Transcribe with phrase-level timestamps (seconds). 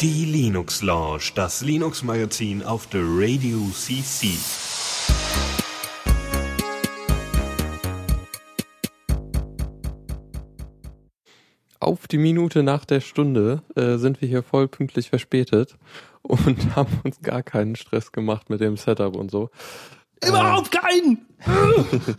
[0.00, 4.28] Die Linux Lounge, das Linux Magazin auf der Radio CC.
[11.80, 15.76] Auf die Minute nach der Stunde äh, sind wir hier voll pünktlich verspätet
[16.22, 19.50] und haben uns gar keinen Stress gemacht mit dem Setup und so.
[20.26, 21.26] Überhaupt keinen!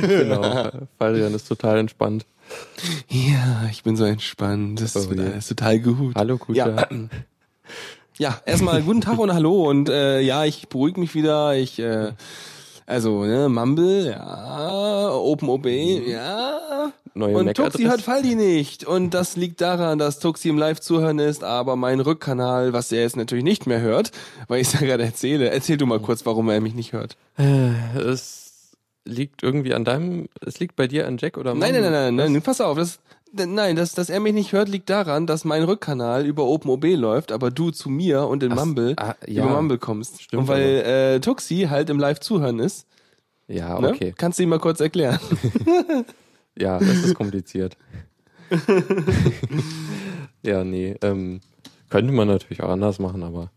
[0.00, 2.26] Genau, Farian ist total entspannt.
[3.08, 4.80] Ja, ich bin so entspannt.
[4.80, 5.26] Das Oh wird je.
[5.32, 6.14] alles total gut.
[6.16, 6.88] Hallo, Kutscher.
[6.90, 7.08] Ja,
[8.18, 11.54] ja erstmal guten Tag und Hallo und äh, ja, ich beruhige mich wieder.
[11.56, 12.12] Ich, äh,
[12.86, 16.92] also, ne, Mumble, ja, OpenOB, ja.
[17.14, 17.54] Neue und.
[17.54, 18.84] Tuxi hört Faldi nicht.
[18.84, 23.16] Und das liegt daran, dass Tuxi im Live-Zuhören ist, aber mein Rückkanal, was er jetzt
[23.16, 24.12] natürlich nicht mehr hört,
[24.48, 25.50] weil ich es ja gerade erzähle.
[25.50, 27.16] Erzähl du mal kurz, warum er mich nicht hört.
[27.38, 28.76] Äh, es
[29.06, 31.92] liegt irgendwie an deinem, es liegt bei dir an Jack oder Nein, nein, Mom?
[31.92, 32.98] nein, nein, nein, pass auf, das,
[33.44, 37.32] nein, dass, dass er mich nicht hört, liegt daran, dass mein Rückkanal über OpenOB läuft,
[37.32, 39.44] aber du zu mir und in Ach, Mumble ah, ja.
[39.44, 40.22] über Mumble kommst.
[40.22, 40.62] Stimmt und weil
[41.16, 42.86] äh, Tuxi halt im Live-Zuhören ist,
[43.48, 43.90] Ja, ne?
[43.90, 44.14] okay.
[44.16, 45.18] kannst du ihm mal kurz erklären.
[46.58, 47.76] Ja, das ist kompliziert.
[50.42, 51.40] ja, nee, ähm,
[51.90, 53.50] könnte man natürlich auch anders machen, aber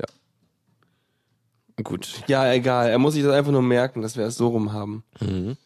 [0.00, 0.06] ja.
[1.82, 2.22] Gut.
[2.28, 5.02] ja, egal, er muss sich das einfach nur merken, dass wir es so rum haben.
[5.20, 5.56] Mhm.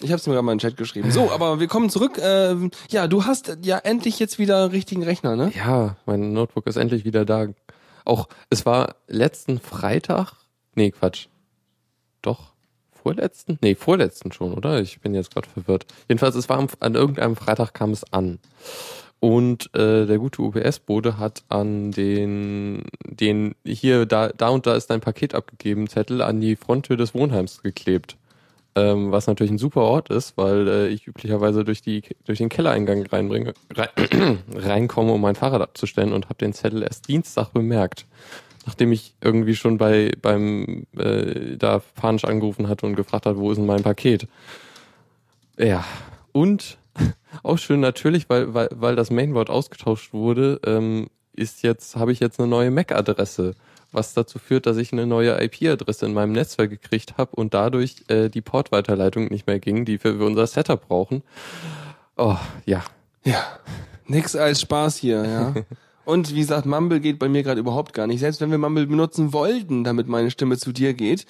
[0.00, 1.10] Ich habe es mir gerade mal in den Chat geschrieben.
[1.10, 2.18] So, aber wir kommen zurück.
[2.22, 5.52] Ähm, ja, du hast ja endlich jetzt wieder einen richtigen Rechner, ne?
[5.54, 7.46] Ja, mein Notebook ist endlich wieder da.
[8.04, 10.32] Auch, es war letzten Freitag,
[10.74, 11.26] nee, Quatsch.
[12.20, 12.52] Doch,
[12.90, 13.58] vorletzten?
[13.62, 14.80] Nee, vorletzten schon, oder?
[14.80, 15.86] Ich bin jetzt gerade verwirrt.
[16.08, 18.38] Jedenfalls, es war am, an irgendeinem Freitag kam es an.
[19.20, 24.88] Und äh, der gute UPS-Bote hat an den, den hier, da, da und da ist
[24.88, 28.16] dein Paket abgegeben, Zettel an die Fronttür des Wohnheims geklebt.
[28.74, 32.48] Ähm, was natürlich ein super Ort ist, weil äh, ich üblicherweise durch die durch den
[32.48, 38.06] Kellereingang reinbringe, rein, reinkomme, um mein Fahrrad abzustellen und habe den Zettel erst Dienstag bemerkt,
[38.64, 43.50] nachdem ich irgendwie schon bei beim äh, da panisch angerufen hatte und gefragt hat, wo
[43.50, 44.26] ist denn mein Paket?
[45.58, 45.84] Ja
[46.32, 46.78] und
[47.42, 52.20] auch schön natürlich, weil weil weil das Mainwort ausgetauscht wurde, ähm, ist jetzt habe ich
[52.20, 53.54] jetzt eine neue MAC-Adresse
[53.92, 58.04] was dazu führt, dass ich eine neue IP-Adresse in meinem Netzwerk gekriegt habe und dadurch
[58.08, 61.22] äh, die Portweiterleitung nicht mehr ging, die wir für unser Setup brauchen.
[62.16, 62.82] Oh, ja.
[63.24, 63.44] Ja,
[64.06, 65.54] nix als Spaß hier, ja.
[66.04, 68.20] Und wie gesagt, Mumble geht bei mir gerade überhaupt gar nicht.
[68.20, 71.26] Selbst wenn wir Mumble benutzen wollten, damit meine Stimme zu dir geht,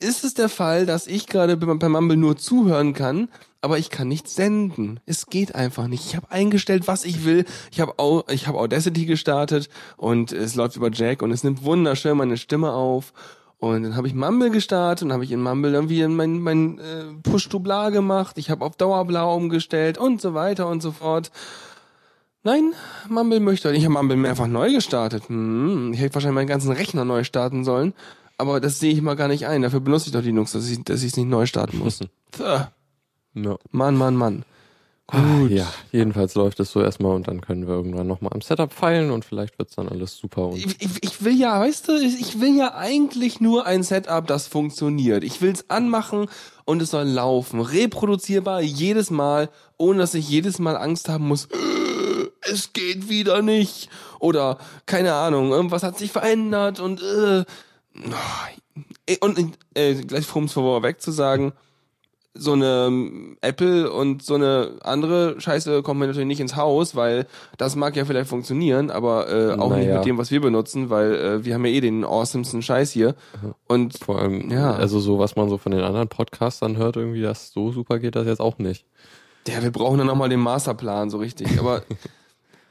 [0.00, 3.28] ist es der Fall, dass ich gerade bei Mumble nur zuhören kann,
[3.60, 5.00] aber ich kann nicht senden.
[5.06, 6.04] Es geht einfach nicht.
[6.04, 7.44] Ich habe eingestellt, was ich will.
[7.70, 12.36] Ich habe habe Audacity gestartet und es läuft über Jack und es nimmt wunderschön meine
[12.36, 13.12] Stimme auf.
[13.58, 17.04] Und dann habe ich Mumble gestartet und habe ich in Mumble irgendwie mein, mein äh,
[17.22, 18.36] Push-to-Bla gemacht.
[18.36, 21.30] Ich habe auf Dauerblau umgestellt und so weiter und so fort.
[22.42, 22.74] Nein,
[23.08, 23.72] Mumble möchte.
[23.72, 25.30] Ich habe Mumble mehrfach neu gestartet.
[25.30, 27.94] Hm, ich hätte wahrscheinlich meinen ganzen Rechner neu starten sollen.
[28.38, 29.62] Aber das sehe ich mal gar nicht ein.
[29.62, 32.00] Dafür benutze ich doch Linux, dass ich dass ich es nicht neu starten muss.
[33.36, 33.56] Ja.
[33.72, 34.44] Mann, Mann, Mann.
[35.08, 35.50] Gut.
[35.50, 39.10] Ja, jedenfalls läuft es so erstmal und dann können wir irgendwann nochmal am Setup feilen
[39.10, 40.46] und vielleicht wird's dann alles super.
[40.48, 44.26] Und Ich, ich, ich will ja, weißt du, ich will ja eigentlich nur ein Setup,
[44.26, 45.24] das funktioniert.
[45.24, 46.26] Ich will's anmachen
[46.64, 47.60] und es soll laufen.
[47.60, 51.46] Reproduzierbar jedes Mal, ohne dass ich jedes Mal Angst haben muss.
[51.46, 53.88] "Äh, Es geht wieder nicht.
[54.20, 57.44] Oder, keine Ahnung, irgendwas hat sich verändert und, äh,
[59.20, 61.52] und äh, gleich um es vorweg zu sagen,
[62.36, 66.96] so eine ähm, Apple und so eine andere Scheiße kommt mir natürlich nicht ins Haus,
[66.96, 67.26] weil
[67.58, 69.98] das mag ja vielleicht funktionieren, aber äh, auch nicht Naja.
[69.98, 73.14] mit dem, was wir benutzen, weil äh, wir haben ja eh den awesomsten Scheiß hier.
[73.68, 74.72] Und vor allem, Ja.
[74.74, 78.16] also so, was man so von den anderen Podcastern hört, irgendwie, dass so super geht
[78.16, 78.84] das jetzt auch nicht.
[79.46, 81.56] ja, wir brauchen dann nochmal den Masterplan so richtig.
[81.60, 81.82] Aber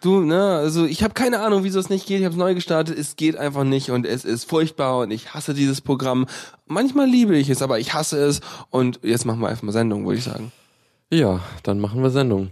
[0.03, 2.19] du, ne, also ich habe keine Ahnung, wieso es nicht geht.
[2.19, 5.33] Ich habe es neu gestartet, es geht einfach nicht und es ist furchtbar und ich
[5.33, 6.27] hasse dieses Programm.
[6.67, 8.41] Manchmal liebe ich es, aber ich hasse es.
[8.69, 10.51] Und jetzt machen wir einfach mal Sendung, würde ich sagen.
[11.11, 12.49] Ja, dann machen wir Sendung.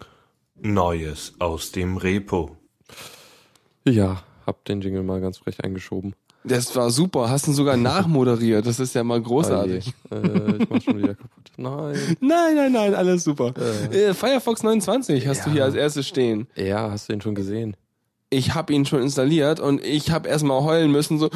[0.56, 2.58] Neues aus dem Repo.
[3.86, 6.14] Ja, hab den Jingle mal ganz frech eingeschoben.
[6.44, 8.66] Das war super, hast ihn sogar nachmoderiert.
[8.66, 9.94] Das ist ja mal großartig.
[10.10, 11.52] Oh äh, ich mach schon wieder kaputt.
[11.58, 11.96] Nein.
[12.20, 13.54] Nein, nein, nein, alles super.
[13.92, 16.48] Äh, Firefox 29 hast du hier als erstes stehen.
[16.56, 17.76] Ja, hast du ihn schon gesehen?
[18.32, 21.30] Ich habe ihn schon installiert und ich habe erstmal heulen müssen, so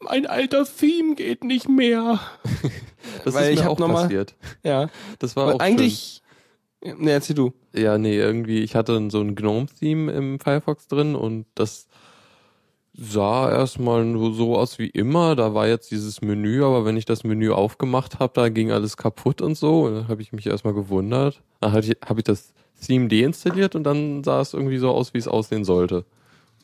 [0.00, 2.20] mein alter Theme geht nicht mehr.
[3.24, 4.34] Das Weil ist ich mir auch noch mal- passiert.
[4.62, 4.88] Ja,
[5.18, 6.22] Das war weil auch eigentlich
[6.84, 7.52] Ne, erzähl du.
[7.74, 11.88] Ja, nee, irgendwie, ich hatte so ein Gnome-Theme im Firefox drin und das
[13.00, 15.36] sah erstmal nur so aus wie immer.
[15.36, 18.96] Da war jetzt dieses Menü, aber wenn ich das Menü aufgemacht habe, da ging alles
[18.96, 19.82] kaputt und so.
[19.84, 21.40] Und dann habe ich mich erstmal gewundert.
[21.60, 22.52] Dann habe ich, hab ich das
[22.84, 26.04] Theme deinstalliert und dann sah es irgendwie so aus, wie es aussehen sollte.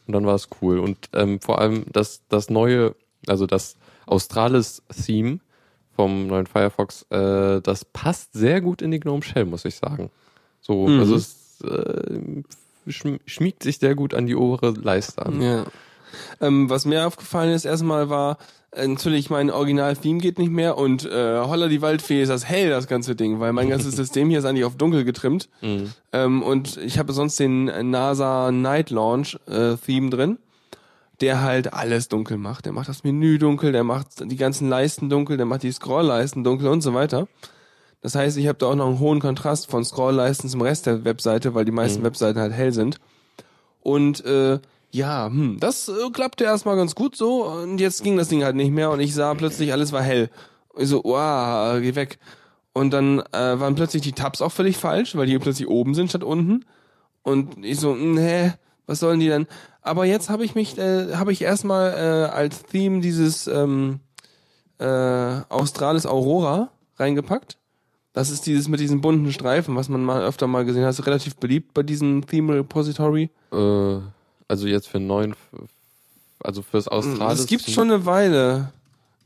[0.06, 0.80] Und dann war es cool.
[0.80, 2.94] Und ähm, vor allem das, das neue,
[3.28, 3.76] also das
[4.06, 5.38] Australis-Theme
[5.96, 10.10] vom neuen Firefox, äh, das passt sehr gut in die GNOME Shell, muss ich sagen.
[10.60, 10.98] So, Mhm.
[10.98, 12.18] also es äh,
[12.88, 15.40] schm- schmiegt sich sehr gut an die obere Leiste an.
[15.40, 15.64] Ja.
[16.40, 18.38] Ähm, was mir aufgefallen ist, erstmal war,
[18.74, 22.70] äh, natürlich mein Original-Theme geht nicht mehr und äh, Holla die Waldfee ist das hell,
[22.70, 25.48] das ganze Ding, weil mein ganzes System hier ist eigentlich auf dunkel getrimmt.
[25.62, 25.92] Mhm.
[26.12, 30.38] Ähm, und ich habe sonst den NASA Night Launch äh, Theme drin,
[31.20, 32.66] der halt alles dunkel macht.
[32.66, 36.44] Der macht das Menü dunkel, der macht die ganzen Leisten dunkel, der macht die Scrollleisten
[36.44, 37.28] dunkel und so weiter.
[38.02, 41.04] Das heißt, ich habe da auch noch einen hohen Kontrast von Scrollleisten zum Rest der
[41.06, 42.98] Webseite, weil die meisten Webseiten halt hell sind.
[43.80, 44.58] Und äh,
[44.94, 48.54] ja, hm, das äh, klappte erstmal ganz gut so und jetzt ging das Ding halt
[48.54, 50.30] nicht mehr und ich sah plötzlich, alles war hell.
[50.76, 52.18] Ich so, wow, geh weg.
[52.72, 56.10] Und dann äh, waren plötzlich die Tabs auch völlig falsch, weil die plötzlich oben sind
[56.10, 56.64] statt unten.
[57.22, 58.52] Und ich so, hm, hä,
[58.86, 59.48] was sollen die denn?
[59.82, 63.98] Aber jetzt habe ich mich, äh, habe ich erstmal äh, als Theme dieses ähm,
[64.78, 64.84] äh,
[65.48, 67.58] Australis Aurora reingepackt.
[68.12, 70.90] Das ist dieses mit diesen bunten Streifen, was man mal öfter mal gesehen hat.
[70.90, 73.30] Das ist relativ beliebt bei diesem Theme Repository.
[73.52, 73.98] Äh,
[74.54, 75.34] also jetzt für neun,
[76.40, 77.38] also fürs Australis.
[77.38, 78.72] Das gibt's schon eine Weile,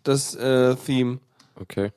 [0.03, 1.19] das äh, Theme.
[1.61, 1.91] Okay.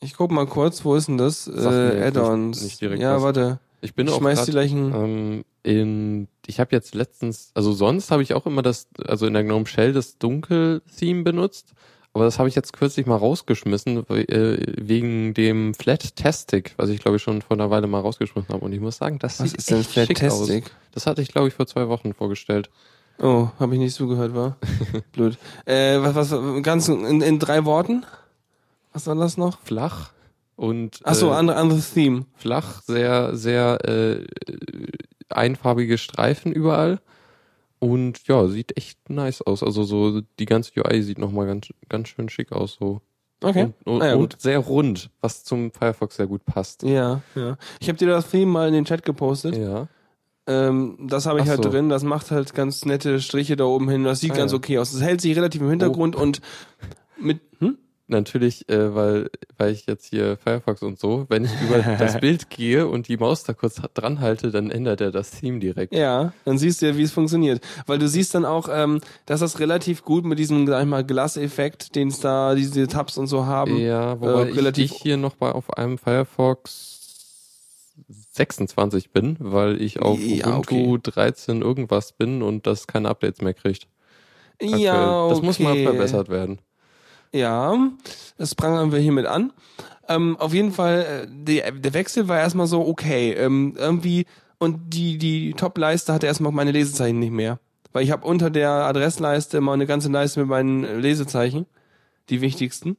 [0.00, 1.46] Ich guck mal kurz, wo ist denn das?
[1.46, 2.62] Äh, Add-ons.
[2.62, 3.22] nicht- direkt ja, was.
[3.22, 3.58] warte.
[3.80, 4.94] Ich bin Ich auch schmeiß die grad, gleichen.
[4.94, 9.32] ähm, in, ich habe jetzt letztens, also sonst habe ich auch immer das, also in
[9.32, 11.72] der GNOME Shell das Dunkel-Theme benutzt,
[12.12, 17.18] aber das habe ich jetzt kürzlich mal rausgeschmissen, äh, wegen dem Flat-Tastic, was ich glaube
[17.18, 19.58] ich schon vor einer Weile mal rausgeschmissen habe und ich muss sagen, das Was sieht
[19.58, 20.16] ist denn echt schick aus.
[20.18, 20.70] Flattastic?
[20.92, 22.70] Das hatte ich glaube ich vor zwei Wochen vorgestellt.
[23.18, 24.56] Oh, habe ich nicht zugehört, war?
[25.12, 25.38] Blöd.
[25.66, 28.06] Äh, was, was, ganz in, in drei Worten?
[28.92, 29.60] Was war das noch?
[29.60, 30.10] Flach
[30.56, 32.26] und Ach so, äh, andere, anderes Theme.
[32.36, 34.26] flach, sehr, sehr äh,
[35.28, 37.00] einfarbige Streifen überall.
[37.80, 39.62] Und ja, sieht echt nice aus.
[39.62, 42.76] Also so die ganze UI sieht nochmal ganz, ganz schön schick aus.
[42.78, 43.00] So.
[43.42, 43.72] Okay.
[43.84, 46.82] Und, und, Ah ja, und sehr rund, was zum Firefox sehr gut passt.
[46.82, 47.56] Ja, ja.
[47.80, 49.56] Ich habe dir das Theme mal in den Chat gepostet.
[49.56, 49.88] Ja.
[50.46, 51.70] Ähm, das habe ich Ach halt so.
[51.70, 51.88] drin.
[51.88, 54.04] Das macht halt ganz nette Striche da oben hin.
[54.04, 54.58] Das sieht Ah, ganz ja.
[54.58, 54.92] okay aus.
[54.92, 56.42] Das hält sich relativ im Hintergrund und
[57.18, 57.40] mit.
[57.60, 57.78] Hm?
[58.10, 62.50] Natürlich, äh, weil, weil ich jetzt hier Firefox und so, wenn ich über das Bild
[62.50, 65.94] gehe und die Maus da kurz dran halte, dann ändert er das Theme direkt.
[65.94, 67.62] Ja, dann siehst du ja, wie es funktioniert.
[67.86, 71.04] Weil du siehst dann auch, ähm, dass das relativ gut mit diesem, sag ich mal,
[71.04, 73.76] Glas-Effekt, den es da, diese Tabs und so haben.
[73.78, 76.98] Ja, wobei äh, relativ- ich, ich hier noch bei auf einem Firefox
[78.32, 83.54] 26 bin, weil ich auf Ja, Ubuntu 13 irgendwas bin und das keine Updates mehr
[83.54, 83.86] kriegt.
[84.58, 84.80] aktuell.
[84.80, 85.34] Ja, okay.
[85.34, 86.58] Das muss mal verbessert werden.
[87.32, 87.76] Ja,
[88.38, 89.52] das prangern wir hiermit an.
[90.08, 93.32] Ähm, auf jeden Fall, äh, der, der Wechsel war erstmal so okay.
[93.32, 94.26] Ähm, irgendwie,
[94.58, 97.60] und die, die Top-Leiste hatte erstmal meine Lesezeichen nicht mehr.
[97.92, 101.66] Weil ich habe unter der Adressleiste immer eine ganze Leiste mit meinen Lesezeichen,
[102.28, 102.96] die wichtigsten.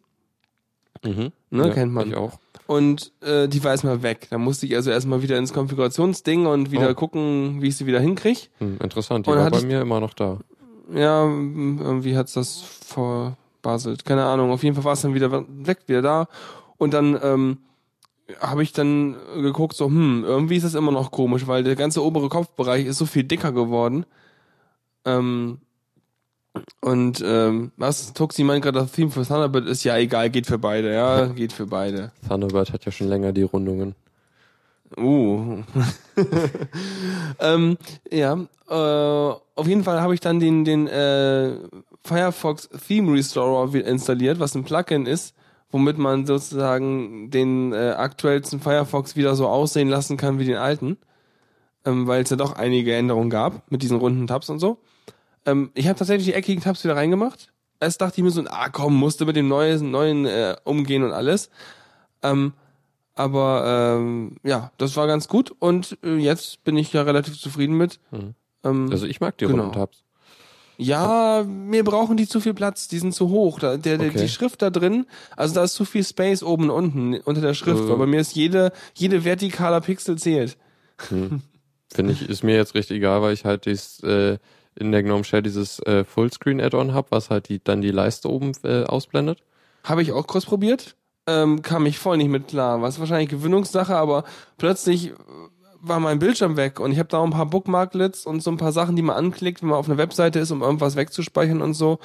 [1.03, 1.31] Mhm.
[1.49, 2.09] Ne, Ja, kennt man.
[2.09, 2.39] Ich auch.
[2.67, 4.27] Und äh, die war erstmal weg.
[4.29, 6.93] Da musste ich also erstmal wieder ins Konfigurationsding und wieder Oh.
[6.93, 8.39] gucken, wie ich sie wieder hinkriege.
[8.59, 10.39] Hm, interessant, die Und war bei mir immer noch da.
[10.93, 12.61] Ja, irgendwie hat's das
[13.61, 14.05] verbaselt.
[14.05, 14.51] Keine Ahnung.
[14.51, 16.27] Auf jeden Fall war es dann wieder weg, wieder da.
[16.77, 17.57] Und dann ähm,
[18.39, 22.03] habe ich dann geguckt, so, hm, irgendwie ist das immer noch komisch, weil der ganze
[22.03, 24.05] obere Kopfbereich ist so viel dicker geworden.
[25.05, 25.59] Ähm,
[26.81, 28.13] und ähm, was?
[28.13, 31.53] Tuxi meint gerade, das Theme für Thunderbird ist ja egal, geht für beide, ja, geht
[31.53, 32.11] für beide.
[32.27, 33.95] Thunderbird hat ja schon länger die Rundungen.
[34.97, 35.63] Uh.
[37.39, 37.77] ähm,
[38.11, 38.33] ja,
[38.69, 41.55] äh, auf jeden Fall habe ich dann den, den äh,
[42.03, 45.35] Firefox Theme Restorer installiert, was ein Plugin ist,
[45.69, 50.97] womit man sozusagen den äh, aktuellsten Firefox wieder so aussehen lassen kann wie den alten,
[51.85, 54.79] ähm, weil es ja doch einige Änderungen gab mit diesen runden Tabs und so.
[55.45, 57.51] Ähm, ich habe tatsächlich die eckigen Tabs wieder reingemacht.
[57.79, 61.11] Erst dachte ich mir so, ah komm, musste mit dem neuen, neuen äh, umgehen und
[61.13, 61.49] alles.
[62.21, 62.53] Ähm,
[63.15, 67.77] aber ähm, ja, das war ganz gut und äh, jetzt bin ich ja relativ zufrieden
[67.77, 67.99] mit.
[68.11, 68.35] Mhm.
[68.63, 69.63] Ähm, Also ich mag die Genau.
[69.63, 70.03] runden Tabs.
[70.81, 73.59] Ja, mir brauchen die zu viel Platz, die sind zu hoch.
[73.59, 74.11] Da, der, Okay.
[74.17, 75.05] Die Schrift da drin,
[75.37, 77.89] also da ist zu viel Space oben und unten unter der Schrift, Äh.
[77.89, 80.57] weil bei mir ist jede, jede vertikaler Pixel zählt.
[80.99, 84.37] Finde ich, ist mir jetzt recht egal, weil ich halt dies, äh,
[84.75, 88.53] in der GNOME Shell dieses äh, Fullscreen-Add-on habe, was halt die, dann die Leiste oben
[88.63, 89.43] äh, ausblendet.
[89.83, 90.95] Habe ich auch kurz probiert,
[91.27, 92.81] ähm, kam ich voll nicht mit klar.
[92.81, 94.23] Was wahrscheinlich Gewöhnungssache, aber
[94.57, 95.11] plötzlich
[95.81, 98.71] war mein Bildschirm weg und ich habe da ein paar Bookmarklets und so ein paar
[98.71, 101.99] Sachen, die man anklickt, wenn man auf einer Webseite ist, um irgendwas wegzuspeichern und so.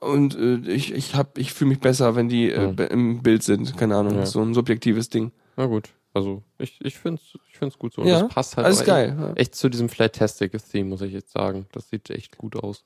[0.00, 2.84] Und äh, ich ich hab ich fühle mich besser, wenn die äh, Ja.
[2.86, 3.76] im Bild sind.
[3.76, 4.26] Keine Ahnung, Ja.
[4.26, 5.32] so ein subjektives Ding.
[5.56, 5.88] Na gut.
[6.14, 8.02] Also ich, ich finde es ich find's gut so.
[8.02, 9.08] Und Ja, das passt halt alles auch geil.
[9.10, 9.32] Echt, Ja.
[9.34, 11.66] echt zu diesem Flat-Tastic-Theme, muss ich jetzt sagen.
[11.72, 12.84] Das sieht echt gut aus.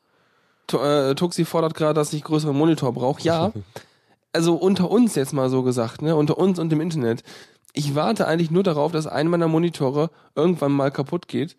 [0.68, 3.20] To- äh, Tuxi fordert gerade, dass ich größeren Monitor brauche.
[3.22, 3.52] Ja,
[4.32, 7.22] also unter uns jetzt mal so gesagt, ne, unter uns und dem Internet.
[7.73, 11.57] Ich warte eigentlich nur darauf, dass ein meiner Monitore irgendwann mal kaputt geht.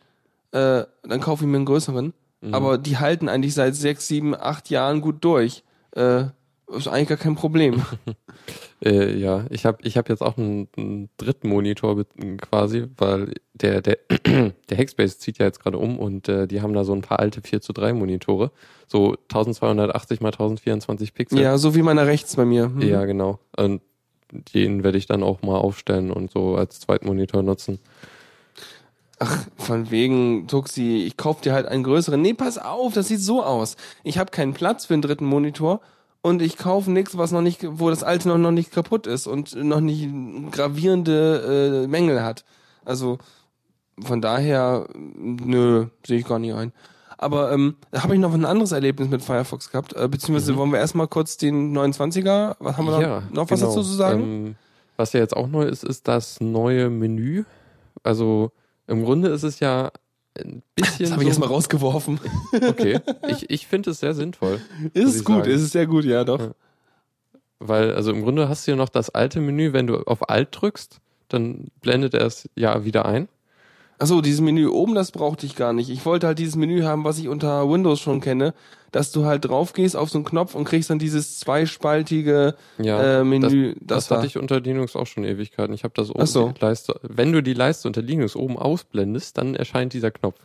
[0.51, 2.13] Äh, dann kaufe ich mir einen größeren.
[2.41, 2.53] Mhm.
[2.53, 5.63] Aber die halten eigentlich seit sechs, sieben, acht Jahren gut durch.
[5.91, 6.25] Äh,
[6.70, 7.82] ist eigentlich gar kein Problem.
[8.86, 12.03] Äh, ja, ich habe ich hab jetzt auch einen, einen dritten Monitor
[12.41, 16.74] quasi, weil der, der, der Hackspace zieht ja jetzt gerade um und äh, die haben
[16.74, 18.51] da so ein paar alte 4 zu 3 Monitore.
[18.88, 21.39] So 1280 mal 1024 Pixel.
[21.39, 22.65] ja, so wie meiner rechts bei mir.
[22.65, 22.82] Hm.
[22.82, 23.39] Ja, genau.
[23.55, 23.82] Und
[24.53, 27.79] den werde ich dann auch mal aufstellen und so als zweiten Monitor nutzen.
[29.19, 32.21] Ach, von wegen, Tuxi, ich kauf dir halt einen größeren.
[32.21, 33.77] Nee, pass auf, das sieht so aus.
[34.03, 35.81] Ich habe keinen Platz für einen dritten Monitor
[36.21, 39.27] und ich kaufe nichts, was noch nicht, wo das alte noch, noch nicht kaputt ist
[39.27, 40.09] und noch nicht
[40.51, 42.43] gravierende äh, Mängel hat.
[42.83, 43.17] Also
[44.01, 46.73] von daher, nö, sehe ich gar nicht ein.
[47.23, 50.71] Aber ähm, da habe ich noch ein anderes Erlebnis mit Firefox gehabt, äh, beziehungsweise wollen
[50.71, 53.71] wir erstmal kurz den 29er, was haben wir noch, noch was genau.
[53.71, 54.21] dazu zu sagen?
[54.21, 54.55] Ähm,
[54.97, 57.43] was ja jetzt auch neu ist, ist das neue Menü.
[58.03, 58.51] Also
[58.87, 59.91] im Grunde ist es ja
[60.37, 60.99] ein bisschen.
[60.99, 62.19] das habe ich so, erstmal rausgeworfen.
[62.67, 62.99] Okay.
[63.27, 64.61] Ich, ich finde es sehr sinnvoll.
[64.93, 65.49] ist es ich gut, sagen.
[65.49, 66.39] ist es sehr gut, ja doch.
[66.39, 66.51] Ja.
[67.59, 70.49] Weil, also im Grunde hast du ja noch das alte Menü, wenn du auf Alt
[70.51, 70.99] drückst,
[71.29, 73.29] dann blendet er es ja wieder ein.
[74.00, 75.89] Achso, dieses Menü oben, das brauchte ich gar nicht.
[75.89, 78.53] Ich wollte halt dieses Menü haben, was ich unter Windows schon kenne,
[78.91, 83.21] dass du halt drauf gehst auf so einen Knopf und kriegst dann dieses zweispaltige Ja,
[83.21, 83.75] äh, Menü.
[83.81, 84.17] Das, da.
[84.17, 85.73] hatte ich unter Linux auch schon Ewigkeiten.
[85.73, 86.53] Ich habe das oben so.
[86.59, 87.00] Leiste.
[87.03, 90.35] Wenn du die Leiste unter Linux oben ausblendest, dann erscheint dieser Knopf.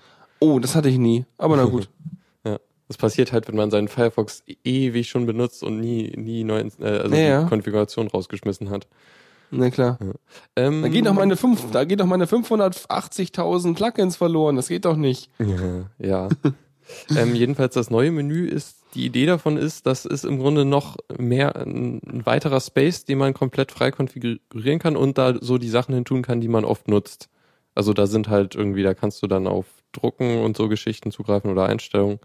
[0.41, 1.25] Oh, das hatte ich nie.
[1.37, 1.89] Aber na gut.
[2.45, 2.59] Ja.
[2.87, 6.85] Das passiert halt, wenn man seinen Firefox ewig schon benutzt und nie, nie neu, äh,
[6.87, 7.43] also Ja, ja.
[7.45, 8.87] Konfiguration rausgeschmissen hat.
[9.51, 9.99] Na klar.
[10.57, 14.57] Ähm, Da geht doch meine fünf, da geht doch meine 580.000 Plugins verloren.
[14.57, 15.31] Das geht doch nicht.
[15.39, 15.87] Ja.
[15.99, 16.29] ja.
[17.17, 20.97] ähm, jedenfalls das neue Menü ist, die Idee davon ist, das ist im Grunde noch
[21.19, 25.69] mehr ein, ein weiterer Space, den man komplett frei konfigurieren kann und da so die
[25.69, 27.29] Sachen hin tun kann, die man oft nutzt.
[27.75, 31.51] Also da sind halt irgendwie, da kannst du dann auf Drucken und so Geschichten zugreifen
[31.51, 32.19] oder Einstellungen.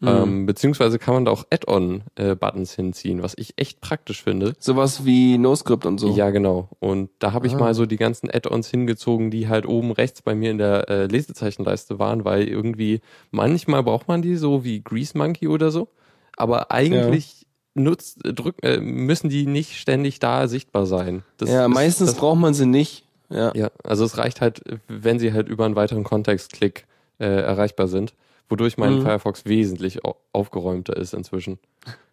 [0.00, 0.08] Mhm.
[0.08, 4.52] Ähm, beziehungsweise kann man da auch Add-on-Buttons hinziehen, was ich echt praktisch finde.
[4.60, 6.14] Sowas wie NoScript und so.
[6.14, 6.68] Ja, genau.
[6.78, 7.58] Und da habe ich Ah.
[7.58, 11.06] mal so die ganzen Add-ons hingezogen, die halt oben rechts bei mir in der äh,
[11.06, 13.00] Lesezeichenleiste waren, weil irgendwie
[13.30, 15.88] manchmal braucht man die so wie Grease Monkey oder so,
[16.36, 21.22] aber eigentlich nutzt äh, drück, äh, müssen die nicht ständig da sichtbar sein.
[21.38, 23.04] Das ja, ist- meistens das, braucht man sie nicht.
[23.30, 23.52] Ja.
[23.54, 26.86] ja, also es reicht halt, wenn sie halt über einen weiteren Kontextklick
[27.18, 28.14] äh, erreichbar sind,
[28.48, 29.02] wodurch mein Mhm.
[29.02, 31.58] Firefox wesentlich au aufgeräumter ist inzwischen.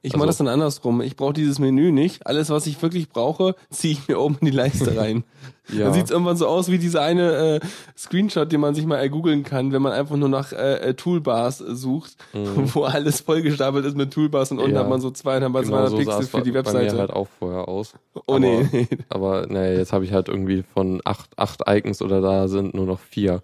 [0.01, 1.01] Ich Also- mache das dann andersrum.
[1.01, 2.25] Ich brauche dieses Menü nicht.
[2.25, 5.24] Alles, was ich wirklich brauche, ziehe ich mir oben in die Leiste rein.
[5.72, 5.86] Ja.
[5.86, 7.60] Dann sieht's irgendwann so aus wie dieser eine äh,
[7.96, 11.62] Screenshot, den man sich mal ergoogeln kann, wenn man einfach nur nach äh, äh, Toolbars
[11.62, 14.75] äh, sucht, wo alles vollgestapelt ist mit Toolbars und unten Mhm.
[14.75, 14.82] Ja.
[14.82, 16.94] hat man so 200 mal Genau 200 so Pixel es für die bei Webseite.
[16.96, 17.94] mir halt auch vorher aus.
[18.25, 18.88] oh nee.
[19.10, 22.86] Aber naja, jetzt habe ich halt irgendwie von acht, acht Icons oder da sind nur
[22.88, 23.44] noch vier.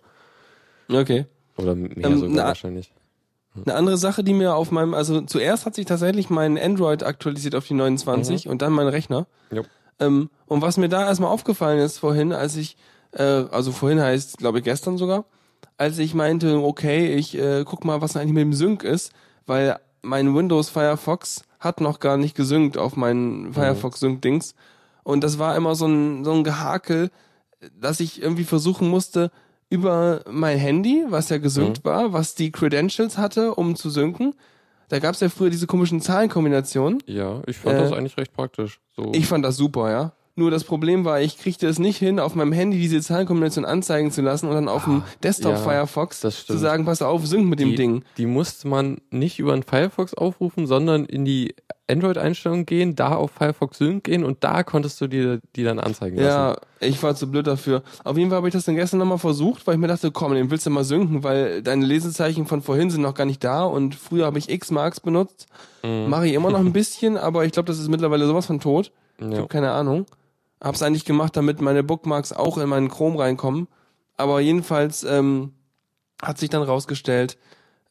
[0.91, 1.25] okay.
[1.58, 2.91] Oder mehr Ähm, sogar wahrscheinlich.
[3.65, 7.53] Eine andere Sache, die mir auf meinem, also zuerst hat sich tatsächlich mein Android aktualisiert
[7.55, 9.27] auf die 29 und dann mein Rechner.
[9.51, 9.63] Jo.
[10.00, 12.77] Ähm, und was mir da erstmal aufgefallen ist vorhin, als ich,
[13.12, 15.25] äh, also vorhin heißt, glaube ich, gestern sogar,
[15.77, 19.12] als ich meinte, okay, ich äh, guck mal, was eigentlich mit dem Sync ist,
[19.46, 24.55] weil mein Windows Firefox hat noch gar nicht gesynkt auf meinen Firefox Sync Dings.
[25.03, 27.12] Und das war immer so ein, so ein Gehakel,
[27.79, 29.29] dass ich irgendwie versuchen musste,
[29.72, 34.36] über mein Handy, was ja gesynkt war, was die Credentials hatte, um zu synken.
[34.90, 37.01] Da gab es ja früher diese komischen Zahlenkombinationen.
[37.08, 38.82] Ja, ich fand Äh, das eigentlich recht praktisch.
[38.96, 39.12] So.
[39.16, 40.12] Ich fand das super, ja.
[40.41, 44.10] Nur das Problem war, ich kriegte es nicht hin, auf meinem Handy diese Zahlenkombination anzeigen
[44.10, 47.60] zu lassen und dann auf dem Desktop ja, Firefox zu sagen, pass auf, sync mit
[47.60, 48.03] dem die, Ding.
[48.17, 51.53] Die musste man nicht über einen Firefox aufrufen, sondern in die
[51.88, 56.17] Android-Einstellungen gehen, da auf Firefox Sync gehen und da konntest du dir die dann anzeigen
[56.17, 56.27] lassen.
[56.27, 57.83] Ja, ich war zu blöd dafür.
[58.03, 60.33] Auf jeden Fall habe ich das dann gestern nochmal versucht, weil ich mir dachte, komm,
[60.33, 63.63] den willst du mal synken, weil deine Lesezeichen von vorhin sind noch gar nicht da
[63.63, 65.45] und früher habe ich X-Marks benutzt.
[65.83, 66.10] Mhm.
[66.10, 68.91] Mache ich immer noch ein bisschen, aber ich glaube, das ist mittlerweile sowas von tot.
[69.19, 69.38] Ich Ja.
[69.38, 70.05] habe keine Ahnung.
[70.62, 73.68] Hab's eigentlich gemacht, damit meine Bookmarks auch in meinen Chrome reinkommen.
[74.18, 75.53] Aber jedenfalls ähm,
[76.22, 77.38] hat sich dann rausgestellt,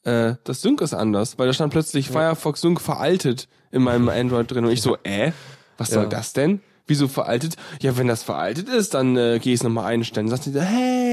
[0.05, 4.50] äh, das Sync ist anders, weil da stand plötzlich Firefox Sync veraltet in meinem Android
[4.50, 5.33] drin und ich so, äh,
[5.77, 6.09] was soll Ja.
[6.09, 6.61] das denn?
[6.87, 7.57] Wieso veraltet?
[7.83, 10.29] Ja, wenn das veraltet ist, dann äh, geh ich es nochmal einstellen.
[10.29, 11.11] Sagt sie, hey,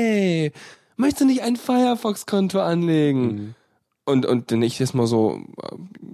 [0.48, 0.52] hey,
[0.96, 3.22] möchtest du nicht ein Firefox-Konto anlegen?
[3.28, 3.56] Mhm.
[4.06, 5.42] Und, und dann ich jetzt mal so,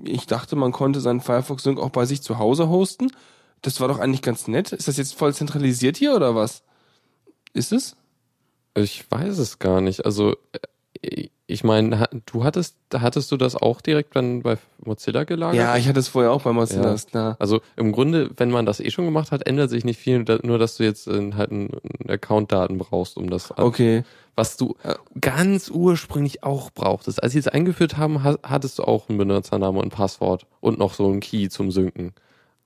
[0.04, 3.12] ich dachte, man konnte seinen Firefox Sync auch bei sich zu Hause hosten.
[3.64, 4.72] Das war doch eigentlich ganz nett.
[4.72, 6.64] Ist das jetzt voll zentralisiert hier oder was?
[7.54, 7.96] Ist es?
[8.76, 10.06] Ich weiß es gar nicht.
[10.06, 10.36] Also
[11.02, 15.58] äh, ich meine, du hattest, hattest du das auch direkt dann bei Mozilla gelagert?
[15.58, 16.94] Ja, ich hatte es vorher auch bei Mozilla, Ja.
[16.94, 17.36] ist klar.
[17.40, 20.58] Also im Grunde, wenn man das eh schon gemacht hat, ändert sich nicht viel, nur
[20.58, 21.70] dass du jetzt äh, halt einen
[22.08, 24.04] Account-Daten brauchst, um das, Okay.
[24.36, 24.98] was du Ja.
[25.22, 27.22] ganz ursprünglich auch brauchtest.
[27.22, 30.94] Als sie es eingeführt haben, ha- hattest du auch einen Benutzername und Passwort und noch
[30.96, 32.14] so einen Key zum Synken.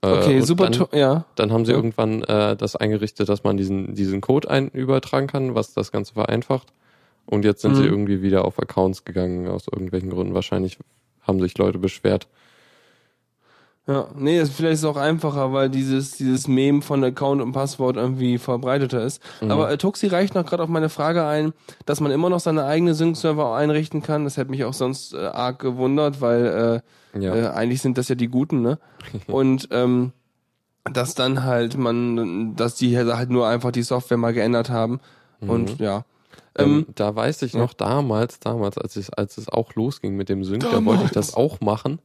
[0.02, 1.24] Äh, Okay, und super, dann, ja.
[1.34, 1.76] Dann haben sie Ja.
[1.78, 6.14] irgendwann äh, das eingerichtet, dass man diesen, diesen Code ein übertragen kann, was das Ganze
[6.14, 6.68] vereinfacht.
[7.26, 7.88] Und jetzt sind sie Mhm.
[7.88, 10.34] irgendwie wieder auf Accounts gegangen, aus irgendwelchen Gründen.
[10.34, 10.78] Wahrscheinlich
[11.22, 12.26] haben sich Leute beschwert.
[13.88, 17.52] Ja, nee, das, vielleicht ist es auch einfacher, weil dieses, dieses Meme von Account und
[17.52, 19.22] Passwort irgendwie verbreiteter ist.
[19.40, 19.50] Mhm.
[19.50, 21.54] Aber äh, Tuxi reicht noch gerade auf meine Frage ein,
[21.86, 24.24] dass man immer noch seine eigene Sync-Server einrichten kann.
[24.24, 26.82] Das hätte mich auch sonst äh, arg gewundert, weil
[27.14, 27.34] äh, Ja.
[27.34, 28.78] äh, eigentlich sind das ja die Guten, ne?
[29.26, 30.12] Und ähm,
[30.92, 35.00] dass dann halt man, dass die halt nur einfach die Software mal geändert haben.
[35.40, 36.04] Und ja.
[36.56, 37.60] Ähm, Ähm, da weiß ich ja.
[37.60, 40.86] noch damals, damals, als es, als es auch losging mit dem Sync, da Damals.
[40.86, 42.00] wollte ich das auch machen.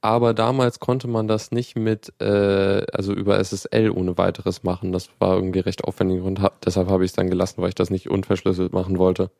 [0.00, 4.92] Aber damals konnte man das nicht mit, äh, also über SSL ohne weiteres machen.
[4.92, 7.74] Das war irgendwie recht aufwendig und hab, deshalb habe ich es dann gelassen, weil ich
[7.74, 9.30] das nicht unverschlüsselt machen wollte.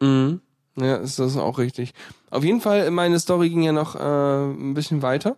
[0.00, 0.40] Mhm.
[0.76, 1.92] Ja, ist das auch richtig.
[2.30, 3.98] Auf jeden Fall, meine Story ging ja noch äh,
[4.52, 5.36] ein bisschen weiter.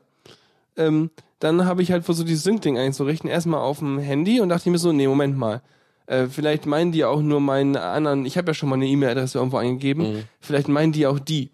[0.77, 1.11] Ähm,
[1.41, 3.29] dann habe ich halt versucht, dieses Sync-Ding einzurichten.
[3.29, 5.61] Erstmal auf dem Handy und dachte mir so, nee, Moment mal.
[6.07, 9.39] Äh, vielleicht meinen die auch nur meinen anderen, ich habe ja schon mal eine E-Mail-Adresse
[9.39, 10.23] irgendwo eingegeben, Mhm.
[10.41, 11.51] vielleicht meinen die auch die.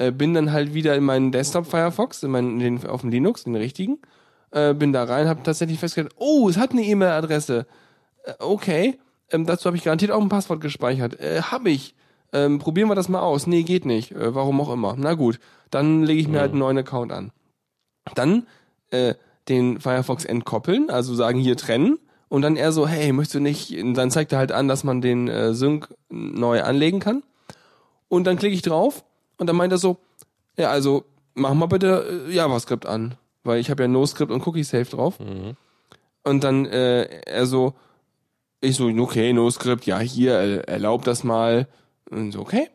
[0.00, 3.10] Äh, bin dann halt wieder in meinen Desktop Firefox, in meinen, in den, auf dem
[3.10, 3.98] Linux, den richtigen.
[4.50, 7.66] Äh, bin da rein, habe tatsächlich festgestellt, oh, es hat eine E-Mail-Adresse.
[8.24, 8.98] Äh, okay,
[9.30, 11.20] ähm, dazu habe ich garantiert auch ein Passwort gespeichert.
[11.20, 11.94] Äh, habe ich.
[12.32, 13.46] Ähm, probieren wir das mal aus.
[13.46, 14.12] Nee, geht nicht.
[14.12, 14.94] Äh, warum auch immer.
[14.96, 15.38] Na gut,
[15.70, 17.30] dann lege ich mir halt einen neuen Account an.
[18.14, 18.46] Dann
[18.90, 19.14] äh,
[19.50, 21.98] den Firefox entkoppeln, also sagen hier trennen
[22.30, 24.82] und dann er so, hey, möchtest du nicht, und dann zeigt er halt an, dass
[24.82, 27.22] man den äh, Sync neu anlegen kann.
[28.08, 29.04] Und dann klicke ich drauf
[29.40, 29.96] und dann meint er so,
[30.58, 34.64] ja, also mach mal bitte äh, JavaScript an, weil ich habe ja NoScript und Cookie
[34.64, 35.18] Safe drauf.
[35.18, 35.56] Mhm.
[36.22, 37.72] Und dann äh, er so,
[38.60, 41.68] ich so, okay, NoScript, ja, hier, er, erlaubt das mal.
[42.10, 42.68] Und so, okay.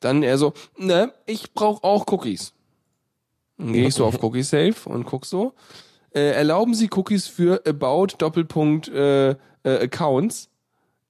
[0.00, 2.52] Dann er so, ne, ich brauche auch Cookies.
[3.56, 5.54] Dann gehe ich so auf Cookie Safe und guck so.
[6.12, 10.48] Äh, erlauben Sie Cookies für About Doppelpunkt äh, äh, Accounts.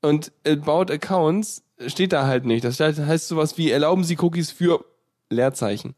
[0.02, 2.62] Und About Accounts steht da halt nicht.
[2.62, 4.84] Das heißt, heißt sowas wie, erlauben Sie Cookies für
[5.30, 5.94] Leerzeichen.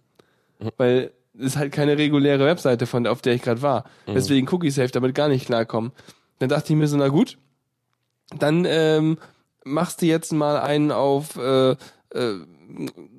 [0.77, 3.85] Weil es halt keine reguläre Webseite, von auf der ich gerade war.
[4.07, 5.93] Deswegen Cookie Safe damit gar nicht klarkommen.
[6.39, 7.39] Dann dachte ich mir so, na gut,
[8.37, 9.19] dann ähm,
[9.65, 11.77] machst du jetzt mal einen auf äh, äh,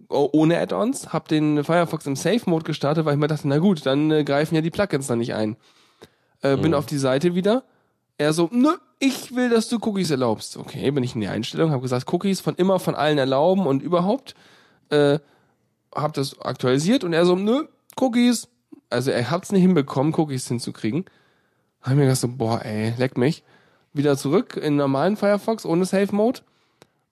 [0.10, 3.58] oh- ohne Add-ons, hab den Firefox im Safe Mode gestartet, weil ich mir dachte, na
[3.58, 5.56] gut, dann äh, greifen ja die Plugins da nicht ein.
[6.42, 7.64] Äh, bin auf die Seite wieder.
[8.18, 8.70] Er so, nö,
[9.00, 10.58] ich will, dass du Cookies erlaubst.
[10.58, 13.82] Okay, bin ich in die Einstellung, habe gesagt, Cookies von immer von allen erlauben und
[13.82, 14.36] überhaupt.
[14.90, 15.20] Äh,
[15.94, 17.66] hab das aktualisiert und er so, nö,
[18.00, 18.48] Cookies.
[18.90, 21.06] Also er hat's nicht hinbekommen, Cookies hinzukriegen.
[21.82, 23.44] Hab mir gedacht so, boah, ey, leck mich.
[23.94, 26.42] Wieder zurück in normalen Firefox ohne Safe Mode.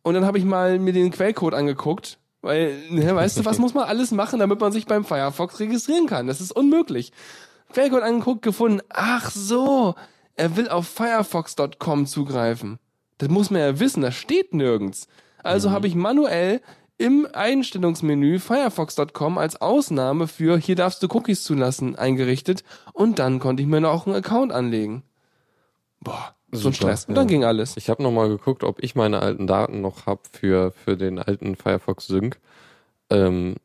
[0.02, 3.74] Und dann habe ich mal mir den Quellcode angeguckt, weil, ne, weißt du, was muss
[3.74, 6.28] man alles machen, damit man sich beim Firefox registrieren kann?
[6.28, 7.12] Das ist unmöglich.
[7.74, 8.82] Quellcode angeguckt, gefunden.
[8.89, 9.96] Ach so,
[10.36, 12.80] er will auf firefox.com zugreifen.
[13.18, 15.08] Das muss man ja wissen, das steht nirgends.
[15.44, 16.62] Also habe ich manuell
[16.99, 23.63] im Einstellungsmenü firefox.com als Ausnahme für hier darfst du Cookies zulassen eingerichtet und dann konnte
[23.63, 25.03] ich mir noch einen Account anlegen.
[26.01, 27.05] Boah, so ein Stress.
[27.05, 27.21] Und ja.
[27.21, 27.77] dann ging alles.
[27.77, 31.55] Ich habe nochmal geguckt, ob ich meine alten Daten noch habe für, für den alten
[31.55, 32.38] Firefox Sync.
[33.09, 33.55] Ähm,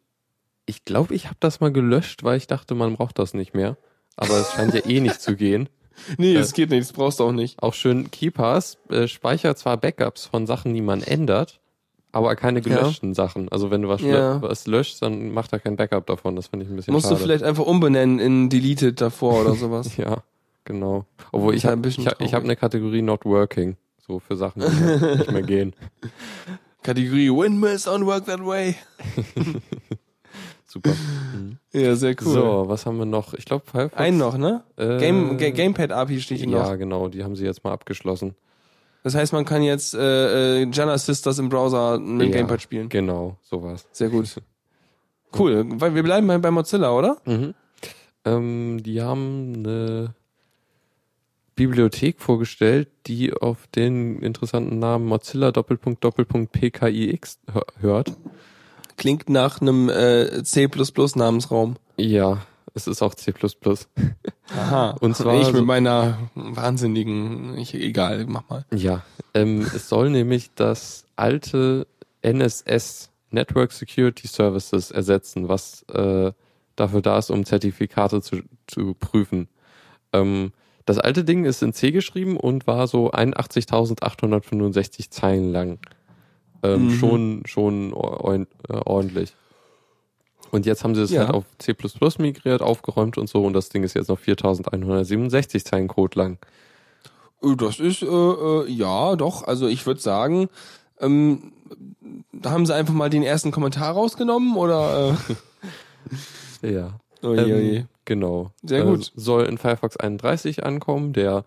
[0.64, 3.76] ich glaube, ich habe das mal gelöscht, weil ich dachte, man braucht das nicht mehr.
[4.16, 5.68] Aber es scheint ja eh nicht zu gehen.
[6.18, 7.62] Nee, es geht nicht, das brauchst du auch nicht.
[7.62, 11.60] Auch schön, Keepers äh, speichert zwar Backups von Sachen, die man ändert,
[12.14, 13.48] aber keine gelöschten Sachen.
[13.50, 14.40] Also wenn du was, Ja.
[14.42, 16.36] was löscht, dann macht er kein Backup davon.
[16.36, 17.16] Das finde ich ein bisschen Musst schade.
[17.16, 19.96] du vielleicht einfach umbenennen in Deleted davor oder sowas.
[19.96, 20.18] Ja,
[20.64, 21.04] genau.
[21.32, 23.76] Obwohl ich ja habe ich ich hab eine Kategorie Not Working.
[24.06, 25.74] So für Sachen, die nicht mehr gehen.
[26.82, 28.74] Kategorie Windmills don't work that way.
[30.66, 30.92] Super.
[31.72, 32.32] Ja, sehr cool.
[32.32, 33.32] So, was haben wir noch?
[33.34, 33.96] Ich glaube Firefox.
[33.96, 34.62] Einen noch, ne?
[34.76, 36.78] Äh, Game, Ga- Gamepad API steht hier Ja, noch.
[36.78, 38.34] genau, die haben sie jetzt mal abgeschlossen.
[39.04, 42.88] Das heißt, man kann jetzt äh, äh, Jana Sisters im Browser mit Ja, Gamepad spielen.
[42.88, 43.86] Genau, sowas.
[43.92, 44.40] Sehr gut.
[45.38, 45.64] Cool.
[45.80, 47.18] Weil wir bleiben bei, bei Mozilla, oder?
[47.26, 47.54] Mhm.
[48.24, 50.14] Ähm, die haben eine
[51.56, 58.12] Bibliothek vorgestellt, die auf den interessanten Namen Mozilla Doppelpunkt Doppelpunkt PKIX hör- hört.
[58.96, 61.76] Klingt nach einem äh, C++-Namensraum.
[61.96, 62.38] Ja,
[62.74, 63.32] es ist auch C++.
[64.56, 64.90] Aha.
[65.00, 68.66] Und zwar ich mit meiner wahnsinnigen, ich, egal, mach mal.
[68.74, 71.86] Ja, ähm, es soll nämlich das alte
[72.22, 76.32] NSS Network Security Services ersetzen, was äh,
[76.76, 79.48] dafür da ist, um Zertifikate zu, zu prüfen.
[80.12, 80.52] Ähm,
[80.84, 85.78] das alte Ding ist in C geschrieben und war so 81.865 Zeilen lang.
[86.62, 86.90] Ähm, Mhm.
[86.90, 89.34] Schon, schon äh, ordentlich.
[90.54, 91.22] Und jetzt haben sie es Ja.
[91.26, 91.74] halt auf C++
[92.18, 96.38] migriert, aufgeräumt und so und das Ding ist jetzt noch 4.167 Zeilen Code lang.
[97.42, 100.48] Äh, Das ist, äh, äh, ja, doch, also ich würde sagen,
[101.00, 101.50] ähm,
[102.32, 105.18] da haben sie einfach mal den ersten Kommentar rausgenommen oder?
[106.62, 107.00] Äh, Ja.
[107.22, 107.76] oje, oje.
[107.78, 108.52] Ähm, genau.
[108.62, 109.10] Sehr gut.
[109.16, 111.44] soll in Firefox 31 ankommen, der,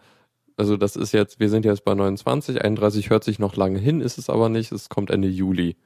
[0.58, 4.02] also das ist jetzt, wir sind jetzt bei 29, 31 hört sich noch lange hin,
[4.02, 5.78] ist es aber nicht, es kommt Ende Juli.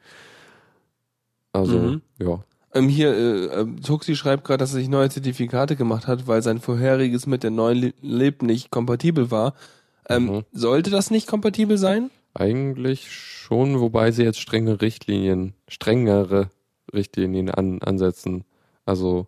[1.53, 2.01] Also, Mhm.
[2.19, 2.43] ja.
[2.73, 6.41] Ähm, hier, äh, äh, Tuxi schreibt gerade, dass er sich neue Zertifikate gemacht hat, weil
[6.41, 9.53] sein vorheriges mit der neuen Lib nicht kompatibel war.
[10.09, 10.45] Ähm, Mhm.
[10.51, 12.09] Sollte das nicht kompatibel sein?
[12.33, 16.49] Eigentlich schon, wobei sie jetzt strenge Richtlinien, strengere
[16.93, 18.45] Richtlinien an, ansetzen.
[18.85, 19.27] Also,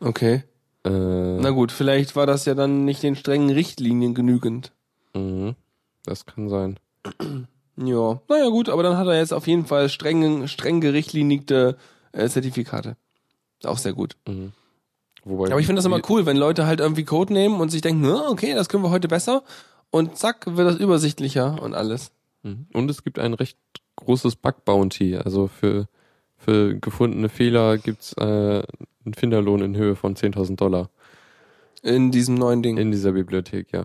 [0.00, 0.42] Okay.
[0.84, 4.72] äh, Na gut, vielleicht war das ja dann nicht den strengen Richtlinien genügend.
[5.14, 5.54] mhm.
[6.04, 6.80] das kann sein.
[7.76, 11.76] Ja, naja gut, aber dann hat er jetzt auf jeden Fall streng, streng gerichtlinigte
[12.12, 12.96] äh, Zertifikate.
[13.64, 14.16] Auch sehr gut.
[14.28, 14.52] Mhm.
[15.24, 17.80] Wobei, Aber ich finde das immer cool, wenn Leute halt irgendwie Code nehmen und sich
[17.80, 19.44] denken, "Na, okay, das können wir heute besser.
[19.90, 22.10] Und zack, wird das übersichtlicher und alles.
[22.42, 22.66] Mhm.
[22.72, 23.58] Und es gibt ein recht
[23.96, 25.16] großes Bug-Bounty.
[25.16, 25.86] Also für,
[26.36, 28.62] für gefundene Fehler gibt's äh,
[29.04, 30.90] einen Finderlohn in Höhe von 10.000 Dollar
[31.82, 32.78] In diesem neuen Ding.
[32.78, 33.84] in dieser Bibliothek, ja.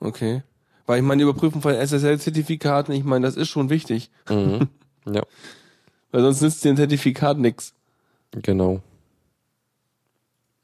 [0.00, 0.42] Okay.
[0.86, 4.10] Weil ich meine, die Überprüfung von SSL-Zertifikaten, ich meine, das ist schon wichtig.
[4.28, 4.68] Mhm.
[5.06, 5.22] ja,
[6.12, 7.74] Weil sonst nützt dir ein Zertifikat nix.
[8.32, 8.80] genau.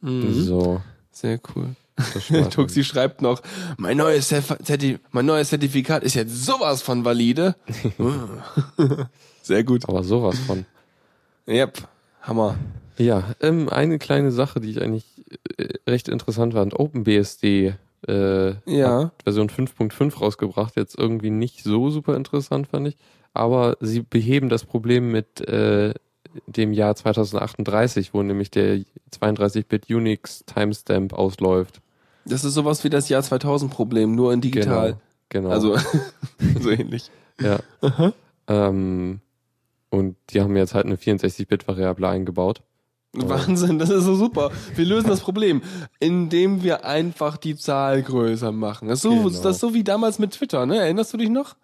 [0.00, 0.42] Mhm.
[0.42, 0.80] So.
[1.10, 1.74] Sehr cool.
[2.50, 3.42] Tuxi schreibt noch,
[3.76, 7.56] mein neues, Zerf- Zerti mein neues Zertifikat ist jetzt sowas von valide.
[9.42, 9.88] Sehr gut.
[9.88, 10.64] Aber sowas von.
[11.48, 11.88] Yep.
[12.22, 12.56] Hammer.
[12.98, 15.06] Ja, ähm, eine kleine Sache, die ich eigentlich
[15.56, 16.78] äh, recht interessant fand.
[16.78, 17.74] OpenBSD
[18.06, 19.10] äh, Ja.
[19.24, 20.76] Version 5.5 rausgebracht.
[20.76, 22.96] Jetzt irgendwie nicht so super interessant, fand ich.
[23.34, 25.94] Aber sie beheben das Problem mit äh,
[26.46, 28.80] dem Jahr 2038, wo nämlich der
[29.18, 31.80] 32-Bit Unix Timestamp ausläuft.
[32.24, 34.96] Das ist sowas wie das Jahr 2000 Problem, nur in digital.
[35.30, 35.50] Genau.
[35.50, 35.76] Also,
[36.60, 37.10] so ähnlich.
[37.40, 37.58] ja.
[38.48, 39.20] ähm,
[39.90, 42.60] und die haben jetzt halt eine 64-Bit-Variable eingebaut.
[43.14, 44.50] Wahnsinn, das ist so super.
[44.74, 45.62] Wir lösen das Problem,
[45.98, 48.88] indem wir einfach die Zahl größer machen.
[48.88, 49.28] Das ist so, Genau.
[49.30, 50.76] das ist so wie damals mit Twitter, ne?
[50.78, 51.56] Erinnerst du dich noch?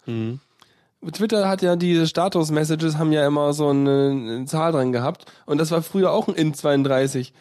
[1.12, 5.26] Twitter hat ja diese Status-Messages, haben ja immer so eine, eine Zahl dran gehabt.
[5.46, 7.32] Und das war früher auch ein int32.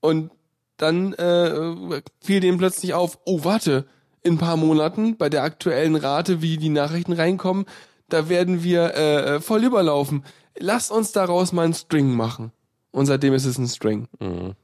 [0.00, 0.30] Und
[0.76, 3.86] dann äh, fiel denen plötzlich auf, oh warte,
[4.22, 7.64] in ein paar Monaten bei der aktuellen Rate, wie die Nachrichten reinkommen,
[8.08, 10.24] da werden wir äh, voll überlaufen.
[10.58, 12.52] Lass uns daraus mal einen String machen.
[12.90, 14.08] Und seitdem ist es ein String.
[14.20, 14.54] Mhm.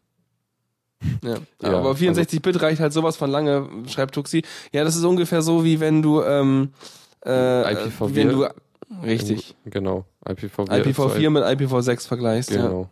[1.23, 1.37] Ja.
[1.61, 4.43] Ja, Aber 64-Bit reicht halt sowas von lange, schreibt Tuxi.
[4.73, 6.73] Ja, das ist ungefähr so, wie wenn du ähm,
[7.25, 8.11] äh, IPv4.
[8.11, 8.47] wie wenn du
[9.05, 10.05] richtig Genau.
[10.25, 10.69] IPv4.
[10.85, 12.51] IPv4 mit IPv6 vergleichst.
[12.51, 12.63] Ja.
[12.69, 12.91] Genau.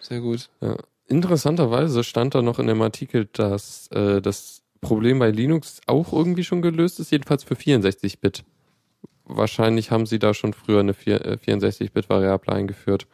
[0.00, 0.48] Sehr gut.
[0.60, 0.76] Ja.
[1.06, 6.44] Interessanterweise stand da noch in dem Artikel, dass äh, das Problem bei Linux auch irgendwie
[6.44, 8.44] schon gelöst ist, jedenfalls für 64-Bit.
[9.24, 13.06] Wahrscheinlich haben sie da schon früher eine vier- äh, 64-Bit-Variable eingeführt.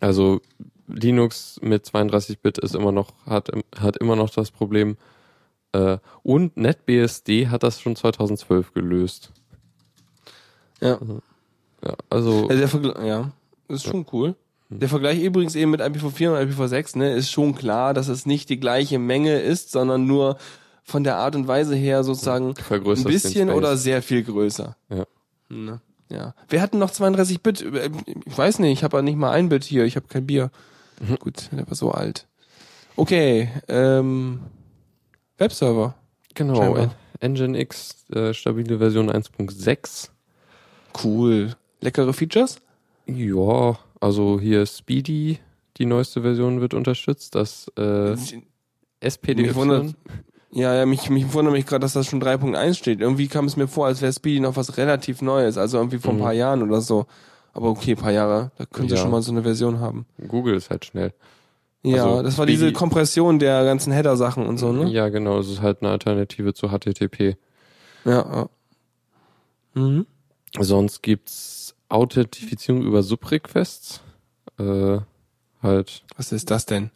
[0.00, 0.40] Also
[0.88, 4.96] Linux mit 32-Bit ist immer noch, hat, hat immer noch das Problem.
[5.76, 9.32] Äh, und NetBSD hat das schon 2012 gelöst.
[10.80, 10.98] Ja.
[11.84, 13.32] Ja, also Also der Vergleich, ja,
[13.68, 14.34] ist schon cool.
[14.68, 14.80] Hm.
[14.80, 18.48] Der Vergleich übrigens eben mit IPv4 und IPv6, ne, ist schon klar, dass es nicht
[18.48, 20.38] die gleiche Menge ist, sondern nur
[20.82, 24.76] von der Art und Weise her sozusagen ein bisschen oder sehr viel größer.
[24.88, 25.04] Ja.
[25.48, 25.80] Ne?
[26.08, 26.34] Ja.
[26.48, 27.66] Wir hatten noch 32 Bit.
[28.24, 29.84] Ich weiß nicht, ich habe ja nicht mal ein Bit hier.
[29.84, 30.50] Ich habe kein Bier.
[31.00, 31.16] Mhm.
[31.16, 32.26] Gut, der war so alt.
[32.94, 34.40] Okay, ähm,
[35.38, 35.94] Webserver.
[36.34, 36.94] Genau, Scheinbar.
[37.22, 40.10] Nginx, äh, stabile Version 1.6.
[41.02, 41.54] Cool.
[41.80, 42.56] Leckere Features?
[43.06, 45.38] Ja, also hier Speedy,
[45.78, 47.34] die neueste Version wird unterstützt.
[47.34, 48.14] Das äh,
[49.00, 49.50] SPD.
[50.52, 53.00] Ja, ja, mich, mich wundert mich gerade, dass das schon 3.1 steht.
[53.00, 56.12] Irgendwie kam es mir vor, als wäre Speedy noch was relativ Neues, also irgendwie vor
[56.12, 56.22] ein Mhm.
[56.22, 57.06] paar Jahren oder so.
[57.52, 59.02] Aber okay, paar Jahre, da können sie Ja.
[59.02, 60.06] schon mal so eine Version haben.
[60.28, 61.12] Google ist halt schnell.
[61.86, 64.88] Ja, Also, das war diese die- Kompression der ganzen Header-Sachen und so, ne?
[64.90, 67.36] Ja, genau, es ist halt eine Alternative zu HTTP.
[68.04, 68.48] Ja.
[69.74, 70.06] Mhm.
[70.58, 74.00] Sonst gibt's Authentifizierung über Subrequests.
[74.58, 74.98] Äh,
[75.62, 76.90] halt, Was ist das denn?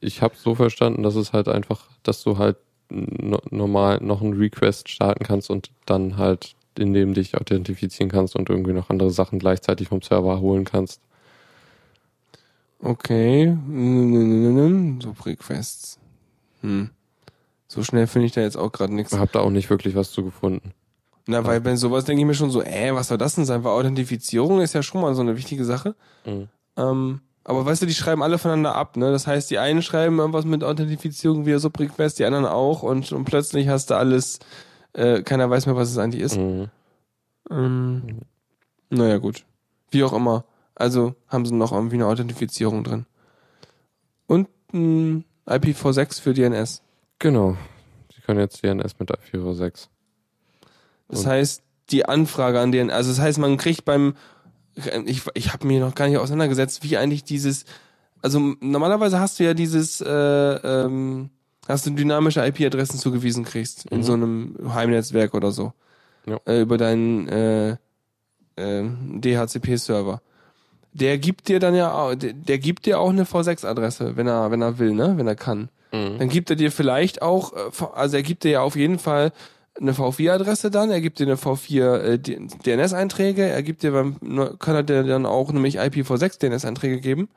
[0.00, 2.56] ich habe so verstanden, dass es halt einfach, dass du halt
[2.90, 8.34] no normal noch einen Request starten kannst und dann halt in dem dich authentifizieren kannst
[8.36, 11.00] und irgendwie noch andere Sachen gleichzeitig vom Server holen kannst.
[12.80, 13.56] Okay.
[15.00, 15.98] So Requests.
[16.60, 16.90] Hm.
[17.66, 19.12] So schnell finde ich da jetzt auch gerade nichts.
[19.12, 20.72] Ich habe da auch nicht wirklich was zu gefunden.
[21.26, 23.62] Na, weil bei sowas denke ich mir schon so, äh, was soll das denn sein?
[23.62, 25.94] Weil Authentifizierung ist ja schon mal so eine wichtige Sache.
[26.24, 26.48] Mhm.
[26.78, 29.10] Ähm, aber weißt du, die schreiben alle voneinander ab, ne?
[29.10, 33.24] Das heißt, die einen schreiben irgendwas mit Authentifizierung via Subrequest, die anderen auch und, und
[33.24, 34.38] plötzlich hast du alles,
[34.94, 36.38] äh, keiner weiß mehr, was es eigentlich ist.
[36.38, 36.68] Mhm.
[37.50, 38.20] Ähm,
[38.88, 39.44] naja, gut.
[39.90, 40.44] Wie auch immer.
[40.78, 43.06] Also haben sie noch irgendwie eine Authentifizierung drin.
[44.26, 46.82] Und ein IPv6 für DNS.
[47.18, 47.56] Genau.
[48.14, 49.88] Sie können jetzt DNS mit i406.
[51.08, 54.14] Das Und- heißt, die Anfrage an DNS, also das heißt, man kriegt beim,
[55.06, 57.64] ich, ich habe mir noch gar nicht auseinandergesetzt, wie eigentlich dieses,
[58.22, 61.30] also normalerweise hast du ja dieses, äh, ähm,
[61.66, 64.02] hast du dynamische IP-Adressen zugewiesen kriegst in Mhm.
[64.02, 65.72] so einem Heimnetzwerk oder so.
[66.26, 66.38] Ja.
[66.46, 67.70] Äh, über deinen äh,
[68.56, 70.20] äh, DHCP-Server.
[70.98, 74.50] Der gibt dir dann ja auch, der, der gibt dir auch eine V6-Adresse, wenn er,
[74.50, 76.18] wenn er will, ne, wenn er kann Mhm.
[76.18, 79.32] dann gibt er dir vielleicht auch, äh, also er gibt dir ja auf jeden Fall
[79.80, 84.54] eine V4-Adresse dann, er gibt dir eine V4 äh, DNS-Einträge, er gibt dir beim, ne,
[84.58, 87.30] kann er dir dann auch nämlich IPv6 DNS-Einträge geben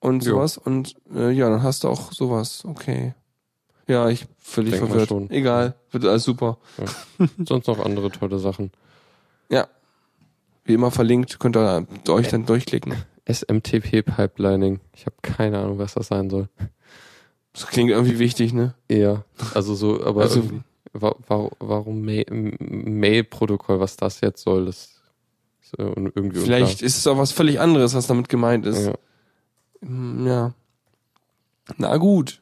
[0.00, 0.34] und Jo.
[0.34, 3.14] sowas und äh, ja, dann hast du auch sowas, okay.
[3.86, 5.08] Ja, ich völlig Denk verwirrt.
[5.08, 5.30] schon.
[5.30, 6.58] Egal, wird alles super.
[7.44, 8.72] Sonst noch andere tolle Sachen.
[9.48, 9.68] Ja.
[10.64, 12.94] Wie immer verlinkt, könnt ihr euch dann durchklicken.
[13.24, 14.80] SMTP Pipelining.
[14.94, 16.48] Ich habe keine Ahnung, was das sein soll.
[17.52, 18.74] Das klingt irgendwie wichtig, ne?
[18.90, 20.42] Ja, also so, aber Also-
[20.94, 25.00] wa wa warum Mail-Protokoll, was das jetzt soll, das
[25.62, 28.86] ist äh, irgendwie Vielleicht ist es auch was völlig anderes, was damit gemeint ist.
[28.86, 28.94] Ja.
[29.80, 30.54] Hm, ja.
[31.78, 32.40] Na gut.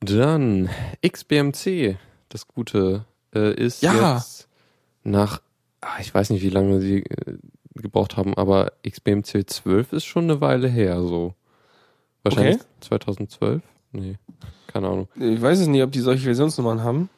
[0.00, 0.68] Dann
[1.06, 1.96] XBMC,
[2.28, 4.16] das Gute, äh, ist Ja.
[4.16, 4.48] jetzt
[5.04, 5.40] nach,
[5.82, 7.36] ah, ich weiß nicht, wie lange sie äh,
[7.74, 11.34] gebraucht haben, aber XBMC 12 ist schon eine Weile her, so.
[12.22, 13.62] Wahrscheinlich 2012?
[13.92, 14.16] Nee,
[14.68, 15.08] keine Ahnung.
[15.16, 17.10] Ich weiß es nicht, ob die solche Versionsnummern haben.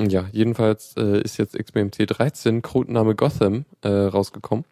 [0.00, 4.64] Ja, jedenfalls äh, ist jetzt XBMC 13, Codename Gotham, äh, rausgekommen.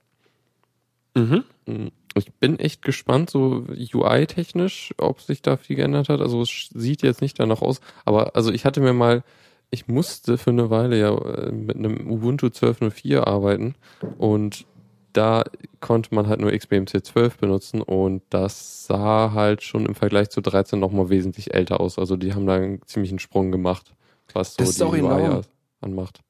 [1.14, 1.44] Mhm.
[1.66, 6.20] Mm, Ich bin echt gespannt, so UI-technisch, ob sich da viel geändert hat.
[6.20, 7.80] Also es sieht jetzt nicht danach aus.
[8.04, 9.22] Aber also ich hatte mir mal,
[9.70, 13.74] ich musste für eine Weile ja äh, mit einem Ubuntu 12.04 arbeiten
[14.18, 14.66] und
[15.12, 15.44] da
[15.80, 20.40] konnte man halt nur XBMC 12 benutzen und das sah halt schon im Vergleich zu
[20.40, 21.98] 13 nochmal wesentlich älter aus.
[21.98, 23.94] Also die haben da einen ziemlichen Sprung gemacht,
[24.32, 25.42] was so Das ist die UI
[25.80, 26.20] anmacht.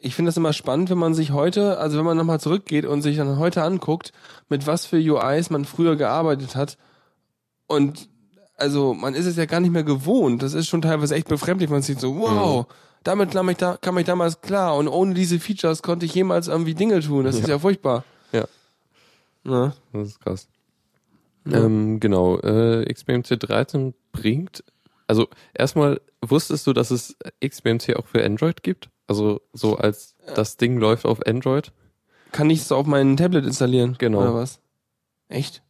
[0.00, 3.02] Ich finde das immer spannend, wenn man sich heute, also wenn man nochmal zurückgeht und
[3.02, 4.12] sich dann heute anguckt,
[4.48, 6.76] mit was für UIs man früher gearbeitet hat.
[7.66, 8.08] Und
[8.56, 10.42] also man ist es ja gar nicht mehr gewohnt.
[10.42, 11.70] Das ist schon teilweise echt befremdlich.
[11.70, 12.66] Man sieht so, wow,
[13.02, 14.76] damit kam ich, da, kam ich damals klar.
[14.76, 17.24] Und ohne diese Features konnte ich jemals irgendwie Dinge tun.
[17.24, 18.04] Das ist ja furchtbar.
[18.32, 18.46] Ja.
[19.44, 19.74] Ne?
[19.92, 20.48] Das ist krass.
[21.46, 21.64] Ja.
[21.64, 24.64] Ähm, genau, äh, XBMC 13 bringt,
[25.06, 28.88] also erstmal wusstest du, dass es XBMC auch für Android gibt?
[29.06, 31.72] Also so als das Ding läuft auf Android?
[32.32, 33.96] Kann ich es auf mein Tablet installieren?
[33.98, 34.22] Genau.
[34.22, 34.60] Oder was?
[35.28, 35.62] Echt?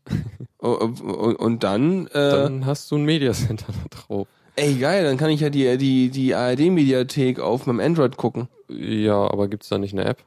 [0.58, 4.28] Und, dann, äh, Dann hast du ein Media Center da drauf.
[4.56, 8.48] ey geil, dann kann ich ja die, die, die ARD-Mediathek auf meinem Android gucken.
[8.68, 10.24] Ja, aber gibt's da nicht eine App?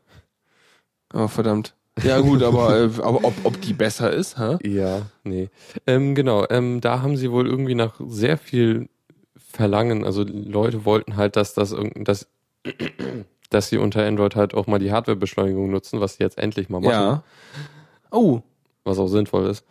[1.14, 1.74] Oh, verdammt.
[2.04, 4.58] Ja gut, aber, äh, aber ob, ob die besser ist, hä?
[4.64, 5.50] Ja, nee.
[5.88, 8.88] Ähm, genau, ähm, da haben sie wohl irgendwie nach sehr viel
[9.36, 12.28] Verlangen, also Leute wollten halt, dass das dass,
[13.50, 16.80] dass sie unter Android halt auch mal die Hardwarebeschleunigung nutzen, was sie jetzt endlich mal
[16.82, 17.24] machen, Ja.
[18.12, 18.42] Oh,
[18.88, 19.64] was auch sinnvoll ist.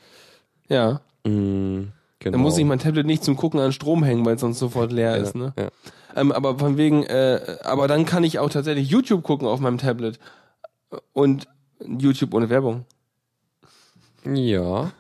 [0.69, 1.01] ja.
[1.25, 2.33] Mm, genau.
[2.33, 4.93] Dann muss ich mein Tablet nicht zum Gucken an Strom hängen, weil es sonst sofort
[4.93, 5.53] leer ist, ne?
[5.59, 5.69] Ja.
[6.15, 9.79] Ähm, aber von wegen, äh, aber dann kann ich auch tatsächlich YouTube gucken auf meinem
[9.79, 10.19] Tablet.
[11.13, 11.49] Und
[11.85, 12.85] YouTube ohne Werbung.
[14.25, 14.93] ja,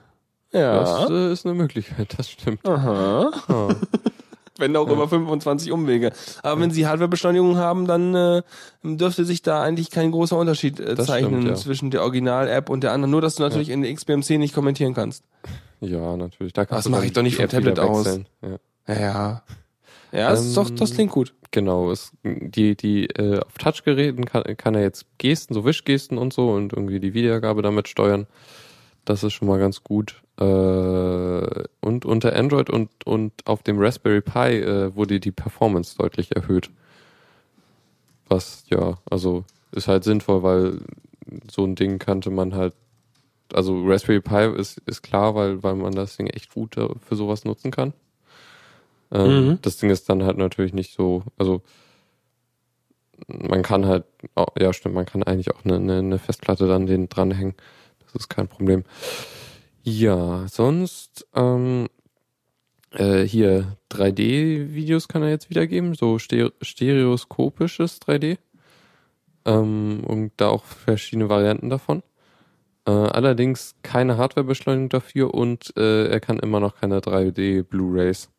[0.52, 0.80] Ja.
[0.80, 2.66] das äh, ist eine Möglichkeit, das stimmt.
[2.66, 3.30] Aha.
[3.48, 3.74] Ah.
[4.58, 6.12] Wenn auch über 25 Umwege.
[6.42, 8.42] Aber wenn Sie Hardwarebeschleunigung haben, dann äh,
[8.82, 11.54] dürfte sich da eigentlich kein großer Unterschied äh, zeichnen stimmt, ja.
[11.54, 13.10] zwischen der Original-App und der anderen.
[13.10, 15.24] Nur, dass du natürlich in der XBMC nicht kommentieren kannst.
[15.80, 16.52] Ja, natürlich.
[16.52, 18.20] Da kannst Das du mach dann ich doch nicht vom Tablet aus.
[18.42, 18.58] Ja.
[18.88, 19.42] Ja, ja.
[20.12, 21.34] Ja, das, ist doch, das Ähm, klingt gut.
[21.50, 26.32] Genau, es, die, die äh, auf Touchgeräten kann, kann er jetzt Gesten, so Wischgesten und
[26.32, 28.26] so und irgendwie die Wiedergabe damit steuern.
[29.04, 30.22] Das ist schon mal ganz gut.
[30.38, 36.34] Äh, und unter Android und, und auf dem Raspberry Pi äh, wurde die Performance deutlich
[36.36, 36.70] erhöht.
[38.28, 40.80] Was ja, also ist halt sinnvoll, weil
[41.50, 42.74] so ein Ding kannte man halt,
[43.52, 47.16] also Raspberry Pi ist, ist klar, weil, weil man das Ding echt gut äh, für
[47.16, 47.92] sowas nutzen kann.
[49.12, 49.58] Ähm, Mhm.
[49.62, 51.62] Das Ding ist dann halt natürlich nicht so, also
[53.28, 56.86] man kann halt, oh, ja stimmt, man kann eigentlich auch eine, eine, eine Festplatte dann
[56.86, 57.54] den dranhängen.
[58.04, 58.84] Das ist kein Problem.
[59.88, 61.86] Ja, sonst ähm,
[62.90, 68.38] äh, hier 3D-Videos kann er jetzt wiedergeben, so ste stereoskopisches 3D.
[69.44, 72.02] Ähm, und da auch verschiedene Varianten davon.
[72.84, 78.30] Äh, allerdings keine Hardwarebeschleunigung dafür und äh, er kann immer noch keine 3D-Blu-Rays.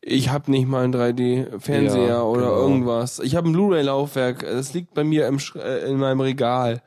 [0.00, 2.60] Ich habe nicht mal einen 3D-Fernseher Ja, oder genau.
[2.60, 3.18] irgendwas.
[3.18, 4.42] Ich habe ein Blu-ray-Laufwerk.
[4.42, 6.82] Das liegt bei mir im Sch äh, in meinem Regal.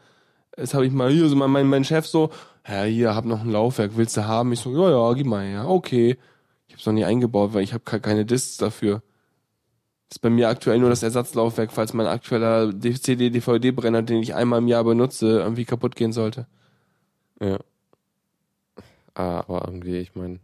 [0.56, 2.30] Das habe ich mal hier so mein, mein Chef so,
[2.68, 4.52] ja hier hab noch ein Laufwerk, willst du haben?
[4.54, 5.68] Ich so, ja ja, gib mal her.
[5.68, 6.18] Okay.
[6.68, 9.02] Ich habe es noch nie eingebaut, weil ich habe keine Discs dafür.
[10.10, 14.60] Das ist bei mir aktuell nur das Ersatzlaufwerk, falls mein aktueller CD-DVD-Brenner, den ich einmal
[14.60, 16.48] im Jahr benutze, irgendwie kaputt gehen sollte.
[17.42, 17.58] Ja.
[19.14, 20.40] Ah, aber irgendwie, ich meine,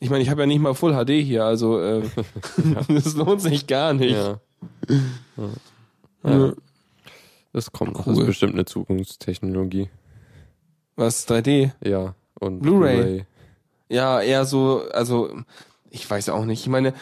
[0.00, 2.02] Ich meine, ich habe ja nicht mal Full HD hier, also äh,
[2.88, 4.12] das lohnt sich gar nicht.
[4.16, 4.40] ja.
[5.36, 5.48] ja.
[6.24, 6.52] Ja.
[7.52, 8.04] Das kommt noch.
[8.04, 8.22] Das Cool.
[8.22, 9.88] ist bestimmt eine Zukunftstechnologie.
[10.96, 11.70] Was 3D?
[11.84, 12.14] Ja.
[12.40, 13.24] Und Blu-ray.
[13.88, 15.30] Ja, eher so, also
[15.90, 16.60] ich weiß auch nicht.
[16.62, 16.92] Ich meine,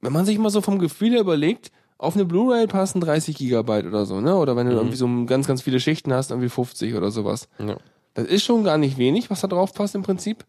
[0.00, 3.86] wenn man sich mal so vom Gefühl her überlegt, auf eine Blu-ray passen 30 Gigabyte
[3.86, 4.36] oder so, ne?
[4.36, 4.78] Oder wenn du Mhm.
[4.78, 7.48] irgendwie so ganz, ganz viele Schichten hast, irgendwie 50 oder sowas.
[7.58, 7.76] Ja.
[8.14, 10.44] Das ist schon gar nicht wenig, was da drauf passt im Prinzip.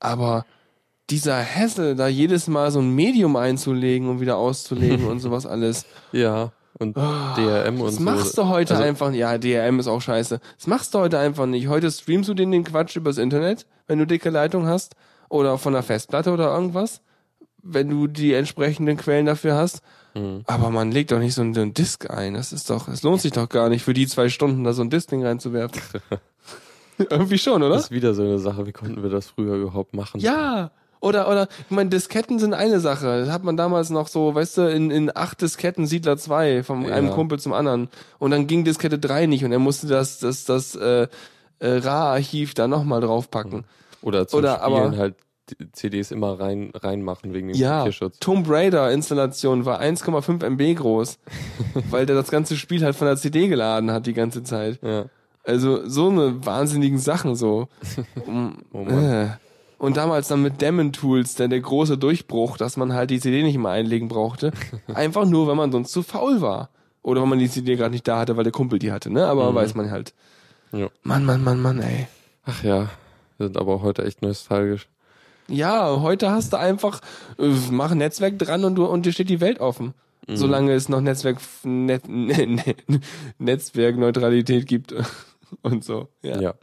[0.00, 0.46] Aber
[1.10, 5.84] dieser Hassel, da jedes Mal so ein Medium einzulegen und wieder auszulegen und sowas alles.
[6.12, 6.52] Ja.
[6.78, 8.02] Und DRM und Das so.
[8.02, 10.40] machst du heute Also- einfach, ja, DRM ist auch scheiße.
[10.56, 11.68] Das machst du heute einfach nicht.
[11.68, 14.94] Heute streamst du den, den Quatsch übers Internet, wenn du dicke Leitung hast
[15.28, 17.00] oder von der Festplatte oder irgendwas,
[17.62, 19.80] wenn du die entsprechenden Quellen dafür hast.
[20.14, 20.42] Mhm.
[20.46, 22.34] Aber man legt doch nicht so einen, so einen Disk ein.
[22.34, 24.82] Das ist doch, es lohnt sich doch gar nicht, für die zwei Stunden da so
[24.82, 25.80] ein Disk-Ding reinzuwerfen.
[26.98, 27.74] Irgendwie schon, oder?
[27.74, 28.66] Das ist wieder so eine Sache.
[28.66, 30.20] Wie konnten wir das früher überhaupt machen?
[30.20, 30.70] Ja.
[31.00, 33.20] Oder, oder, ich meine, Disketten sind eine Sache.
[33.20, 36.82] Das hat man damals noch so, weißt du, in, in acht Disketten Siedler 2, von
[36.82, 36.94] Ja.
[36.94, 37.88] einem Kumpel zum anderen.
[38.18, 41.06] Und dann ging Diskette 3 nicht und er musste das, das, das, äh,
[41.60, 43.64] äh, RAR-Archiv da nochmal draufpacken.
[44.02, 45.14] Oder zum Oder Spielen aber- halt
[45.72, 48.18] CDs immer rein reinmachen wegen dem Ja, Kopierschutz.
[48.18, 51.18] Tomb Raider Installation war 1,5 MB groß,
[51.90, 54.78] weil der das ganze Spiel halt von der CD geladen hat die ganze Zeit.
[54.82, 55.06] Ja.
[55.44, 57.68] Also so eine wahnsinnigen Sachen so.
[58.72, 59.04] Oh Mann.
[59.04, 59.28] äh.
[59.78, 63.42] Und damals dann mit Daemon Tools, der der große Durchbruch, dass man halt die CD
[63.44, 64.50] nicht mehr einlegen brauchte.
[64.92, 66.70] Einfach nur, wenn man sonst zu faul war.
[67.02, 69.26] Oder wenn man die CD gerade nicht da hatte, weil der Kumpel die hatte, ne?
[69.26, 69.54] Aber Mhm.
[69.54, 70.14] weiß man halt.
[70.72, 70.88] Ja.
[71.04, 72.08] Mann, Mann, Mann, Mann, ey.
[72.44, 72.90] Ach ja.
[73.38, 74.88] Wir sind aber auch heute echt nostalgisch.
[75.46, 77.00] Ja, heute hast du einfach,
[77.38, 79.94] äh, mach ein Netzwerk dran und du, und dir steht die Welt offen.
[80.26, 80.36] Mhm.
[80.36, 82.74] Solange es noch Netzwerk, Net, ne,
[83.38, 84.92] Netzwerkneutralität gibt
[85.62, 86.08] und so.
[86.22, 86.40] Ja.
[86.40, 86.54] Ja.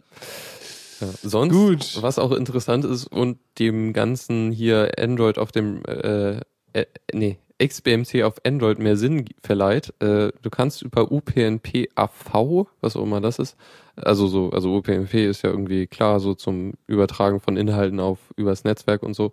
[1.00, 1.08] Ja.
[1.22, 2.02] Sonst, Gut.
[2.02, 6.40] was auch interessant ist und dem ganzen hier Android auf dem, äh,
[6.74, 12.96] äh, nee, XBMC auf Android mehr Sinn verleiht, äh, du kannst über UPnP AV, was
[12.98, 13.56] auch immer das ist,
[13.96, 18.66] also so, also UPnP ist ja irgendwie klar, so zum Übertragen von Inhalten auf übers
[18.66, 19.32] Netzwerk und so.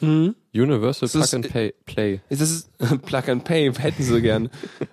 [0.00, 0.36] Mhm.
[0.54, 2.20] Universal Das Plug ist- and Pay, Play.
[2.28, 2.70] Das ist
[3.06, 4.50] Plug and Pay, hätten sie gern.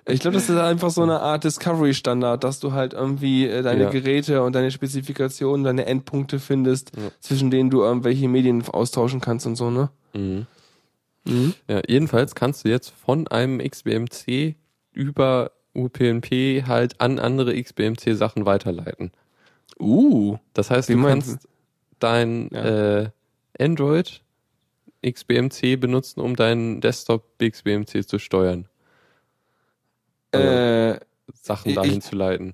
[0.07, 3.83] Ich glaube, das ist einfach so eine Art Discovery-Standard, dass du halt irgendwie äh, deine
[3.83, 3.89] Ja.
[3.91, 7.11] Geräte und deine Spezifikationen, deine Endpunkte findest, Ja.
[7.19, 9.91] zwischen denen du irgendwelche Medien austauschen kannst und so, ne?
[10.15, 10.47] Mhm.
[11.25, 11.53] Mhm.
[11.67, 14.55] Ja, jedenfalls kannst du jetzt von einem XBMC
[14.91, 19.11] über UPnP halt an andere XBMC Sachen weiterleiten.
[19.79, 20.37] Uh.
[20.53, 21.47] Das heißt, du meinst kannst
[21.99, 22.99] dein Ja.
[23.03, 23.09] äh,
[23.59, 24.21] Android
[25.05, 28.67] XBMC benutzen, um deinen Desktop XBMC zu steuern,
[30.31, 30.99] Äh,
[31.33, 32.53] Sachen Ich- dahin zu leiten.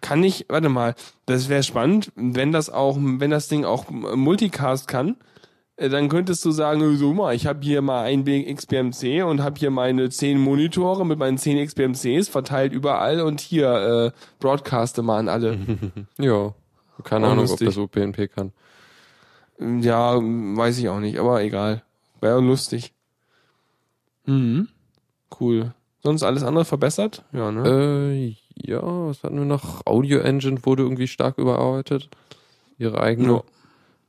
[0.00, 0.94] kann ich, warte mal,
[1.26, 5.16] das wäre spannend, wenn das auch, wenn das Ding auch Multicast kann,
[5.76, 9.70] dann könntest du sagen, so mal, ich habe hier mal ein XBMC und habe hier
[9.70, 15.28] meine zehn Monitore mit meinen zehn XBMCs verteilt überall und hier äh, broadcaste mal an
[15.28, 15.58] alle.
[16.18, 16.54] Ja,
[17.04, 17.66] keine Ahnung, ob lustig.
[17.66, 18.52] das UPnP kann.
[19.58, 21.82] Ja, weiß ich auch nicht, aber egal.
[22.20, 22.94] Wäre lustig.
[24.24, 24.68] Mhm.
[25.38, 25.74] Cool.
[26.02, 27.24] Sonst alles andere verbessert?
[27.32, 27.68] Ja, ne?
[27.68, 29.84] Äh, ja, was hatten wir noch?
[29.86, 32.08] Audio Engine wurde irgendwie stark überarbeitet.
[32.78, 33.42] Ihre eigene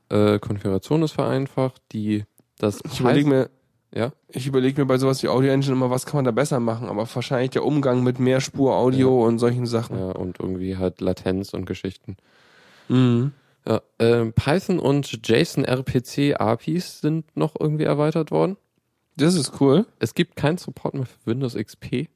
[0.09, 1.81] äh, Konfiguration ist vereinfacht.
[1.91, 2.25] Die,
[2.57, 3.49] das ich überlege mir,
[3.93, 6.59] ja, ich überlege mir bei sowas wie Audio Engine immer, was kann man da besser
[6.59, 9.97] machen, aber wahrscheinlich der Umgang mit mehr Spur Audio und solchen Sachen.
[9.97, 12.17] ja, und irgendwie halt Latenz und Geschichten.
[12.89, 13.31] Mhm.
[13.67, 18.55] Ja, ähm, Python und JSON RPC APIs sind noch irgendwie erweitert worden.
[19.17, 19.85] Das ist cool.
[19.99, 22.07] Es gibt keinen Support mehr für Windows XP.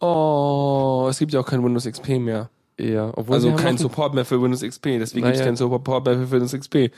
[0.00, 2.50] Oh, es gibt ja auch kein Windows XP mehr.
[2.78, 4.98] Ja, obwohl Also kein Support mehr für Windows XP.
[4.98, 5.44] Deswegen gibt es Naja.
[5.46, 6.90] keinen Support mehr für Windows XP.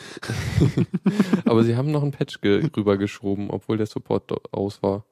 [1.44, 5.04] aber sie haben noch einen Patch ge rübergeschoben, obwohl der Support aus war.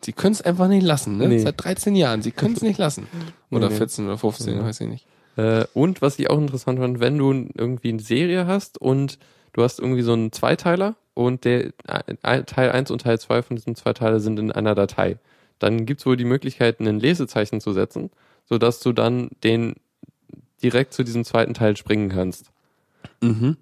[0.00, 1.28] Sie können es einfach nicht lassen, ne?
[1.28, 1.38] Nee.
[1.40, 2.22] Seit 13 Jahren.
[2.22, 3.08] Sie können es nicht lassen.
[3.50, 3.78] Oder Nee, nee.
[3.78, 4.64] 14 oder 15, Ja.
[4.64, 5.06] weiß ich nicht.
[5.36, 9.18] Äh, und was ich auch interessant fand, wenn du irgendwie eine Serie hast und
[9.52, 13.56] du hast irgendwie so einen Zweiteiler und der äh, Teil 1 und Teil 2 von
[13.56, 15.18] diesen zwei Teile sind in einer Datei,
[15.58, 18.10] dann gibt es wohl die Möglichkeit, ein Lesezeichen zu setzen,
[18.48, 19.74] sodass du dann den
[20.62, 22.50] direkt zu diesem zweiten Teil springen kannst,
[23.20, 23.56] Mhm.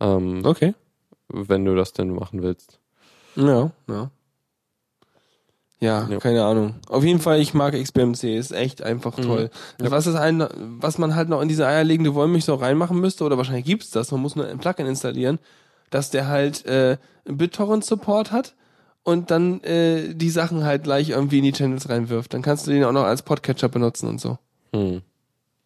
[0.00, 0.74] ähm, Okay.
[1.28, 2.78] wenn du das denn machen willst.
[3.34, 4.10] Ja, ja.
[5.78, 6.18] Ja, Ja.
[6.18, 6.76] keine Ahnung.
[6.88, 9.22] Auf jeden Fall, ich mag XBMC, ist echt einfach Mhm.
[9.22, 9.50] toll.
[9.80, 9.90] Ja.
[9.90, 10.46] Was ist ein,
[10.80, 14.20] was man halt noch in diese eierlegende Wollmilchsau reinmachen müsste, oder wahrscheinlich gibt's das, man
[14.22, 15.38] muss nur ein Plugin installieren,
[15.90, 18.54] dass der halt äh, BitTorrent-Support hat
[19.06, 22.34] und dann äh, die Sachen halt gleich irgendwie in die Channels reinwirft.
[22.34, 24.36] Dann kannst du den auch noch als Podcatcher benutzen und so.
[24.72, 25.00] Hm.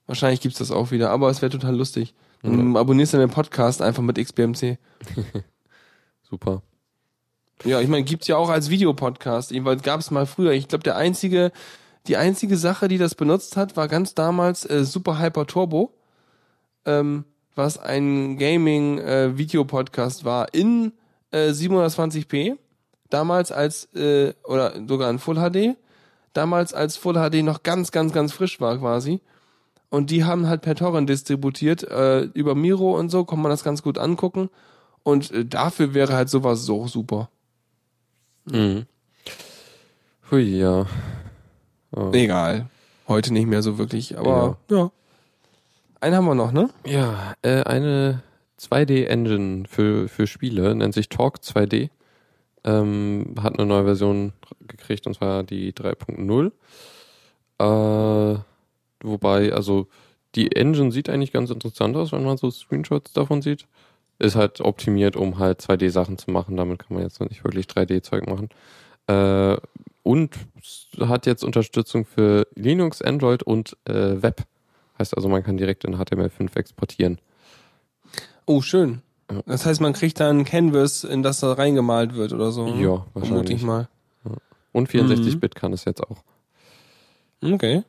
[0.07, 2.13] Wahrscheinlich gibt's das auch wieder, aber es wäre total lustig.
[2.43, 4.77] Dann abonnierst du den Podcast einfach mit XBMC.
[6.31, 6.61] Super.
[7.65, 9.53] Ja, ich meine, gibt's ja auch als Videopodcast.
[9.53, 10.53] Jedenfalls gab's mal früher.
[10.53, 11.51] Ich glaube, der einzige,
[12.09, 15.95] die einzige Sache, die das benutzt hat, war ganz damals äh, Super Hyper Turbo,
[16.85, 17.25] ähm,
[17.55, 20.93] was ein Gaming äh, Videopodcast war in
[21.31, 22.59] äh, 720p.
[23.11, 25.77] Damals als äh, oder sogar in Full HD.
[26.33, 29.21] Damals als Full HD noch ganz, ganz, ganz frisch war quasi.
[29.91, 31.83] Und die haben halt per Torrent distributiert.
[31.83, 34.49] Äh, über Miro und so kann man das ganz gut angucken.
[35.03, 37.29] Und äh, dafür wäre halt sowas so super.
[38.45, 38.87] Mhm.
[40.31, 40.87] Hui, ja.
[41.93, 42.11] Oh.
[42.13, 42.67] Egal.
[43.09, 44.93] Heute nicht mehr so wirklich, aber ja.
[46.01, 46.71] Einen haben wir noch, ne?
[46.87, 48.23] Ja, äh, eine
[48.61, 51.91] 2D-Engine für, für Spiele, nennt sich Talk 2D.
[52.65, 54.33] Ähm, hat eine neue Version
[54.67, 56.53] gekriegt, und zwar die 3.0.
[57.59, 58.39] Äh,
[59.03, 59.89] wobei, also
[60.35, 63.67] die Engine sieht eigentlich ganz interessant aus, wenn man so Screenshots davon sieht.
[64.19, 66.57] Ist halt optimiert, um halt 2D-Sachen zu machen.
[66.57, 68.51] Damit kann man jetzt nicht wirklich 3D-Zeug machen.
[69.07, 69.57] Äh,
[70.03, 70.37] und
[71.01, 74.45] hat jetzt Unterstützung für Linux, Android und äh, Web.
[74.99, 77.19] Heißt also, man kann direkt in HTML5 exportieren.
[78.47, 79.03] Oh, schön.
[79.47, 82.67] Das heißt, man kriegt dann ein Canvas, in das da reingemalt wird oder so.
[82.67, 82.83] ne?
[82.83, 83.51] Ja, Vermute wahrscheinlich.
[83.59, 83.89] ich mal.
[84.73, 86.23] Und 64-Bit kann es jetzt auch.
[87.43, 87.83] Okay.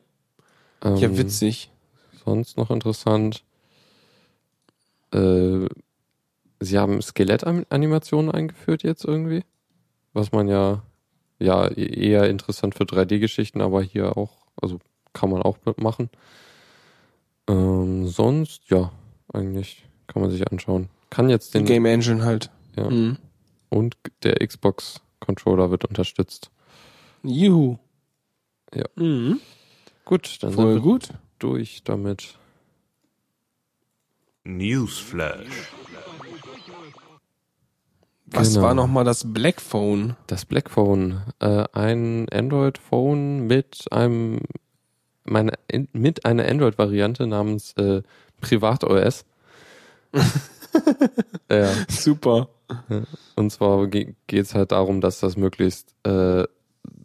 [0.82, 1.70] Ähm, Ja, witzig.
[2.24, 3.44] Sonst noch interessant.
[5.12, 5.66] Äh,
[6.60, 9.44] sie haben Skelettanimationen eingeführt jetzt irgendwie.
[10.12, 10.82] Was man ja,
[11.38, 14.78] ja e- eher interessant für 3D-Geschichten, aber hier auch, also
[15.12, 16.10] kann man auch mitmachen.
[17.48, 18.90] Ähm, sonst, ja,
[19.32, 20.88] eigentlich kann man sich anschauen.
[21.12, 22.50] Kann jetzt Die den Game Engine halt.
[22.74, 22.88] Ja.
[22.88, 23.18] Mhm.
[23.68, 26.50] und der Xbox Controller wird unterstützt.
[27.22, 27.76] Juhu.
[28.74, 28.86] Ja.
[28.96, 29.38] Mhm.
[30.06, 31.08] Gut, dann Voll sind wir gut.
[31.38, 32.38] durch damit.
[34.44, 35.46] Newsflash.
[38.26, 38.62] Was Genau.
[38.66, 40.16] war nochmal das Black Phone?
[40.26, 44.40] Das Blackphone, äh, ein Android-Phone mit einem
[45.24, 48.02] meine, in, mit einer Android-Variante namens äh,
[48.40, 49.26] PrivatOS.
[51.50, 52.48] ja, Super.
[53.36, 56.44] und zwar ge geht's halt darum, dass das möglichst äh,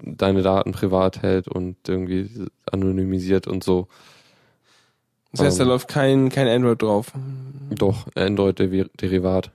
[0.02, 2.30] deine Daten privat hält und irgendwie
[2.72, 3.88] anonymisiert und so.
[5.34, 5.70] Das heißt, da Ähm.
[5.70, 7.12] läuft kein, kein Android drauf.
[7.70, 9.52] Doch, Android-Derivat.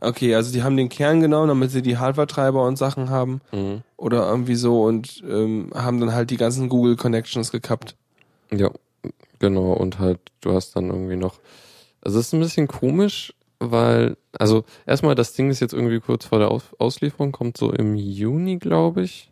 [0.00, 3.42] Okay, also die haben den Kern genommen, damit sie die Hardware-Treiber und Sachen haben.
[3.52, 3.82] Mhm.
[3.98, 7.94] Oder irgendwie so und ähm, haben dann halt die ganzen Google Connections gekappt.
[8.50, 8.70] Ja,
[9.38, 9.74] genau.
[9.74, 11.38] Und halt, du hast dann irgendwie noch.
[12.02, 16.24] Also es ist ein bisschen komisch, weil, also erstmal, das Ding ist jetzt irgendwie kurz
[16.24, 19.30] vor der Aus Auslieferung, kommt so im Juni, glaube ich.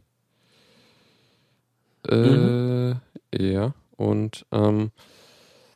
[2.09, 2.91] Äh,
[3.35, 3.75] ja.
[3.97, 4.91] Und ähm,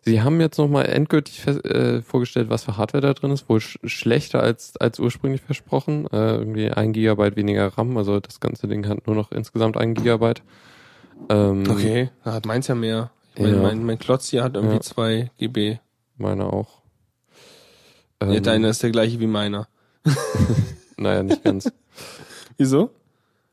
[0.02, 3.48] sie haben jetzt nochmal endgültig äh, vorgestellt, was für Hardware da drin ist.
[3.48, 6.06] Wohl sch schlechter als, als ursprünglich versprochen.
[6.12, 7.96] Äh, irgendwie ein Gigabyte weniger RAM.
[7.96, 10.42] Also das ganze Ding hat nur noch insgesamt ein Gigabyte.
[11.28, 13.10] Ähm, Okay, da hat meins ja mehr.
[13.34, 13.62] Ich mein, Ja.
[13.62, 14.80] mein, mein Klotz hier hat irgendwie Ja.
[14.82, 15.78] 2 GB.
[16.18, 16.81] Meine auch.
[18.28, 19.68] Ja, Ähm, deiner ist der gleiche wie meiner.
[20.96, 21.70] Naja, nicht ganz.
[22.58, 22.90] Wieso?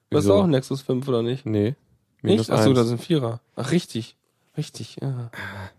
[0.10, 0.36] Du hast Wieso?
[0.36, 1.46] auch ein Nexus 5 oder nicht?
[1.46, 1.76] Nee.
[2.22, 2.52] Minus Nicht?
[2.60, 3.42] Achso, ist ein Vierer.
[3.56, 4.16] Ach, richtig.
[4.58, 5.32] Richtig, ja.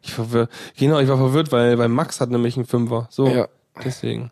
[0.02, 3.08] Ich verwirr genau, ich war verwirrt, weil, weil Max hat nämlich einen Fünfer.
[3.10, 3.48] So, Ja.
[3.84, 4.30] deswegen.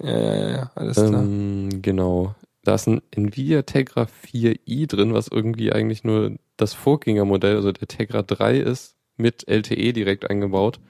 [0.00, 1.22] Ja, ja, ja, ja, alles klar.
[1.22, 2.34] Ähm, genau.
[2.64, 7.86] Da ist ein Nvidia Tegra 4i drin, was irgendwie eigentlich nur das Vorgängermodell, also der
[7.88, 10.80] Tegra 3 ist, mit LTE direkt eingebaut.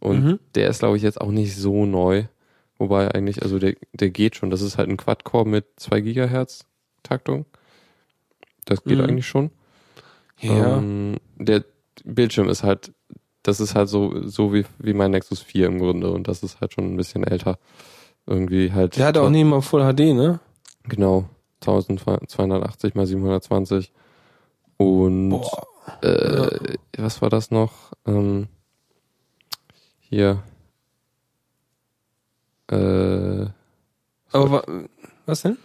[0.00, 0.38] Und Mhm.
[0.54, 2.24] der ist, glaube ich, jetzt auch nicht so neu.
[2.78, 4.50] Wobei eigentlich, also der, der geht schon.
[4.50, 6.64] Das ist halt ein Quad-Core mit 2 Gigahertz
[7.02, 7.44] Taktung.
[8.64, 9.04] Das geht Mhm.
[9.04, 9.50] eigentlich schon.
[10.40, 10.78] Ja.
[10.78, 11.64] Ähm, der
[12.04, 12.92] Bildschirm ist halt,
[13.42, 16.10] das ist halt so, so wie, wie mein Nexus 4 im Grunde.
[16.10, 17.58] Und das ist halt schon ein bisschen älter.
[18.26, 18.96] Irgendwie halt.
[18.96, 20.40] Der hat auch nicht mal Full HD, ne?
[20.84, 21.28] Genau.
[21.60, 23.92] 1280 mal 720.
[24.78, 25.66] Und Boah.
[26.02, 27.92] äh, was war das noch?
[28.06, 28.48] Ähm,
[30.10, 30.42] hier.
[32.70, 33.46] Äh,
[34.32, 34.62] Aber wa
[35.26, 35.56] was denn?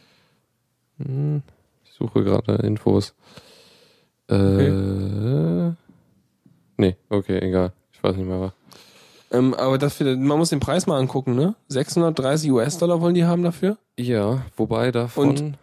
[0.97, 1.41] hm,
[1.83, 3.13] ich suche gerade Infos.
[4.29, 5.69] Äh,
[6.77, 7.73] nee, okay, egal.
[7.91, 8.51] Ich weiß nicht mehr was.
[9.31, 11.55] Ähm, aber dafür, man muss den Preis mal angucken, ne?
[11.67, 13.77] 630 US-Dollar wollen die haben dafür?
[13.97, 15.29] Ja, wobei davon.
[15.29, 15.57] Und-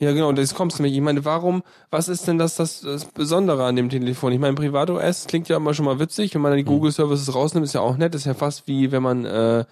[0.00, 0.94] Ja, genau, das kommst du mich.
[0.94, 4.32] Ich meine, warum, was ist denn das, das, das Besondere an dem Telefon?
[4.32, 6.34] Ich meine, Privat-OS klingt ja immer schon mal witzig.
[6.34, 6.68] Wenn man dann die Mhm.
[6.68, 8.14] Google-Services rausnimmt, ist ja auch nett.
[8.14, 9.64] Ist ja fast wie, wenn man äh,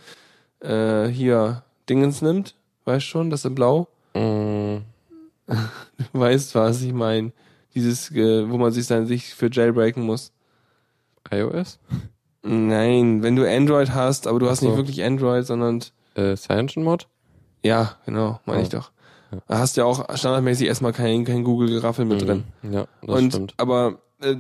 [0.61, 2.57] äh, hier Dingens nimmt.
[2.87, 3.87] Weißt schon, das in Blau?
[4.15, 4.81] mh,
[6.13, 7.31] Du weißt, was ich meine.
[7.77, 10.33] Dieses, äh, wo man sich dann sich für jailbreaken muss.
[11.31, 11.79] iOS?
[12.43, 14.67] Nein, wenn du Android hast, aber du hast so.
[14.69, 15.83] nicht wirklich Android, sondern
[16.15, 17.07] Äh, CyanogenMod?
[17.63, 18.63] ja, genau, meine Ja.
[18.65, 18.91] ich doch.
[19.49, 22.45] Da hast ja auch standardmäßig erstmal kein, kein Google-Geraffel mit drin.
[22.63, 23.55] Mhm, Ja, das Und stimmt.
[23.57, 24.35] aber äh,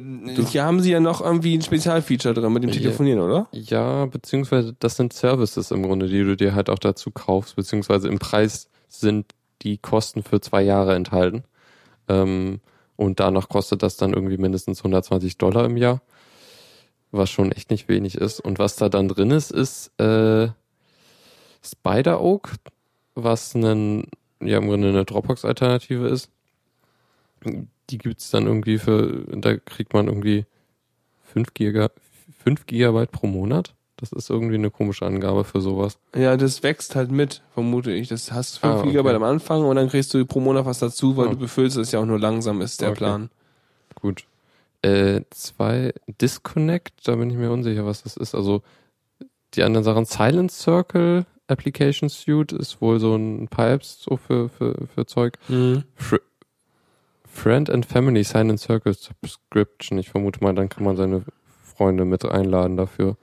[0.49, 2.77] hier haben sie ja noch irgendwie ein Spezialfeature drin mit dem Ja.
[2.77, 3.49] Telefonieren, oder?
[3.53, 8.09] Ja, beziehungsweise das sind Services im Grunde, die du dir halt auch dazu kaufst, beziehungsweise
[8.09, 9.27] im Preis sind
[9.63, 11.45] die Kosten für zwei Jahre enthalten.
[12.09, 12.61] Ähm,
[12.95, 16.01] und danach kostet das dann irgendwie mindestens 120 Dollar im Jahr,
[17.11, 18.41] was schon echt nicht wenig ist.
[18.41, 20.49] Und was da dann drin ist, ist äh,
[21.63, 22.53] Spider Oak,
[23.15, 24.07] was ein,
[24.41, 26.31] ja im Grunde eine Dropbox-Alternative ist.
[27.91, 30.45] Die gibt's dann irgendwie für, da kriegt man irgendwie
[31.33, 31.91] 5 Giga,
[32.43, 33.75] 5 Gigabyte pro Monat.
[33.99, 35.99] Das ist irgendwie eine komische Angabe für sowas.
[36.15, 38.09] Ja, das wächst halt mit, vermute ich.
[38.09, 38.89] Das hast 5 Ah, okay.
[38.89, 41.31] Gigabyte am Anfang und dann kriegst du pro Monat was dazu, weil Ah.
[41.31, 42.99] du befüllst es ja auch nur langsam ist der Okay.
[42.99, 43.31] Plan.
[43.95, 44.27] Gut.
[44.83, 48.35] Äh, zwei Disconnect, da bin ich mir unsicher, was das ist.
[48.35, 48.63] Also
[49.55, 54.75] die anderen Sachen, Silent Circle Application Suite ist wohl so ein Apps so für, für,
[54.95, 55.39] für Zeug.
[55.95, 56.19] Fr
[57.29, 59.99] Friend and Family Silent Circle Subscription.
[59.99, 61.23] Ich vermute mal, dann kann man seine
[61.63, 63.17] Freunde mit einladen dafür.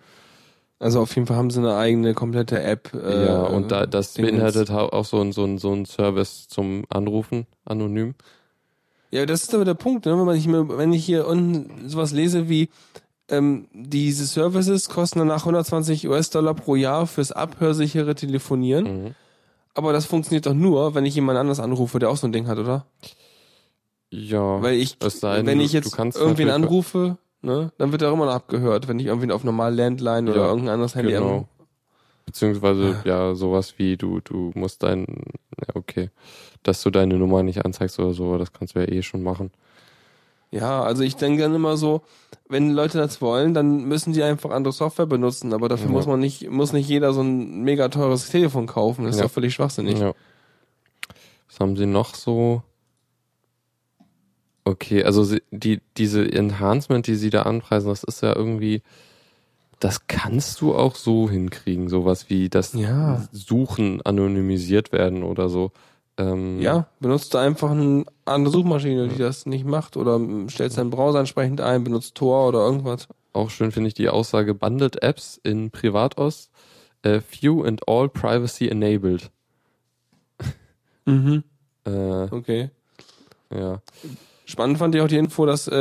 [0.80, 2.94] Also auf jeden Fall haben sie eine eigene komplette App.
[2.94, 4.34] Äh, ja, und da, das Dingens.
[4.34, 8.14] beinhaltet au- auch so ein, so ein, so ein Service zum Anrufen, anonym.
[9.10, 10.18] Ja, das ist aber der Punkt, ne?
[10.18, 12.70] wenn, man nicht mehr, wenn ich hier unten sowas lese wie
[13.30, 19.04] ähm, diese Services kosten danach 120 US-Dollar pro Jahr fürs abhörsichere Telefonieren.
[19.04, 19.16] Mhm.
[19.74, 22.48] Aber das funktioniert doch nur, wenn ich jemand anders anrufe, der auch so ein Ding
[22.48, 22.86] hat, oder?
[24.12, 24.62] Ja.
[24.62, 28.88] Weil ich, denn, wenn ich jetzt irgendwen anrufe, ne, dann wird er immer noch abgehört,
[28.88, 31.28] wenn ich irgendwen auf normal Landline oder Ja, irgendein anderes Handy genau.
[31.28, 31.48] anrufe.
[32.26, 35.06] Beziehungsweise, ja, sowas wie du, du musst dein,
[35.60, 36.10] ja, okay,
[36.62, 39.52] dass du deine Nummer nicht anzeigst oder so, das kannst du ja eh schon machen.
[40.52, 42.04] Ja, also ich denke dann immer so,
[42.50, 45.92] wenn Leute das wollen, dann müssen die einfach andere Software benutzen, aber dafür Ja.
[45.94, 49.06] muss man nicht, muss nicht jeder so ein mega teures Telefon kaufen.
[49.06, 49.28] Das ist Ja.
[49.28, 49.98] doch völlig schwachsinnig.
[50.00, 50.14] Ja.
[51.50, 52.64] Was haben sie noch so?
[54.66, 58.82] Okay, also sie, die, diese Enhancement, die sie da anpreisen, das ist ja irgendwie,
[59.80, 63.28] das kannst du auch so hinkriegen, sowas wie das Ja.
[63.34, 65.72] Suchen anonymisiert werden oder so.
[66.18, 71.20] Ähm, Ja, benutzt einfach eine andere Suchmaschine, die das nicht macht oder stellst deinen Browser
[71.20, 73.08] entsprechend ein, benutzt Tor oder irgendwas.
[73.34, 76.50] Auch schön finde ich die Aussage, bundled Apps in Privatos,
[77.02, 79.32] äh, few and all privacy enabled.
[81.06, 81.44] Mhm.
[81.86, 82.70] Äh, Okay.
[83.54, 83.82] ja.
[84.46, 85.76] Spannend fand ich auch die Info, dass äh,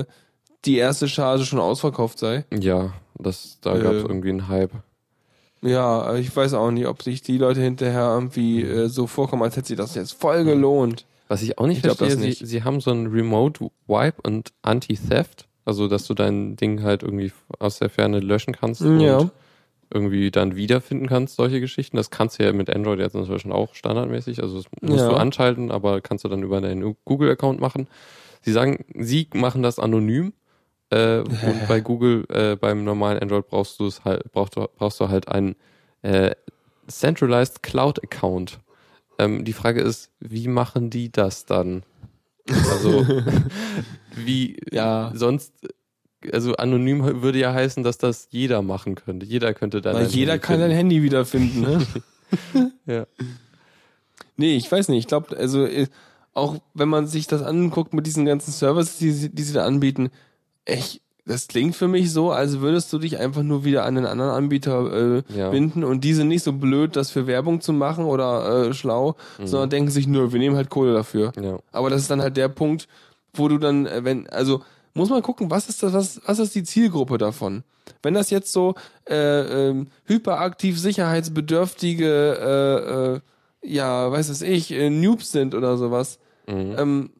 [0.00, 0.04] äh,
[0.66, 2.44] die erste Charge schon ausverkauft sei.
[2.52, 4.72] Ja, das, da Äh, gab es irgendwie einen Hype.
[5.62, 9.42] Ja, aber ich weiß auch nicht, ob sich die Leute hinterher irgendwie äh, so vorkommen,
[9.42, 11.04] als hätte sich das jetzt voll gelohnt.
[11.28, 12.46] Was ich auch nicht Ich glaub verstehe, das sie, nicht.
[12.46, 17.30] sie haben so ein Remote Wipe und Anti-Theft, also dass du dein Ding halt irgendwie
[17.58, 19.18] aus der Ferne löschen kannst Ja.
[19.18, 19.30] und
[19.92, 21.96] irgendwie dann wiederfinden kannst, solche Geschichten.
[21.96, 25.08] Das kannst du ja mit Android jetzt inzwischen auch standardmäßig, also das musst Ja.
[25.10, 27.86] du anschalten, aber kannst du dann über deinen Google-Account machen.
[28.42, 30.32] Sie sagen, sie machen das anonym.
[30.90, 35.00] Äh, und bei Google, äh, beim normalen Android brauchst du es halt, brauchst du, brauchst
[35.00, 35.56] du halt einen
[36.02, 36.34] äh,
[36.88, 38.58] Centralized Cloud Account.
[39.18, 41.82] Ähm, die Frage ist, wie machen die das dann?
[42.70, 43.06] Also,
[44.16, 45.12] wie Ja.
[45.14, 45.52] sonst,
[46.32, 49.24] also anonym würde ja heißen, dass das jeder machen könnte.
[49.26, 49.96] Jeder könnte dann.
[49.96, 50.76] Ein jeder Handy kann ein finden.
[50.76, 51.86] Handy wiederfinden, ne?
[52.86, 53.06] Ja.
[54.36, 54.98] Nee, ich weiß nicht.
[55.00, 55.86] Ich glaube, also äh,
[56.32, 60.10] auch wenn man sich das anguckt mit diesen ganzen Services, die, die sie da anbieten,
[60.70, 64.06] echt, das klingt für mich so, als würdest du dich einfach nur wieder an einen
[64.06, 65.50] anderen Anbieter äh, Ja.
[65.50, 69.16] binden und die sind nicht so blöd, das für Werbung zu machen oder äh, schlau,
[69.38, 69.46] Mhm.
[69.46, 71.32] sondern denken sich nur, wir nehmen halt Kohle dafür.
[71.40, 71.58] Ja.
[71.72, 72.88] Aber das ist dann halt der Punkt,
[73.34, 74.62] wo du dann, äh, wenn, also
[74.94, 77.62] muss man gucken, was ist das, was, was ist die Zielgruppe davon?
[78.02, 78.74] Wenn das jetzt so
[79.08, 83.20] äh, ähm, hyperaktiv sicherheitsbedürftige, äh, äh,
[83.62, 86.18] ja, weiß es ich, äh, Noobs sind oder sowas,
[86.48, 86.74] Mhm.
[86.78, 87.10] ähm,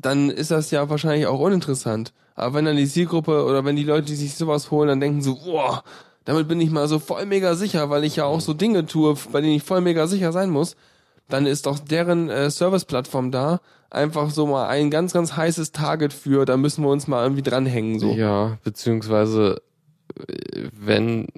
[0.00, 2.12] dann ist das ja wahrscheinlich auch uninteressant.
[2.34, 5.22] Aber wenn dann die Zielgruppe oder wenn die Leute, die sich sowas holen, dann denken
[5.22, 5.82] so, boah,
[6.24, 9.16] damit bin ich mal so voll mega sicher, weil ich ja auch so Dinge tue,
[9.32, 10.76] bei denen ich voll mega sicher sein muss,
[11.28, 16.12] dann ist doch deren äh, Service-Plattform da einfach so mal ein ganz, ganz heißes Target
[16.12, 18.12] für, da müssen wir uns mal irgendwie dranhängen, so.
[18.12, 19.62] Ja, beziehungsweise
[20.18, 21.28] äh, wenn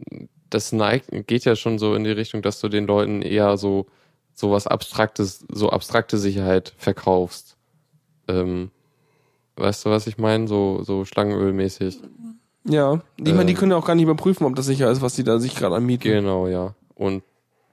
[0.50, 3.86] das neigt, geht ja schon so in die Richtung, dass du den Leuten eher so
[4.38, 7.56] so was abstraktes, so abstrakte Sicherheit verkaufst.
[8.28, 8.70] Ähm,
[9.56, 10.46] weißt du, was ich meine?
[10.48, 11.98] So so Schlangenölmäßig.
[12.64, 13.00] Ja.
[13.16, 13.58] Ich meine, die Ähm.
[13.58, 15.76] können ja auch gar nicht überprüfen, ob das sicher ist, was die da sich gerade
[15.76, 16.10] anmieten.
[16.10, 16.74] Genau, ja.
[16.94, 17.22] Und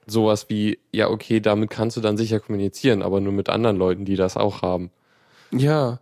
[0.06, 4.04] sowas wie, ja, okay, damit kannst du dann sicher kommunizieren, aber nur mit anderen Leuten,
[4.04, 4.90] die das auch haben.
[5.50, 6.00] Ja.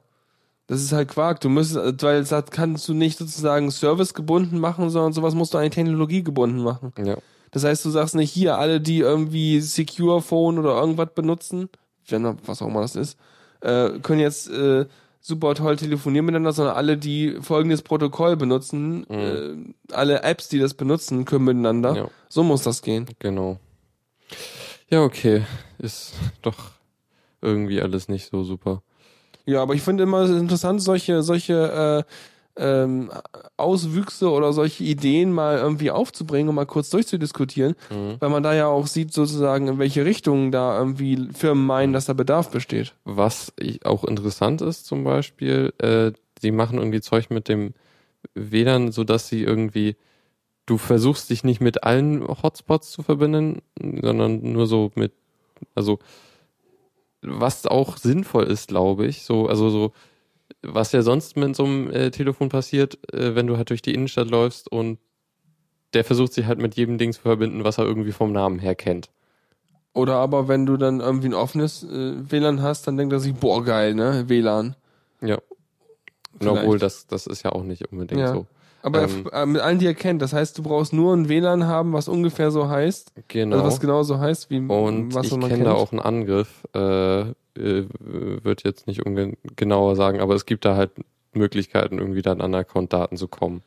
[0.66, 1.40] Das ist halt Quark.
[1.40, 5.74] Du müsstest, weil das kannst du nicht sozusagen servicegebunden machen, sondern sowas musst du eigentlich
[5.74, 6.92] technologiegebunden machen.
[7.04, 7.16] Ja.
[7.50, 11.68] Das heißt, du sagst nicht hier, alle, die irgendwie Secure Phone oder irgendwas benutzen,
[12.08, 13.18] wenn was auch immer das ist,
[13.64, 14.86] äh, können jetzt äh,
[15.20, 19.56] super toll telefonieren miteinander, sondern alle, die folgendes Protokoll benutzen, äh,
[19.92, 21.96] alle Apps, die das benutzen, können miteinander.
[21.96, 22.08] Ja.
[22.28, 23.06] So muss das gehen.
[23.18, 23.58] Genau.
[24.90, 25.44] Ja, okay.
[25.78, 26.12] Ist
[26.42, 26.56] doch
[27.40, 28.82] irgendwie alles nicht so super.
[29.46, 32.12] Ja, aber ich finde immer interessant, solche, solche äh,
[32.56, 33.10] ähm,
[33.56, 38.16] Auswüchse oder solche Ideen mal irgendwie aufzubringen und mal kurz durchzudiskutieren, Mhm.
[38.20, 42.06] weil man da ja auch sieht sozusagen, in welche Richtung da irgendwie Firmen meinen, dass
[42.06, 42.94] da Bedarf besteht.
[43.04, 43.52] Was
[43.84, 47.74] auch interessant ist zum Beispiel, äh, die machen irgendwie Zeug mit dem
[48.34, 49.96] WLAN, so dass sie irgendwie,
[50.66, 53.62] du versuchst dich nicht mit allen Hotspots zu verbinden,
[54.00, 55.12] sondern nur so mit,
[55.74, 55.98] also
[57.22, 59.92] was auch sinnvoll ist, glaube ich, so, also so,
[60.66, 63.94] was ja sonst mit so einem äh, Telefon passiert, äh, wenn du halt durch die
[63.94, 64.98] Innenstadt läufst und
[65.92, 68.74] der versucht sich halt mit jedem Ding zu verbinden, was er irgendwie vom Namen her
[68.74, 69.10] kennt.
[69.92, 73.34] Oder aber wenn du dann irgendwie ein offenes äh, WLAN hast, dann denkt er sich,
[73.34, 74.28] boah, geil, ne?
[74.28, 74.74] WLAN.
[75.20, 75.38] Ja.
[76.38, 76.58] Vielleicht.
[76.58, 78.32] Obwohl, das, das ist ja auch nicht unbedingt Ja.
[78.32, 78.46] so.
[78.84, 79.26] Aber Ähm.
[79.32, 80.20] äh, mit allen, die er kennt.
[80.20, 83.12] Das heißt, du brauchst nur ein WLAN haben, was ungefähr so heißt.
[83.28, 83.56] Genau.
[83.56, 86.64] Also was genau so heißt, wie Und was ich man kenne da auch einen Angriff,
[86.74, 89.00] äh, äh, wird jetzt nicht
[89.56, 90.90] genauer sagen, aber es gibt da halt
[91.32, 93.62] Möglichkeiten, irgendwie dann an Account-Daten zu kommen.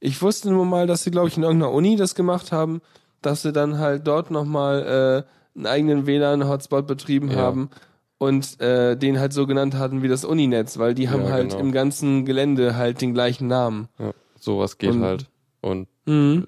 [0.00, 2.82] Ich wusste nur mal, dass sie, glaube ich, in irgendeiner Uni das gemacht haben,
[3.22, 7.36] dass sie dann halt dort nochmal äh, einen eigenen WLAN-Hotspot betrieben Ja.
[7.36, 7.70] haben
[8.18, 11.50] und äh, den halt so genannt hatten wie das Uninetz, weil die haben Ja, halt
[11.50, 11.60] genau.
[11.60, 13.88] im ganzen Gelände halt den gleichen Namen.
[13.98, 15.26] Ja, sowas geht Und- halt.
[15.60, 16.46] Und Mhm.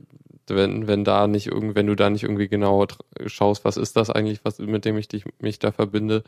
[0.49, 2.87] wenn, wenn da nicht irgend, wenn du da nicht irgendwie genau
[3.27, 6.23] schaust, was ist das eigentlich, was, mit dem ich dich, mich da verbinde,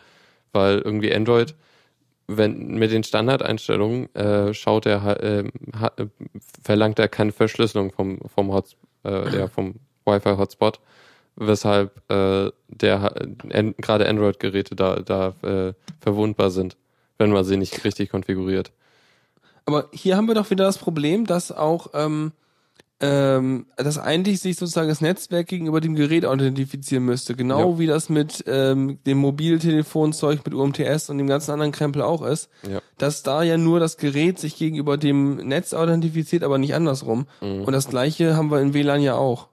[0.52, 1.54] weil irgendwie Android,
[2.26, 5.44] wenn, mit den Standardeinstellungen, äh, schaut er, halt, äh,
[5.80, 5.92] ha-
[6.62, 10.80] verlangt er keine Verschlüsselung vom, vom Hot, äh, ja, vom Wi-Fi-Hotspot,
[11.36, 13.14] weshalb, äh, der,
[13.52, 16.76] an, gerade Android-Geräte da, da, äh, verwundbar sind,
[17.18, 18.72] wenn man sie nicht richtig konfiguriert.
[19.66, 22.32] Aber hier haben wir doch wieder das Problem, dass auch ähm,
[23.02, 27.34] ähm, dass eigentlich sich sozusagen das Netzwerk gegenüber dem Gerät authentifizieren müsste.
[27.34, 27.78] Genau Ja.
[27.78, 32.50] wie das mit ähm, dem Mobiltelefonzeug mit UMTS und dem ganzen anderen Krempel auch ist.
[32.70, 32.80] Ja.
[32.98, 37.26] Dass da ja nur das Gerät sich gegenüber dem Netz authentifiziert, aber nicht andersrum.
[37.40, 37.62] Mhm.
[37.64, 39.48] Und das gleiche haben wir in WLAN ja auch.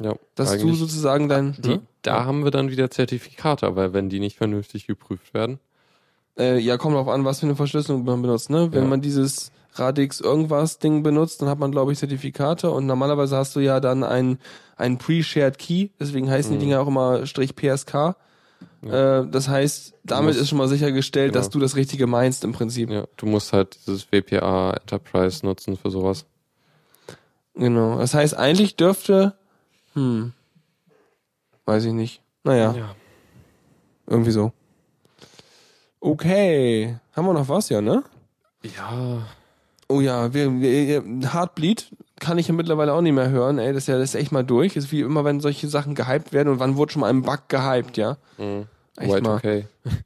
[0.00, 1.54] Ja, Dass du sozusagen dein...
[1.60, 1.80] Die, Hm?
[2.02, 5.58] da haben wir dann wieder Zertifikate, aber wenn die nicht vernünftig geprüft werden.
[6.36, 8.50] Äh, ja, kommt drauf an, was für eine Verschlüsselung man benutzt.
[8.50, 8.72] Ne?
[8.72, 8.88] Wenn Ja.
[8.88, 13.54] man dieses Radix irgendwas Ding benutzt, dann hat man, glaube ich, Zertifikate und normalerweise hast
[13.56, 14.38] du ja dann einen,
[14.76, 16.60] einen Pre-Shared Key, deswegen heißen die Mhm.
[16.60, 18.16] Dinger auch immer Strich PSK.
[18.82, 21.40] Äh, das heißt, damit musst- ist schon mal sichergestellt, genau.
[21.40, 22.90] dass du das Richtige meinst im Prinzip.
[22.90, 26.24] Ja, du musst halt dieses WPA Enterprise nutzen für sowas.
[27.54, 27.98] Genau.
[27.98, 29.34] Das heißt, eigentlich dürfte,
[29.94, 30.32] hm,
[31.64, 32.22] weiß ich nicht.
[32.44, 32.74] Naja,
[34.06, 34.52] irgendwie so.
[36.00, 36.98] Okay.
[37.12, 38.04] Haben wir noch was, ja, ne?
[38.62, 39.26] Ja.
[39.88, 41.90] Oh ja, wir, wir, Heartbleed
[42.20, 44.32] kann ich ja mittlerweile auch nicht mehr hören, ey, das ist ja das ist echt
[44.32, 44.76] mal durch.
[44.76, 47.48] Ist wie immer, wenn solche Sachen gehypt werden und wann wurde schon mal ein Bug
[47.48, 48.16] gehypt, ja?
[48.38, 48.66] Mhm.
[48.96, 49.38] Echt mal.
[49.38, 49.64] Y2K.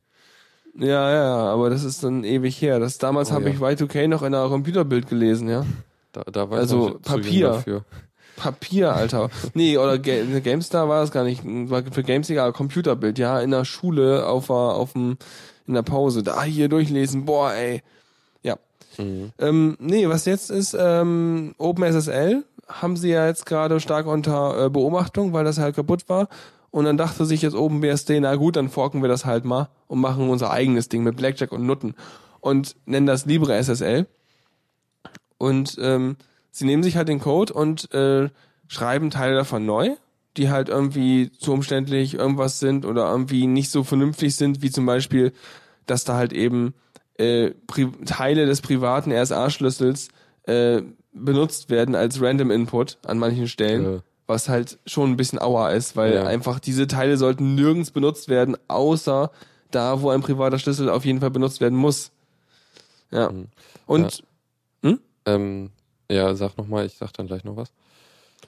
[0.80, 2.78] Ja, ja, aber das ist dann ewig her.
[2.78, 3.50] Das damals Oh habe ja.
[3.50, 5.66] ich Y2K noch in einer Computerbild gelesen, ja?
[6.12, 7.48] Da, da war Also ich noch zu jung Papier.
[7.48, 7.84] Dafür.
[8.38, 9.30] Papier, Alter.
[9.54, 11.42] Nee, oder Ga GameStar war das gar nicht.
[11.44, 15.18] War für Games egal, Computerbild, ja, in der Schule auf auf dem,
[15.66, 16.22] in der Pause.
[16.22, 17.82] Da hier durchlesen, boah, ey.
[18.42, 18.56] Ja.
[18.96, 19.32] Mhm.
[19.38, 24.70] Ähm, nee, was jetzt ist, ähm, OpenSSL haben sie ja jetzt gerade stark unter äh,
[24.70, 26.28] Beobachtung, weil das halt kaputt war.
[26.70, 30.00] Und dann dachte sich jetzt OpenBSD, na gut, dann forken wir das halt mal und
[30.00, 31.94] machen unser eigenes Ding mit Blackjack und Nutten
[32.40, 34.06] und nennen das LibreSSL.
[35.38, 36.16] Und ähm,
[36.58, 38.28] sie nehmen sich halt den Code und äh,
[38.66, 39.90] schreiben Teile davon neu,
[40.36, 44.84] die halt irgendwie zu umständlich irgendwas sind oder irgendwie nicht so vernünftig sind, wie zum
[44.86, 45.32] Beispiel,
[45.86, 46.74] dass da halt eben
[47.18, 50.08] äh, Pri Teile des privaten RSA-Schlüssels
[50.44, 50.82] äh,
[51.12, 53.98] benutzt werden als Random Input an manchen Stellen, Ja.
[54.26, 56.24] was halt schon ein bisschen auer ist, weil Ja.
[56.26, 59.30] einfach diese Teile sollten nirgends benutzt werden, außer
[59.70, 62.10] da, wo ein privater Schlüssel auf jeden Fall benutzt werden muss.
[63.10, 63.30] Ja.
[63.30, 63.48] Mhm.
[63.86, 64.22] Und
[65.26, 65.70] Ähm,
[66.10, 67.70] ja, sag nochmal, ich sag dann gleich noch was.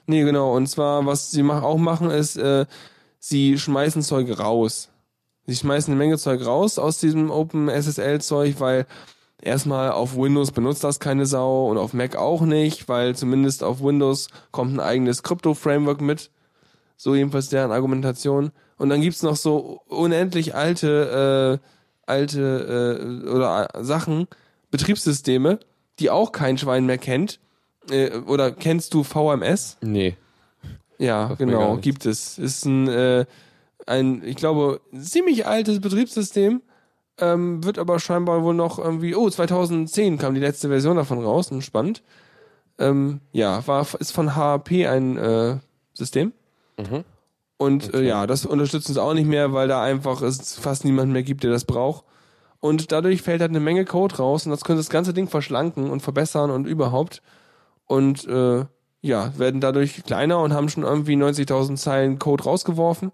[0.07, 0.55] Nee, genau.
[0.55, 2.65] Und zwar, was sie auch machen, ist, äh,
[3.19, 4.89] sie schmeißen Zeug raus.
[5.47, 8.85] Sie schmeißen eine Menge Zeug raus aus diesem OpenSSL-Zeug, weil
[9.41, 13.81] erstmal auf Windows benutzt das keine Sau und auf Mac auch nicht, weil zumindest auf
[13.81, 16.31] Windows kommt ein eigenes Krypto-Framework mit.
[16.95, 18.51] So jedenfalls deren Argumentation.
[18.77, 21.67] Und dann gibt's noch so unendlich alte, äh,
[22.09, 24.27] alte äh, oder äh, Sachen,
[24.69, 25.59] Betriebssysteme,
[25.99, 27.39] die auch kein Schwein mehr kennt.
[27.89, 29.77] Äh, oder kennst du VMS?
[29.81, 30.15] Nee.
[30.97, 32.37] Ja, Sagt genau, gibt es.
[32.37, 33.25] Ist ein, äh,
[33.87, 36.61] ein, ich glaube, ziemlich altes Betriebssystem,
[37.17, 41.51] ähm, wird aber scheinbar wohl noch irgendwie, oh, 2010 kam die letzte Version davon raus,
[41.51, 42.03] und spannend.
[42.77, 45.57] Ähm, ja, war, ist von HP ein äh,
[45.93, 46.33] System.
[46.77, 47.03] Mhm.
[47.57, 48.03] Und Okay.
[48.03, 51.21] äh, ja, das unterstützen sie auch nicht mehr, weil da einfach es fast niemand mehr
[51.23, 52.05] gibt, der das braucht.
[52.59, 55.89] Und dadurch fällt halt eine Menge Code raus und das könnte das ganze Ding verschlanken
[55.89, 57.21] und verbessern und überhaupt.
[57.91, 58.63] Und äh,
[59.01, 63.11] ja, werden dadurch kleiner und haben schon irgendwie 90.000 Zeilen Code rausgeworfen.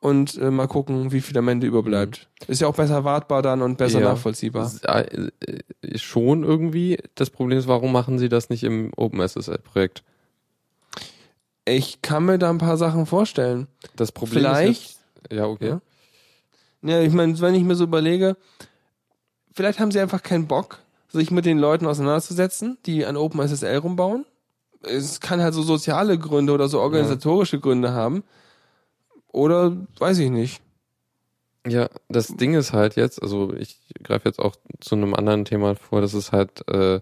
[0.00, 2.28] Und äh, mal gucken, wie viel am Ende überbleibt.
[2.46, 4.10] Ist ja auch besser wartbar dann und besser Ja.
[4.10, 4.70] nachvollziehbar.
[4.82, 6.98] Äh, äh, Schon irgendwie.
[7.14, 10.04] Das Problem ist, warum machen sie das nicht im OpenSSL-Projekt?
[11.64, 13.66] Ich kann mir da ein paar Sachen vorstellen.
[13.96, 15.68] Das Problem Vielleicht, ist jetzt, ja, okay.
[15.68, 15.80] Ja.
[16.82, 18.36] Ja, ich meine, wenn ich mir so überlege,
[19.52, 20.80] vielleicht haben sie einfach keinen Bock,
[21.18, 24.24] sich mit den Leuten auseinanderzusetzen, die an OpenSSL rumbauen.
[24.82, 28.22] Es kann halt so soziale Gründe oder so organisatorische Gründe haben.
[29.32, 30.62] Oder weiß ich nicht.
[31.66, 35.74] Ja, das Ding ist halt jetzt, also ich greife jetzt auch zu einem anderen Thema
[35.74, 37.00] vor, das ist halt äh,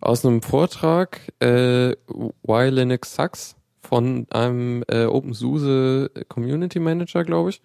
[0.00, 1.96] aus einem Vortrag äh,
[2.42, 7.62] Why Linux Sucks von einem äh, OpenSUSE Community Manager, glaube ich,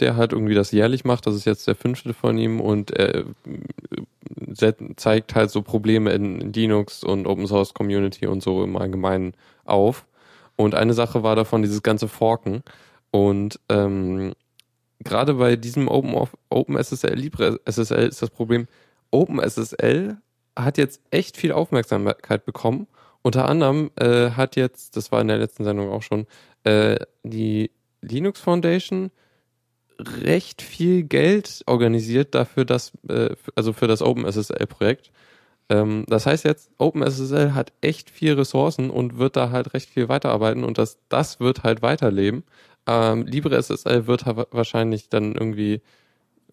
[0.00, 3.24] der halt irgendwie das jährlich macht, das ist jetzt der fünfte von ihm und er
[4.96, 9.34] zeigt halt so Probleme in Linux und Open Source Community und so im Allgemeinen
[9.64, 10.06] auf.
[10.56, 12.62] Und eine Sache war davon dieses ganze Forken.
[13.10, 14.34] Und ähm,
[15.00, 16.14] gerade bei diesem Open,
[16.48, 18.66] Open SSL, Libre SSL ist das Problem,
[19.10, 20.16] Open SSL
[20.56, 22.86] hat jetzt echt viel Aufmerksamkeit bekommen.
[23.22, 26.26] Unter anderem äh, hat jetzt, das war in der letzten Sendung auch schon,
[26.64, 27.70] äh, die
[28.02, 29.10] Linux Foundation
[29.98, 35.10] recht viel Geld organisiert dafür, dass, äh, also für das OpenSSL-Projekt.
[35.68, 40.08] Ähm, das heißt jetzt, OpenSSL hat echt viel Ressourcen und wird da halt recht viel
[40.08, 42.44] weiterarbeiten und das, das wird halt weiterleben.
[42.86, 45.80] Ähm, LibreSSL wird wahrscheinlich dann irgendwie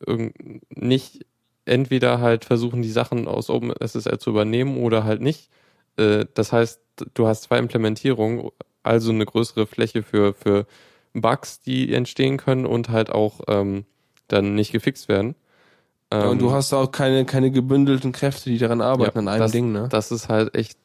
[0.06, 0.36] irgend
[0.70, 1.26] nicht
[1.66, 5.50] entweder halt versuchen, die Sachen aus OpenSSL zu übernehmen oder halt nicht.
[5.98, 6.82] Äh, das heißt,
[7.14, 8.50] du hast zwei Implementierungen,
[8.84, 10.66] also eine größere Fläche für, für
[11.14, 13.86] Bugs, die entstehen können und halt auch ähm,
[14.28, 15.36] dann nicht gefixt werden.
[16.12, 19.28] Ja, und Ähm, du hast auch keine, keine gebündelten Kräfte, die daran arbeiten, ja, an
[19.28, 19.88] einem das, Ding, ne?
[19.90, 20.78] Das ist halt echt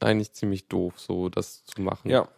[0.00, 2.10] eigentlich ziemlich doof, so das zu machen.
[2.10, 2.28] Ja.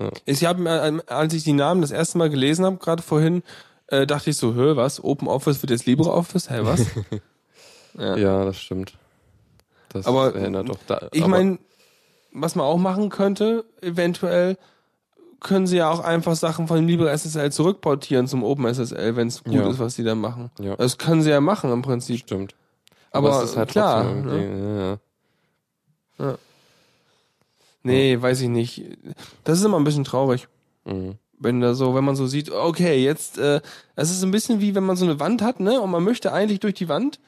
[0.00, 0.10] Ja.
[0.24, 3.42] Ich habe, als ich die Namen das erste Mal gelesen habe, gerade vorhin,
[3.86, 5.02] äh, dachte ich so, hö, was?
[5.02, 6.50] Open Office wird jetzt LibreOffice?
[6.50, 6.86] Hä, was?
[7.98, 8.16] ja.
[8.16, 8.94] Ja, das stimmt.
[9.90, 11.08] Das Aber, erinnert doch da.
[11.12, 11.58] Ich meine,
[12.32, 14.56] was man auch machen könnte, eventuell,
[15.42, 19.52] können sie ja auch einfach Sachen von dem LibreSSL zurückportieren zum OpenSSL, wenn es gut
[19.54, 19.68] Ja.
[19.68, 20.50] ist, was sie da machen.
[20.60, 20.76] Ja.
[20.76, 22.20] Das können sie ja machen im Prinzip.
[22.20, 22.54] Stimmt.
[23.10, 24.98] Aber, es ist halt klar, ne?
[26.18, 26.34] ja, ja.
[27.82, 28.82] nee, weiß ich nicht.
[29.44, 30.48] Das ist immer ein bisschen traurig.
[30.84, 31.14] Mhm.
[31.38, 33.60] wenn da so, wenn man so sieht, okay, jetzt, äh,
[33.96, 36.32] es ist ein bisschen wie wenn man so eine Wand hat, ne, und man möchte
[36.32, 37.18] eigentlich durch die Wand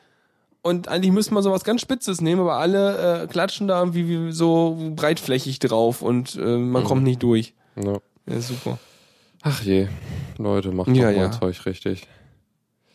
[0.63, 4.33] und eigentlich müsste man sowas ganz Spitzes nehmen, aber alle äh, klatschen da irgendwie wie
[4.33, 6.87] so breitflächig drauf und äh, man Mhm.
[6.87, 7.55] kommt nicht durch.
[7.77, 7.99] Ja.
[8.27, 8.79] Ja, super.
[9.43, 9.89] Ach je,
[10.39, 11.31] Leute, macht Ja, doch mal ja.
[11.31, 12.07] Zeug richtig.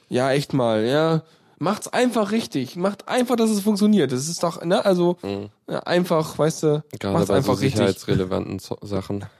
[0.09, 1.21] Ja, echt mal, ja.
[1.59, 2.75] Macht's einfach richtig.
[2.77, 4.11] Macht einfach, dass es funktioniert.
[4.11, 5.49] Das ist doch, ne, also Mhm.
[5.69, 7.73] ja, einfach, weißt du, Gerade macht's bei einfach so richtig.
[7.73, 9.25] sicherheitsrelevanten Sachen.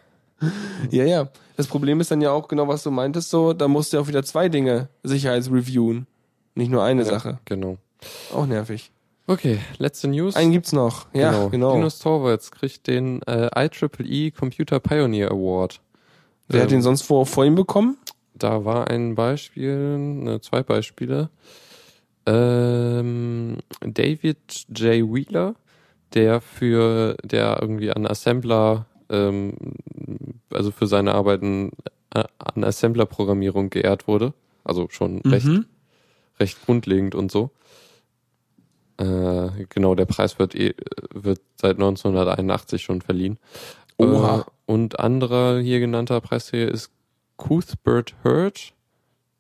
[0.90, 1.28] Ja, ja.
[1.58, 4.04] Das Problem ist dann ja auch genau, was du meintest, so, da musst du ja
[4.04, 6.08] auch wieder zwei Dinge sicherheitsreviewen.
[6.56, 7.40] Nicht nur eine Ja, Sache.
[7.44, 7.78] Genau.
[8.34, 8.90] Auch nervig.
[9.30, 10.36] Okay, letzte News.
[10.36, 11.06] Einen gibt's noch.
[11.14, 11.50] Ja, genau.
[11.50, 11.76] genau.
[11.76, 15.82] Linus Torvalds kriegt den äh, IEEE Computer Pioneer Award.
[16.48, 18.00] Wer hat Ähm, den sonst vor, vor ihm bekommen?
[18.34, 21.30] Da war ein Beispiel, ne, zwei Beispiele.
[22.26, 24.38] Ähm, David
[24.76, 25.14] J.
[25.14, 25.54] Wheeler,
[26.16, 29.54] der für, der irgendwie an Assembler, ähm,
[30.52, 31.72] also für seine Arbeiten
[32.16, 34.34] äh, an Assembler-Programmierung geehrt wurde.
[34.64, 35.66] Also schon recht, Mhm.
[36.40, 37.52] recht grundlegend und so.
[39.00, 40.76] Äh, genau, der Preis wird, eh,
[41.14, 43.40] wird seit 1981 schon verliehen.
[43.98, 44.40] Oha.
[44.40, 46.92] Äh, und anderer hier genannter Preisträger ist
[47.38, 48.74] Cuthbert Hurt,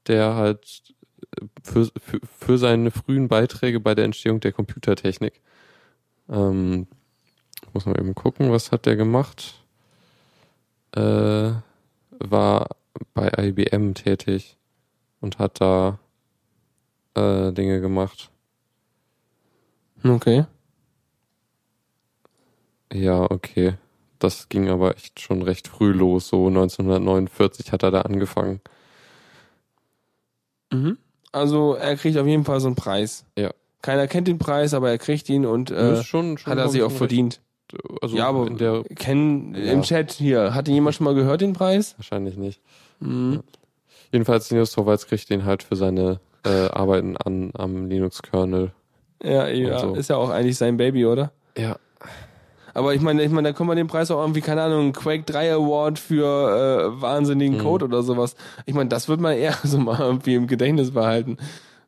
[0.07, 0.95] der halt
[1.39, 5.41] äh, für, für, für seine frühen Beiträge bei der Entstehung der Computertechnik,
[6.29, 6.87] ähm,
[7.73, 9.55] muss man eben gucken, was hat der gemacht?
[10.95, 11.51] Äh,
[12.19, 12.69] war
[13.13, 14.57] bei IBM tätig
[15.19, 15.99] und hat da
[17.15, 18.31] äh, Dinge gemacht.
[20.03, 20.45] Okay.
[22.93, 23.75] Ja, okay.
[24.19, 26.27] Das ging aber echt schon recht früh los.
[26.27, 28.61] So 1949 hat er da angefangen.
[30.71, 30.97] Mhm.
[31.31, 33.25] Also er kriegt auf jeden Fall so einen Preis.
[33.37, 33.51] Ja.
[33.81, 36.81] Keiner kennt den Preis, aber er kriegt ihn und äh, schon, schon hat er sich
[36.83, 37.39] auch verdient.
[38.01, 39.71] Also ja, aber der kennen Ja.
[39.71, 41.93] im Chat hier, hat ihn jemand schon mal gehört, den Preis?
[41.97, 42.61] wahrscheinlich nicht.
[42.99, 43.41] Mhm.
[44.11, 48.71] Jedenfalls Linus Torvalds kriegt den halt für seine äh, Arbeiten an am Linux-Kernel.
[49.21, 49.95] Ja, ja, so.
[49.95, 51.31] ist ja auch eigentlich sein Baby, oder?
[51.57, 51.77] Ja.
[52.73, 55.23] Aber ich meine, ich meine, da kann man den Preis auch irgendwie, keine Ahnung, Quake
[55.23, 57.61] 3 Award für äh, wahnsinnigen Mhm.
[57.63, 58.35] Code oder sowas.
[58.65, 61.37] Ich meine, das wird man eher so mal irgendwie im Gedächtnis behalten.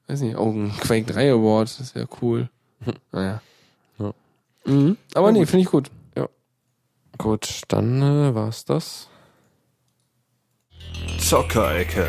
[0.07, 2.49] Weiß nicht, oh, ein Quake 3 Award, das wäre cool.
[3.11, 3.41] Naja.
[3.99, 4.13] Ja.
[4.65, 4.97] Mhm.
[5.13, 5.89] Aber Ja, nee, finde ich gut.
[7.17, 9.07] Gut, dann äh, war's das.
[11.19, 12.07] Zockerecke.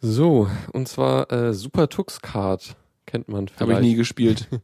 [0.00, 2.76] So, und zwar äh, Super Tux Card.
[3.06, 3.60] Kennt man vielleicht.
[3.60, 4.48] Habe ich nie gespielt.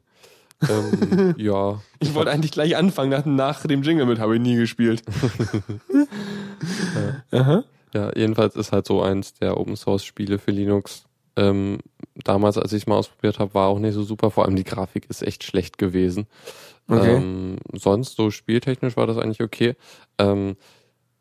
[0.68, 1.80] Ähm, ja.
[1.98, 5.02] Ich wollte eigentlich gleich anfangen nach, nach dem Jingle mit, habe ich nie gespielt.
[7.32, 7.64] Aha.
[7.92, 11.04] Ja, jedenfalls ist halt so eins der Open Source Spiele für Linux.
[11.34, 11.78] Ähm,
[12.24, 14.30] damals, als ich es mal ausprobiert habe, war auch nicht so super.
[14.30, 16.26] Vor allem die Grafik ist echt schlecht gewesen.
[16.88, 17.16] Okay.
[17.16, 19.74] Ähm, sonst so spieltechnisch war das eigentlich okay.
[20.18, 20.56] Ähm,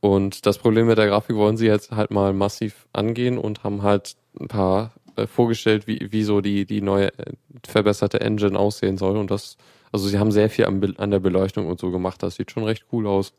[0.02, 3.82] und das Problem mit der Grafik wollen sie jetzt halt mal massiv angehen und haben
[3.84, 7.34] halt ein paar äh, vorgestellt, wie, wie so die, die neue äh,
[7.66, 9.16] verbesserte Engine aussehen soll.
[9.18, 9.58] Und das,
[9.92, 12.22] also sie haben sehr viel an, an der Beleuchtung und so gemacht.
[12.24, 13.34] Das sieht schon recht cool aus.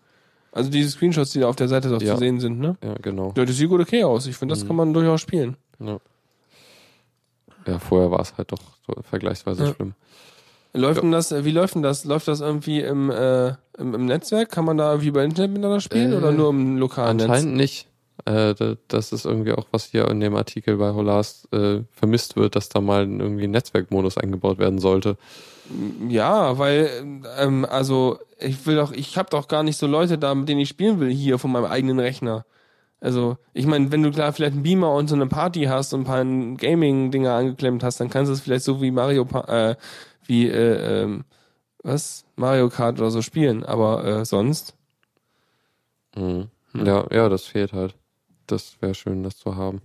[0.53, 2.13] Also diese Screenshots, die da auf der Seite doch Ja.
[2.15, 2.77] zu sehen sind, ne?
[2.85, 3.33] Ja, genau.
[3.37, 4.27] Ja, das sieht gut okay aus.
[4.27, 4.69] Ich finde, das Mhm.
[4.69, 5.57] kann man durchaus spielen.
[5.81, 5.99] Ja,
[7.67, 9.75] ja vorher war es halt doch so vergleichsweise Ja.
[9.75, 9.95] schlimm.
[10.75, 11.01] Läuft Ja.
[11.03, 12.05] denn das, wie läuft denn das?
[12.05, 13.49] Läuft das irgendwie im, äh,
[13.79, 14.51] im, im Netzwerk?
[14.51, 17.29] Kann man da wie über Internet miteinander spielen Äh, oder nur im lokalen Netz?
[17.29, 17.89] Anscheinend nicht.
[18.25, 22.37] Äh, da- das ist irgendwie auch, was hier in dem Artikel bei Holas äh, vermisst
[22.37, 25.17] wird, dass da mal irgendwie ein Netzwerkmodus eingebaut werden sollte.
[26.09, 26.89] Ja, weil,
[27.39, 30.61] ähm, also ich will doch, ich habe doch gar nicht so Leute da, mit denen
[30.61, 32.45] ich spielen will, hier von meinem eigenen Rechner.
[33.01, 36.03] Also, ich meine, wenn du klar vielleicht einen Beamer und so eine Party hast und
[36.03, 39.75] ein paar Gaming-Dinger angeklemmt hast, dann kannst du es vielleicht so wie Mario, äh,
[40.25, 41.25] wie, äh, ähm,
[41.83, 42.25] was?
[42.37, 44.75] Mario Kart oder so spielen, aber äh, sonst.
[46.17, 46.49] Mhm.
[46.73, 46.87] Hm.
[46.87, 47.95] Ja, ja, das fehlt halt.
[48.47, 49.83] Das wäre schön, das zu haben.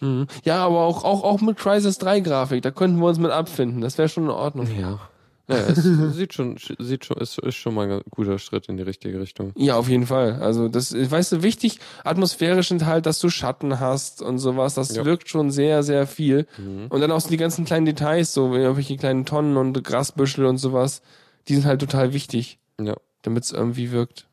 [0.00, 0.26] Mhm.
[0.44, 3.80] Ja, aber auch, auch, auch mit Crisis 3 Grafik, da könnten wir uns mit abfinden.
[3.80, 4.68] Das wäre schon in Ordnung.
[4.78, 5.00] Ja.
[5.48, 5.76] Ja, es
[6.16, 9.52] sieht schon, sieht schon, ist, ist schon mal ein guter Schritt in die richtige Richtung.
[9.56, 10.42] Ja, auf jeden Fall.
[10.42, 14.74] Also das, weißt du, wichtig, atmosphärisch sind halt, dass du Schatten hast und sowas.
[14.74, 15.04] Das Ja.
[15.04, 16.46] wirkt schon sehr, sehr viel.
[16.58, 16.86] Mhm.
[16.88, 20.58] Und dann auch so die ganzen kleinen Details, so irgendwelche kleinen Tonnen und Grasbüschel und
[20.58, 21.00] sowas,
[21.46, 22.96] die sind halt total wichtig, Ja.
[23.22, 24.26] damit es irgendwie wirkt.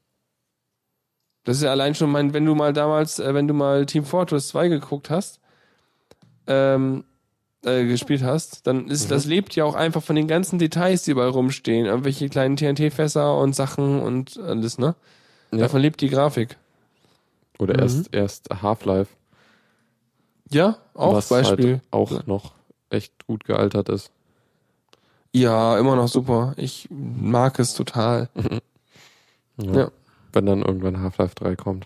[1.46, 4.06] Das ist ja allein schon mein, wenn du mal damals, äh, wenn du mal Team
[4.06, 5.42] Fortress 2 geguckt hast,
[6.48, 7.04] ähm,
[7.66, 9.10] äh, gespielt hast, dann ist, Mhm.
[9.10, 11.86] das lebt ja auch einfach von den ganzen Details, die überall rumstehen.
[11.86, 14.96] Irgendwelche kleinen TNT-Fässer und Sachen und alles, ne?
[15.52, 15.60] Ja.
[15.60, 16.58] Davon lebt die Grafik.
[17.60, 17.80] Oder Mhm.
[17.82, 19.12] erst, erst Half-Life,
[20.50, 21.74] Ja, auch was Beispiel.
[21.74, 22.54] halt auch noch
[22.90, 24.12] echt gut gealtert ist.
[25.32, 26.54] Ja, immer noch super.
[26.58, 28.30] Ich mag es total.
[29.58, 29.72] Ja.
[29.82, 29.92] Ja.
[30.32, 31.86] Wenn dann irgendwann Half-Life 3 kommt.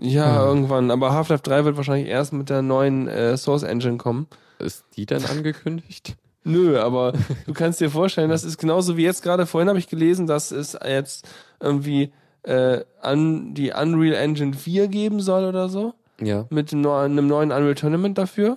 [0.00, 0.46] Ja, Mhm.
[0.48, 0.90] irgendwann.
[0.90, 4.26] Aber Half-Life 3 wird wahrscheinlich erst mit der neuen äh, Source Engine kommen.
[4.58, 6.16] Ist die denn angekündigt?
[6.44, 7.12] Nö, aber
[7.46, 10.50] du kannst dir vorstellen, das ist genauso wie jetzt gerade vorhin habe ich gelesen, dass
[10.52, 11.28] es jetzt
[11.60, 12.12] irgendwie
[12.44, 15.92] äh, an die Unreal Engine 4 geben soll oder so.
[16.18, 16.46] Ja.
[16.48, 18.56] Mit dem neuen, einem neuen Unreal Tournament dafür.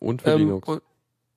[0.00, 0.68] Und für Ähm, Linux.
[0.68, 0.82] und-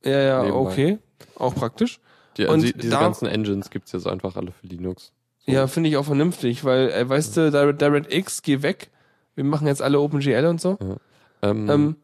[0.03, 0.59] Ja, ja, Nebenbei.
[0.71, 0.97] okay.
[1.37, 1.99] Auch praktisch.
[2.37, 5.13] Die, und die, diese da- ganzen Engines gibt's jetzt einfach alle für Linux.
[5.45, 5.51] So.
[5.53, 8.89] Ja, finde ich auch vernünftig, weil, äh, weißt du, Direct- DirectX, geh weg.
[9.35, 10.77] Wir machen jetzt alle OpenGL und so.
[11.41, 11.95] Ähm, Ähm,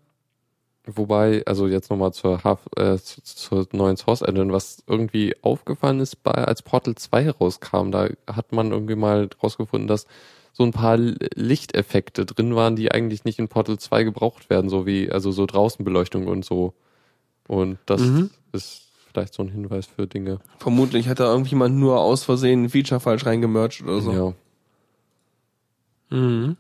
[0.90, 2.40] Wobei, also jetzt nochmal zur,
[2.78, 7.92] äh, zu- zur neuen Source Engine, was irgendwie aufgefallen ist, bei, als Portal 2 rauskam,
[7.92, 10.08] da hat man irgendwie mal rausgefunden, dass
[10.54, 14.86] so ein paar Lichteffekte drin waren, die eigentlich nicht in Portal 2 gebraucht werden, so
[14.86, 16.74] wie, also so Draußenbeleuchtung und so.
[17.50, 18.30] Und das Mhm.
[18.54, 20.40] ist vielleicht so ein Hinweis für Dinge.
[20.58, 24.14] Vermutlich hat da irgendjemand nur aus Versehen ein Feature falsch reingemercht oder so.
[24.14, 24.34] Ja.
[26.18, 26.56] Mhm.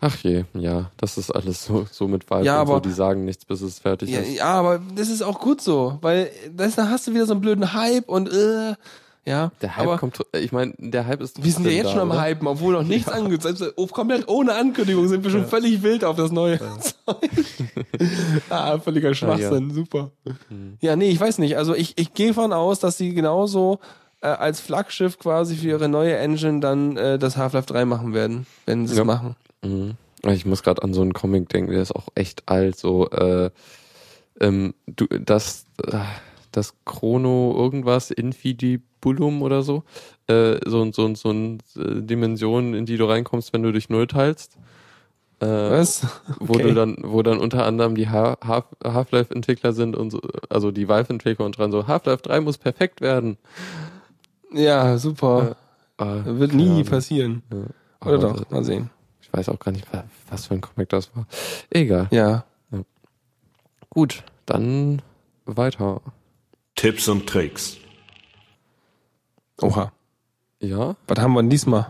[0.00, 2.92] Ach je, ja, das ist alles so, so mit Valve Ja, und so, aber- die
[2.92, 4.34] sagen nichts, bis es fertig Ja, ist.
[4.36, 7.40] ja, aber das ist auch gut so, weil das, da hast du wieder so einen
[7.40, 8.74] blöden Hype und äh,
[9.26, 9.52] ja.
[9.62, 12.00] Der Hype aber kommt, ich meine, der Hype ist wir sind ja jetzt da, schon
[12.00, 12.22] am oder?
[12.22, 13.72] Hypen, obwohl noch nichts angekündigt ist.
[13.76, 16.58] Oh, komplett ohne Ankündigung sind wir schon völlig wild auf das neue
[17.06, 17.30] Zeug.
[18.50, 20.10] ah, völliger Schwachsinn, super.
[20.48, 20.76] Hm.
[20.80, 21.56] Ja, nee, ich weiß nicht.
[21.56, 23.78] Also ich, ich gehe von aus, dass sie genauso
[24.24, 28.46] äh, als Flaggschiff quasi für ihre neue Engine dann äh, das Half-Life 3 machen werden,
[28.66, 29.04] wenn sie es Ja.
[29.04, 29.36] machen.
[29.62, 29.92] Mhm.
[30.26, 33.50] Ich muss gerade an so einen Comic denken, der ist auch echt alt, so äh,
[34.40, 35.98] ähm, du, das, äh,
[36.50, 39.82] das Chrono irgendwas, Infidibulum oder so,
[40.28, 44.06] äh, so, so, so eine äh, Dimension, in die du reinkommst, wenn du dich null
[44.06, 44.56] teilst.
[45.40, 46.06] Äh, Was?
[46.38, 46.62] wo Okay.
[46.62, 50.88] du dann, wo dann unter anderem die Ha- Half- Half-Life-Entwickler sind und so, also die
[50.88, 53.36] Valve-Entwickler und dran so, Half-Life 3 muss perfekt werden.
[54.54, 55.56] Ja, super.
[55.98, 56.84] Äh, Wird nie Ahnung.
[56.84, 57.42] passieren.
[57.52, 58.08] Ja.
[58.08, 58.90] Oder doch, mal sehen.
[59.20, 61.26] Ich weiß auch gar nicht, wa- was für ein Comic das war.
[61.70, 62.08] Egal.
[62.10, 62.44] Ja.
[63.90, 65.02] Gut, dann
[65.44, 66.00] weiter.
[66.74, 67.76] Tipps und Tricks.
[69.62, 69.92] Oha.
[70.60, 71.86] Ja, Was haben wir denn diesmal?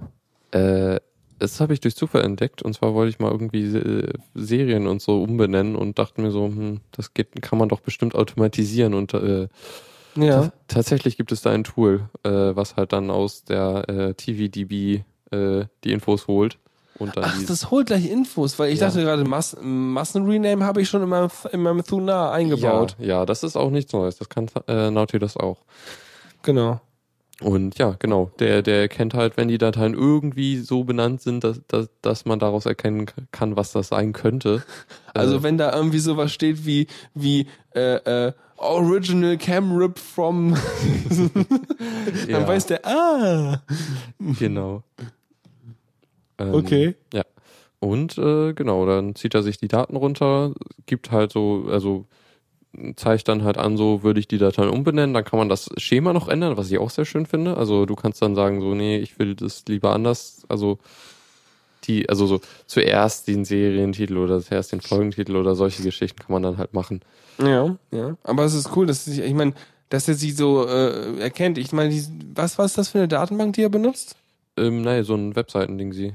[0.51, 1.01] äh,
[1.39, 5.03] das habe ich durch Zufall entdeckt und zwar wollte ich mal irgendwie äh, Serien und
[5.03, 9.15] so umbenennen und dachte mir so, hm, das geht, kann man doch bestimmt automatisieren und
[9.15, 9.49] äh,
[10.17, 10.53] Ja.
[10.69, 15.03] tatsächlich gibt es da ein Tool, äh, was halt dann aus der äh, TVDB
[15.33, 16.59] äh, die Infos holt
[16.99, 18.87] und dann Ach, das holt gleich Infos, weil ich Ja.
[18.87, 22.97] dachte gerade, Mass Massenrename habe ich schon in meinem, in meinem Thunar eingebaut.
[22.99, 24.17] Ja, ja, das ist auch nichts Neues.
[24.17, 25.59] Das kann äh, Nautilus auch.
[26.43, 26.81] Genau.
[27.45, 31.61] Und ja, genau, der, der erkennt halt, wenn die Dateien irgendwie so benannt sind, dass,
[31.69, 34.63] dass, dass man daraus erkennen kann, was das sein könnte.
[35.17, 40.55] Also Äh, wenn da irgendwie sowas steht wie, wie äh, äh, Original Cam Rip from,
[41.09, 41.47] dann
[42.29, 43.63] ja, weiß der, ah,
[44.41, 44.83] Genau.
[46.39, 46.97] Ähm, okay.
[47.13, 47.23] Ja.
[47.79, 50.53] Und äh, genau, dann zieht er sich die Daten runter,
[50.87, 52.07] gibt halt so, also
[52.97, 56.13] zeigt dann halt an, so würde ich die Dateien umbenennen, dann kann man das Schema
[56.13, 57.57] noch ändern, was ich auch sehr schön finde.
[57.57, 60.79] Also du kannst dann sagen, so, nee, ich will das lieber anders, also
[61.85, 66.43] die, also so zuerst den Serientitel oder zuerst den Folgentitel oder solche Geschichten kann man
[66.43, 67.03] dann halt machen.
[67.39, 68.17] Ja, ja.
[68.23, 69.55] Aber es ist cool, dass sich, ich meine,
[69.89, 71.59] dass er sie so äh, erkennt.
[71.59, 71.95] Ich meine,
[72.35, 74.17] was ist das für eine Datenbank, die er benutzt?
[74.57, 76.15] Ähm, nein, so ein Webseitending sie.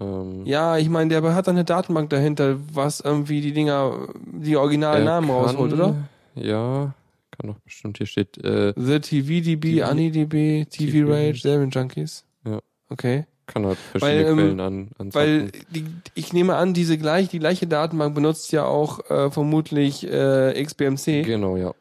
[0.00, 4.56] Ähm, Ja, ich meine, der hat dann eine Datenbank dahinter, was irgendwie die Dinger, die
[4.56, 5.96] originalen er Namen kann- rausholt, oder?
[6.34, 6.94] Ja,
[7.30, 12.24] kann doch bestimmt, hier steht, äh, The TVDB, TV AniDB, TV TV Rage, Serien Junkies.
[12.46, 12.60] Ja.
[12.88, 13.24] Okay.
[13.46, 15.12] kann halt verschiedene Weil, ähm, Quellen an, anzapfen.
[15.42, 15.84] Weil die,
[16.14, 21.24] ich nehme an, diese gleich, die gleiche Datenbank benutzt ja auch äh, vermutlich äh, XBMC.
[21.24, 21.72] Genau, ja.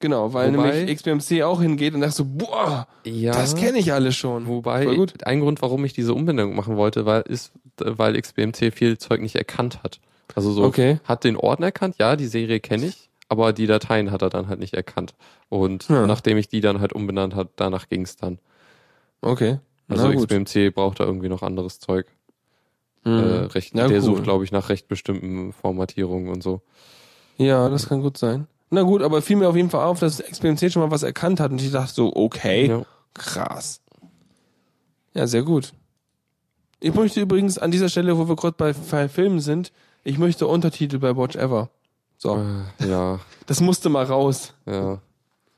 [0.00, 3.32] Genau, weil Wobei- nämlich XBMC auch hingeht und sagt so, boah, Ja.
[3.32, 4.46] das kenne ich alles schon.
[4.46, 4.86] Wobei,
[5.24, 9.36] ein Grund, warum ich diese Umbenennung machen wollte, weil, ist, weil XBMC viel Zeug nicht
[9.36, 10.00] erkannt hat.
[10.34, 10.98] Also so, Okay.
[11.04, 14.48] hat den Ordner erkannt, ja, die Serie kenne ich, aber die Dateien hat er dann
[14.48, 15.14] halt nicht erkannt.
[15.48, 16.06] Und Ja.
[16.06, 18.38] nachdem ich die dann halt umbenannt hat, danach ging es dann.
[19.22, 19.58] Okay.
[19.88, 20.08] Also.
[20.10, 22.06] XBMC braucht da irgendwie noch anderes Zeug.
[23.04, 23.46] Äh, Mhm.
[23.46, 24.02] recht, Na der cool.
[24.02, 26.60] sucht, glaube ich, nach recht bestimmten Formatierungen und so.
[27.38, 28.48] Ja, das kann gut sein.
[28.70, 31.38] Na gut, aber fiel mir auf jeden Fall auf, dass XBMC schon mal was erkannt
[31.40, 32.82] hat und ich dachte so, okay, Ja.
[33.14, 33.80] krass.
[35.14, 35.72] Ja, sehr gut.
[36.80, 39.72] Ich möchte übrigens an dieser Stelle, wo wir gerade bei bei Filmen sind,
[40.04, 41.70] ich möchte Untertitel bei Watch Ever.
[42.18, 42.36] So,
[42.80, 44.52] Äh, ja, das musste mal raus.
[44.66, 44.98] ja.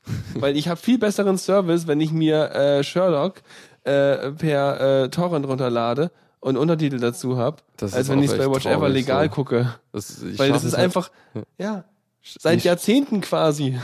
[0.35, 3.41] Weil ich habe viel besseren Service, wenn ich mir äh, Sherlock
[3.83, 8.49] äh, per äh, Torrent runterlade und Untertitel dazu hab, Das als wenn ich bei echt
[8.49, 9.31] Watch Ever legal so.
[9.35, 9.75] gucke.
[9.91, 11.11] Das, ich Weil das ist halt, einfach,
[11.59, 11.83] ja,
[12.23, 13.77] seit Jahrzehnten quasi.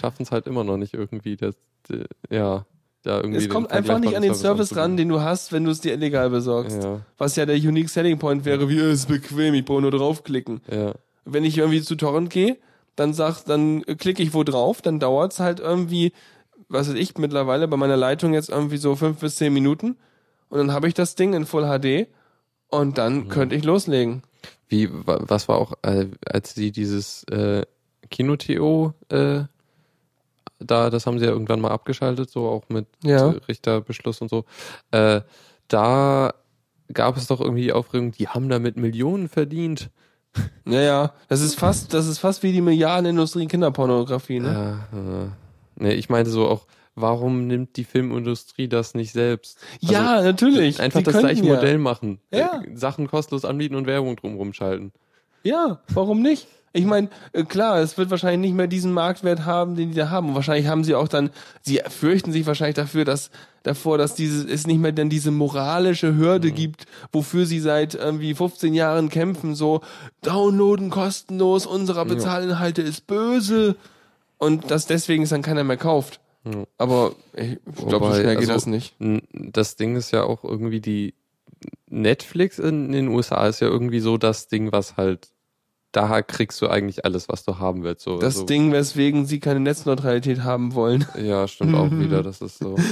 [0.00, 1.54] schaffen es halt immer noch nicht irgendwie, das,
[1.90, 2.64] äh, ja,
[3.02, 3.38] da irgendwie.
[3.38, 5.92] Es kommt einfach nicht an den Service ran, den du hast, wenn du es dir
[5.94, 6.82] illegal besorgst.
[6.82, 9.90] Ja, Was ja der Unique Selling Point wäre, wie, es ist bequem, ich brauche nur
[9.90, 10.60] draufklicken.
[10.70, 10.92] ja,
[11.24, 12.56] Wenn ich irgendwie zu Torrent gehe,
[12.96, 16.12] dann sag, dann klicke ich wo drauf, dann dauert's halt irgendwie,
[16.68, 19.96] was weiß ich, mittlerweile bei meiner Leitung jetzt irgendwie so fünf bis zehn Minuten.
[20.48, 22.06] Und dann habe ich das Ding in Full HD
[22.68, 23.28] und dann Mhm.
[23.28, 24.22] könnte ich loslegen.
[24.68, 27.62] Wie, wa- was war auch, äh, als sie dieses äh,
[28.10, 29.44] Kino-TO, äh,
[30.58, 33.28] da, das haben sie ja irgendwann mal abgeschaltet, so auch mit Ja.
[33.48, 34.44] Richterbeschluss und so.
[34.90, 35.20] Äh,
[35.68, 36.34] da
[36.92, 39.90] gab es doch irgendwie die Aufregung, die haben damit Millionen verdient.
[40.64, 41.12] Ja, ja.
[41.28, 44.52] Das ist fast, das ist fast wie die Milliardenindustrie in Kinderpornografie, ne?
[44.92, 45.28] Ja, äh,
[45.76, 46.66] nee, ich meinte so auch,
[46.96, 49.58] warum nimmt die Filmindustrie das nicht selbst?
[49.82, 50.80] Also, ja, natürlich.
[50.80, 51.54] Einfach Die das gleiche ja.
[51.54, 52.20] Modell machen.
[52.32, 52.62] Ja.
[52.62, 54.92] Äh, Sachen kostenlos anbieten und Werbung drumherum schalten.
[55.44, 56.48] Ja, warum nicht?
[56.72, 60.10] Ich meine, äh, klar, es wird wahrscheinlich nicht mehr diesen Marktwert haben, den die da
[60.10, 60.30] haben.
[60.30, 61.30] Und wahrscheinlich haben sie auch dann,
[61.62, 63.30] sie fürchten sich wahrscheinlich dafür, dass
[63.62, 68.34] davor, dass dieses es nicht mehr dann diese moralische Hürde gibt, wofür sie seit irgendwie
[68.34, 69.80] 15 Jahren kämpfen, so
[70.22, 73.76] downloaden kostenlos unserer Bezahlinhalte ist böse
[74.38, 76.20] und dass deswegen es dann keiner mehr kauft.
[76.78, 78.94] Aber ich, glaube, so schnell geht also, das nicht.
[79.32, 81.14] Das Ding ist ja auch irgendwie die
[81.88, 85.28] Netflix in den USA ist ja irgendwie so das Ding, was halt
[85.92, 88.02] da kriegst du eigentlich alles, was du haben willst.
[88.02, 91.06] So, Das so, Ding, weswegen sie keine Netzneutralität haben wollen.
[91.16, 92.22] Ja, stimmt auch wieder.
[92.22, 92.76] Das ist so.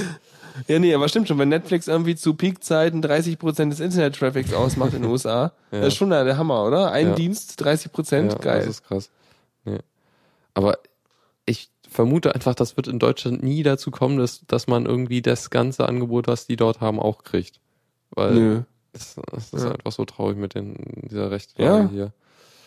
[0.69, 5.01] Ja, nee, aber stimmt schon, wenn Netflix irgendwie zu Peakzeiten 30% des Internet-Traffics ausmacht in
[5.01, 5.79] den USA, Ja.
[5.79, 6.93] das ist schon der Hammer, oder?
[6.93, 7.15] Ein Ja.
[7.15, 8.59] Dienst, 30%, ja, geil.
[8.59, 9.09] Das ist krass.
[9.65, 9.79] Nee.
[10.53, 10.77] Aber
[11.45, 15.49] ich vermute einfach, das wird in Deutschland nie dazu kommen, dass, dass man irgendwie das
[15.49, 17.59] ganze Angebot, was die dort haben, auch kriegt.
[18.11, 18.61] Weil Nö.
[18.93, 19.71] es, es ist Ja.
[19.71, 20.75] einfach so traurig mit den,
[21.09, 21.27] dieser Ja.
[21.27, 22.13] Rechtslage hier.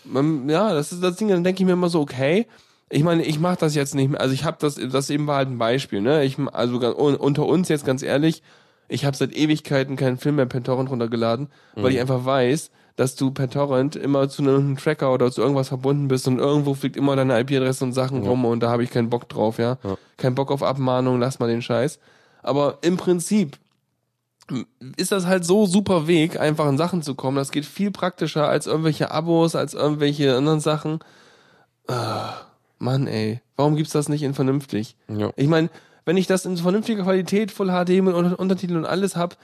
[0.05, 2.47] Man, ja, das ist das Ding, dann denke ich mir immer so, okay,
[2.91, 5.37] ich meine, ich mache das jetzt nicht mehr, also ich habe das, das eben war
[5.37, 6.25] halt ein Beispiel, ne?
[6.25, 8.43] Ich, also unter uns jetzt ganz ehrlich,
[8.89, 11.97] ich habe seit Ewigkeiten keinen Film mehr per Torrent runtergeladen, weil Mhm.
[11.97, 16.09] ich einfach weiß, dass du per Torrent immer zu einem Tracker oder zu irgendwas verbunden
[16.09, 18.31] bist und irgendwo fliegt immer deine IP-Adresse und Sachen Ja.
[18.31, 19.79] rum und da habe ich keinen Bock drauf, ja.
[19.85, 19.97] Ja.
[20.17, 22.01] Kein Bock auf Abmahnung, lass mal den Scheiß.
[22.43, 23.57] Aber im Prinzip
[24.97, 27.37] ist das halt so super Weg, einfach an Sachen zu kommen.
[27.37, 30.99] Das geht viel praktischer als irgendwelche Abos, als irgendwelche anderen Sachen.
[31.87, 32.33] Ah,
[32.79, 33.41] Mann, ey.
[33.57, 34.97] Warum gibt's das nicht in vernünftig?
[35.09, 35.31] Ja.
[35.37, 35.69] Ich meine,
[36.05, 39.37] wenn ich das in vernünftiger Qualität, Full HD mit Unter Untertiteln und alles hab,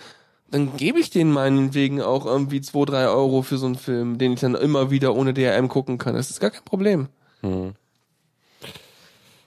[0.51, 4.35] dann gebe ich denen meinetwegen auch irgendwie 2, 3 Euro für so einen Film, den
[4.35, 6.15] ich dann immer wieder ohne DRM gucken kann.
[6.15, 7.09] Das ist gar kein Problem.
[7.41, 7.73] Hm.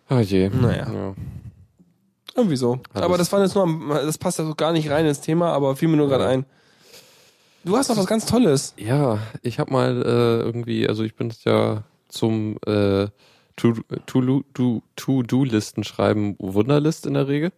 [0.09, 0.49] Ah je.
[0.49, 0.87] Naja.
[0.91, 1.15] Ja.
[2.35, 2.79] Irgendwie so.
[2.93, 3.03] Alles.
[3.05, 5.51] aber das war jetzt nur, am- das passt ja so gar nicht rein ins Thema,
[5.53, 6.29] aber fiel mir nur gerade Ja.
[6.29, 6.45] ein.
[7.63, 8.73] Du hast noch was ganz Tolles.
[8.77, 13.07] Ja, ich habe mal äh, irgendwie, also ich bin ja zum äh,
[13.57, 17.51] To-Do-Listen to, to listen schreiben Wunderlist in der Regel.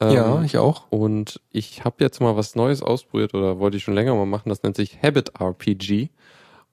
[0.00, 0.90] Ähm, ich auch.
[0.90, 4.48] Und ich habe jetzt mal was Neues ausprobiert oder wollte ich schon länger mal machen.
[4.48, 6.10] Das nennt sich Habit RPG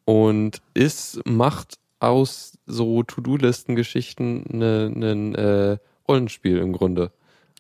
[0.06, 7.12] und ist macht aus so To-Do-Listen-Geschichten ein äh, Rollenspiel im Grunde.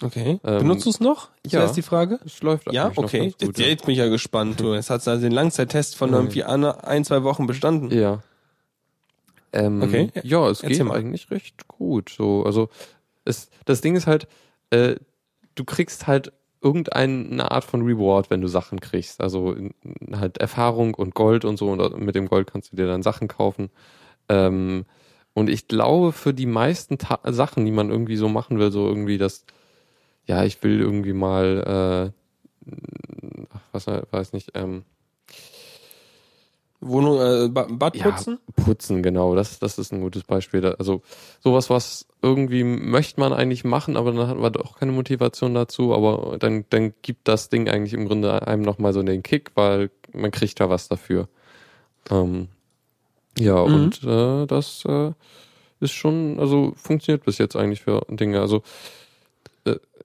[0.03, 0.39] Okay.
[0.43, 1.29] Ähm, Benutzt du es noch?
[1.43, 1.61] Ist ja.
[1.61, 2.19] das die Frage?
[2.25, 3.29] Es läuft Ja, okay.
[3.29, 3.67] gut, Jetzt, ja.
[3.67, 4.59] jetzt bin ich ja gespannt.
[4.59, 4.73] Du.
[4.73, 6.15] Jetzt hat also den Langzeittest von Ja.
[6.17, 7.91] irgendwie ein, ein, zwei Wochen bestanden.
[7.91, 8.23] Ja.
[9.53, 10.09] Ähm, Okay.
[10.23, 10.97] Ja, es Erzähl geht mal.
[10.97, 12.09] eigentlich recht gut.
[12.09, 12.69] So, also
[13.25, 14.27] es, das Ding ist halt,
[14.71, 14.95] äh,
[15.55, 19.21] du kriegst halt irgendeine Art von Reward, wenn du Sachen kriegst.
[19.21, 19.55] Also
[20.13, 21.71] halt Erfahrung und Gold und so.
[21.71, 23.69] Und mit dem Gold kannst du dir dann Sachen kaufen.
[24.29, 24.85] Ähm,
[25.33, 28.87] und ich glaube, für die meisten Ta Sachen, die man irgendwie so machen will, so
[28.87, 29.45] irgendwie das,
[30.25, 32.13] ja, ich will irgendwie mal,
[32.67, 32.71] äh,
[33.53, 34.83] ach, was weiß nicht, ähm,
[36.81, 38.39] Wohnung, äh, Ba- Bad Ja, putzen?
[38.55, 39.35] Putzen, genau.
[39.35, 40.65] Das, das ist ein gutes Beispiel.
[40.65, 41.01] Also
[41.39, 45.93] sowas, was irgendwie möchte man eigentlich machen, aber dann hat man doch keine Motivation dazu.
[45.93, 49.91] Aber dann, dann gibt das Ding eigentlich im Grunde einem nochmal so den Kick, weil
[50.11, 51.27] man kriegt da was dafür.
[52.09, 52.47] Ähm,
[53.37, 53.73] ja, Mhm.
[53.73, 55.11] und äh, das äh,
[55.79, 58.41] ist schon, also funktioniert bis jetzt eigentlich für Dinge.
[58.41, 58.63] Also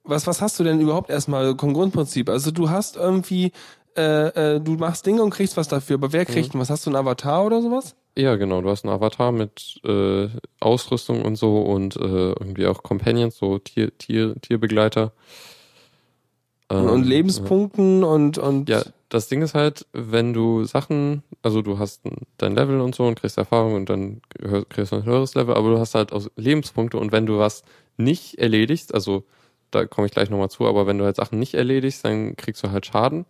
[0.09, 2.29] Was, was hast du denn überhaupt erstmal vom Grundprinzip?
[2.29, 3.51] Also du hast irgendwie,
[3.97, 6.69] äh, äh, du machst Dinge und kriegst was dafür, aber wer kriegt denn was?
[6.69, 7.95] Hast du einen Avatar oder sowas?
[8.17, 8.61] Ja, genau.
[8.61, 10.27] Du hast einen Avatar mit äh,
[10.59, 11.99] Ausrüstung und so und äh,
[12.31, 15.11] irgendwie auch Companions, so Tier, Tier, Tierbegleiter.
[16.69, 21.61] und, Ähm, und Lebenspunkten und, und Ja, das Ding ist halt, wenn du Sachen, also
[21.61, 24.21] du hast ein- dein Level und so und kriegst Erfahrung und dann
[24.69, 27.63] kriegst du ein höheres Level, aber du hast halt auch Lebenspunkte und wenn du was
[27.97, 29.23] nicht erledigst, also
[29.71, 32.63] da komme ich gleich nochmal zu, aber wenn du halt Sachen nicht erledigst, dann kriegst
[32.63, 33.25] du halt Schaden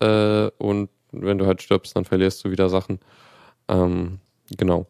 [0.00, 3.00] äh, und wenn du halt stirbst, dann verlierst du wieder Sachen.
[3.68, 4.18] Ähm,
[4.56, 4.86] genau.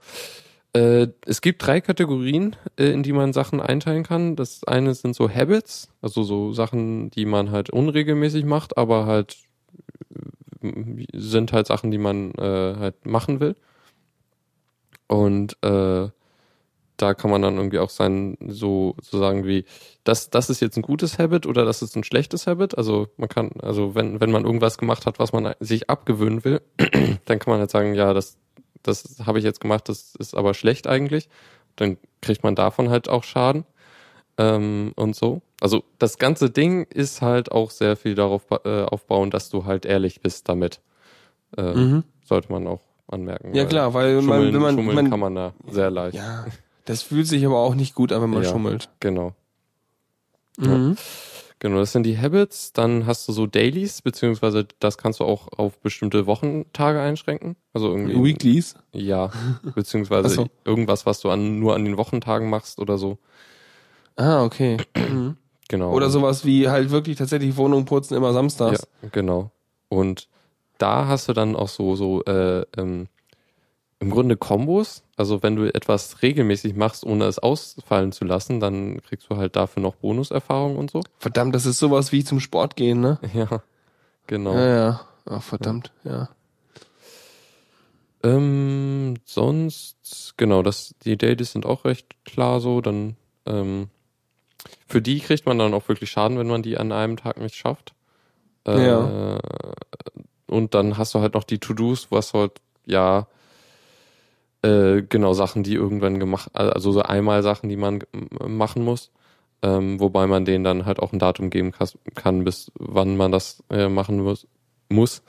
[0.73, 4.37] Äh, es gibt drei Kategorien, äh, in die man Sachen einteilen kann.
[4.37, 9.39] Das eine sind so Habits, also so Sachen, die man halt unregelmäßig macht, aber halt
[10.63, 13.57] äh, sind halt Sachen, die man äh, halt machen will.
[15.07, 16.09] Und äh,
[16.99, 19.65] da kann man dann irgendwie auch sein, so, so sagen wie,
[20.05, 22.77] das, das ist jetzt ein gutes Habit oder das ist ein schlechtes Habit.
[22.77, 26.61] Also man kann, also wenn, wenn man irgendwas gemacht hat, was man sich abgewöhnen will,
[27.25, 28.37] dann kann man halt sagen, ja, das,
[28.83, 31.29] das habe ich jetzt gemacht, das ist aber schlecht eigentlich.
[31.77, 33.65] Dann kriegt man davon halt auch Schaden
[34.37, 35.43] ähm, und so.
[35.61, 39.87] Also das ganze Ding ist halt auch sehr viel darauf äh, aufbauen, dass du halt
[39.87, 40.81] ehrlich bist damit.
[41.57, 42.05] Äh, Mhm.
[42.25, 43.55] Sollte man auch anmerken.
[43.55, 46.17] Ja klar, weil man, wenn man, schummeln man kann man da sehr leicht.
[46.17, 46.45] ja,
[46.89, 48.51] das fühlt sich aber auch nicht gut an, wenn man Ja.
[48.51, 48.89] schummelt.
[49.01, 49.35] Genau.
[50.57, 50.97] Mhm.
[51.61, 52.73] Genau, das sind die Habits.
[52.73, 57.57] Dann hast du so Dailies, beziehungsweise das kannst du auch auf bestimmte Wochentage einschränken.
[57.75, 58.23] Also irgendwie.
[58.25, 58.75] Weeklies.
[58.93, 59.31] Ja,
[59.75, 60.47] beziehungsweise so.
[60.65, 63.19] irgendwas, was du an, nur an den Wochentagen machst oder so.
[64.17, 64.79] Ah, okay.
[64.97, 65.37] Mhm.
[65.69, 65.93] Genau.
[65.93, 68.87] Oder sowas wie halt wirklich tatsächlich Wohnung putzen immer samstags.
[69.03, 69.51] Ja, genau.
[69.91, 70.29] Und
[70.79, 73.09] da hast du dann auch so, so äh, ähm,
[74.01, 75.03] im Grunde Kombos.
[75.17, 79.57] Also wenn du etwas regelmäßig machst, ohne es ausfallen zu lassen, dann kriegst du halt
[79.57, 81.01] dafür noch Bonuserfahrung und so.
[81.19, 83.19] Verdammt, das ist sowas wie zum Sport gehen, ne?
[83.35, 83.63] Ja,
[84.27, 84.55] genau.
[84.55, 85.01] Ja, ja.
[85.27, 86.29] Ach, verdammt, ja.
[88.23, 92.81] Ähm, sonst, genau, das, die Dailies sind auch recht klar so.
[92.81, 93.17] Dann,
[93.47, 93.89] ähm,
[94.87, 97.55] für die kriegt man dann auch wirklich Schaden, wenn man die an einem Tag nicht
[97.55, 97.95] schafft.
[98.67, 99.39] Äh, Ja.
[100.47, 102.53] Und dann hast du halt noch die To-Dos, was halt,
[102.87, 103.27] ja,
[104.63, 108.03] äh, genau, Sachen, die irgendwann gemacht, also so einmal Sachen, die man
[108.47, 109.11] machen muss.
[109.61, 111.73] Ähm, wobei man denen dann halt auch ein Datum geben
[112.15, 114.47] kann, bis wann man das äh, machen muss.
[114.89, 115.23] muss.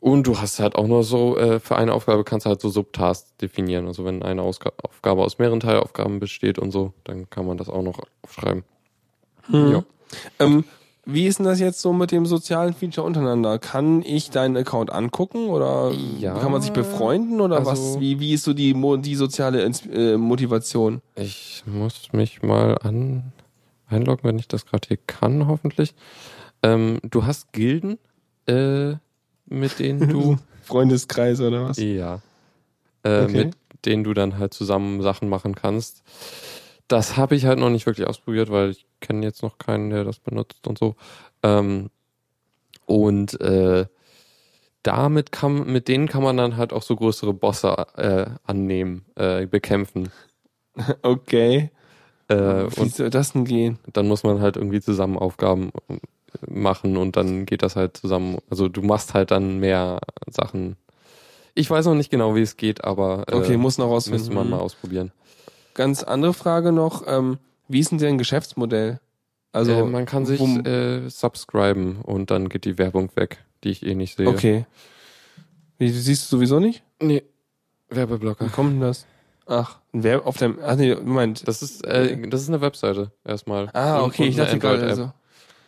[0.00, 2.68] Und du hast halt auch nur so, äh, für eine Aufgabe kannst du halt so
[2.68, 3.86] Subtasks definieren.
[3.86, 7.68] Also wenn eine Ausga Aufgabe aus mehreren Teilaufgaben besteht und so, dann kann man das
[7.68, 8.64] auch noch aufschreiben.
[9.48, 9.72] Mhm.
[9.72, 9.84] Ja.
[10.38, 10.64] Ähm,
[11.06, 13.58] wie ist denn das jetzt so mit dem sozialen Feature untereinander?
[13.58, 18.00] Kann ich deinen Account angucken oder Ja, kann man sich befreunden oder also- was?
[18.00, 21.00] Wie, wie ist so die, die soziale Ins äh, Motivation?
[21.16, 23.32] Ich muss mich mal an
[23.86, 25.94] einloggen, wenn ich das gerade hier kann, hoffentlich.
[26.62, 27.98] Ähm, du hast Gilden,
[28.46, 28.94] äh,
[29.46, 31.76] mit denen du Freundeskreis oder was?
[31.78, 32.20] Ja.
[33.02, 33.44] Äh, Okay.
[33.44, 36.02] Mit denen du dann halt zusammen Sachen machen kannst.
[36.88, 40.04] Das habe ich halt noch nicht wirklich ausprobiert, weil ich kenne jetzt noch keinen, der
[40.04, 40.96] das benutzt und so.
[41.42, 41.90] Ähm,
[42.86, 43.86] und äh,
[44.82, 49.46] damit kann, mit denen kann man dann halt auch so größere Bosse äh, annehmen, äh,
[49.46, 50.10] bekämpfen.
[51.02, 51.70] Okay.
[52.26, 53.78] Äh, Wie und soll das denn gehen?
[53.92, 55.98] dann muss man halt irgendwie zusammen Aufgaben äh,
[56.50, 58.38] machen und dann geht das halt zusammen.
[58.50, 60.76] Also du machst halt dann mehr Sachen.
[61.54, 64.20] Ich weiß noch nicht genau, wie es geht, aber äh, Okay, muss noch rausfinden.
[64.20, 65.12] müsste man mal ausprobieren.
[65.74, 67.04] Ganz andere Frage noch.
[67.06, 67.38] Ähm,
[67.68, 69.00] wie ist denn dein Geschäftsmodell?
[69.52, 73.84] Also äh, man kann sich äh, subscriben und dann geht die Werbung weg, die ich
[73.84, 74.28] eh nicht sehe.
[74.28, 74.66] okay.
[75.78, 76.82] Wie, siehst du sowieso nicht?
[77.00, 77.24] Nee,
[77.88, 78.46] Werbeblocker.
[78.46, 79.06] Wie kommt denn das?
[79.46, 80.58] Ach, wer auf dem.
[80.64, 81.46] Ach nee, Moment.
[81.46, 83.68] Das ist, äh, das ist eine Webseite erstmal.
[83.72, 84.96] Ah, okay, ich dachte gerade Android-App.
[84.96, 85.12] so.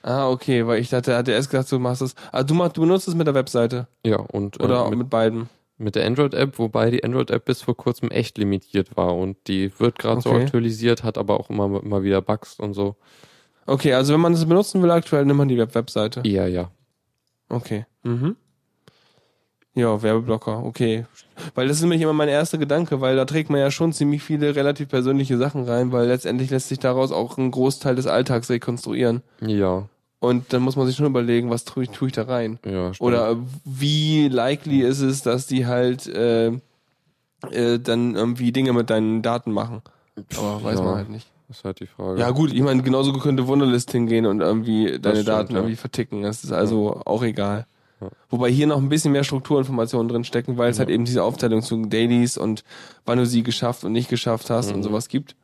[0.03, 2.15] Ah, okay, weil ich dachte, er hatte erst gesagt, du machst das.
[2.33, 3.89] Ah, du, machst, du benutzt es mit der Webseite.
[4.05, 5.49] Ja, und Oder äh, mit, mit, beiden.
[5.79, 9.99] Mit der Android-App, wobei die Android-App bis vor kurzem echt limitiert war und die wird
[9.99, 10.45] gerade so Okay.
[10.45, 12.97] aktualisiert, hat aber auch immer, immer wieder Bugs und so.
[13.67, 16.23] Okay, also wenn man das benutzen will aktuell, nimmt man die Web Webseite.
[16.25, 16.71] Ja, ja.
[17.49, 17.85] Okay.
[18.03, 18.37] Mhm.
[19.75, 21.05] Ja, Werbeblocker, okay.
[21.55, 24.23] Weil das ist nämlich immer mein erster Gedanke, weil da trägt man ja schon ziemlich
[24.23, 28.49] viele relativ persönliche Sachen rein, weil letztendlich lässt sich daraus auch ein Großteil des Alltags
[28.49, 29.23] rekonstruieren.
[29.43, 29.87] Ja,
[30.19, 32.59] Und dann muss man sich schon überlegen, was tue ich, tue ich da rein?
[32.65, 32.95] ja.
[32.95, 33.07] stimmt.
[33.07, 36.53] Oder wie likely ist es, dass die halt äh,
[37.51, 39.83] äh, dann irgendwie Dinge mit deinen Daten machen?
[40.37, 40.85] Aber weiß Ja.
[40.85, 41.27] man halt nicht.
[41.51, 42.19] ist halt die Frage.
[42.19, 45.59] Ja gut, ich meine, genauso könnte Wunderlist hingehen und irgendwie deine stimmt, Daten ja.
[45.59, 46.23] irgendwie verticken.
[46.23, 47.67] Das ist also auch egal.
[48.01, 48.09] Ja.
[48.31, 51.63] Wobei hier noch ein bisschen mehr Strukturinformationen drin stecken, weil es halt eben diese Aufteilung
[51.63, 52.65] zu Dailies und
[53.05, 54.83] wann du sie geschafft und nicht geschafft hast und Mhm.
[54.83, 55.37] sowas gibt.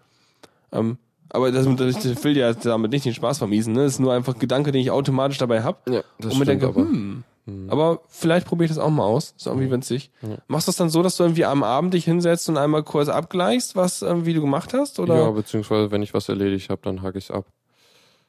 [0.73, 0.97] Ähm,
[1.33, 3.73] aber das, ich will ja damit nicht den Spaß vermiesen.
[3.75, 3.85] Ne?
[3.85, 6.45] Das ist nur einfach ein Gedanke, den ich automatisch dabei hab ja das und mir
[6.45, 6.83] denke, aber.
[6.83, 7.69] hm, Hm.
[7.71, 9.35] aber vielleicht probiere ich das auch mal aus.
[9.37, 10.13] Ist irgendwie winzig.
[10.23, 10.37] Ja.
[10.47, 13.09] Machst du das dann so, dass du irgendwie am Abend dich hinsetzt und einmal kurz
[13.09, 15.01] abgleichst, was irgendwie du gemacht hast?
[15.01, 15.17] Oder?
[15.17, 17.47] Ja, beziehungsweise wenn ich was erledigt habe, dann hacke ich es ab.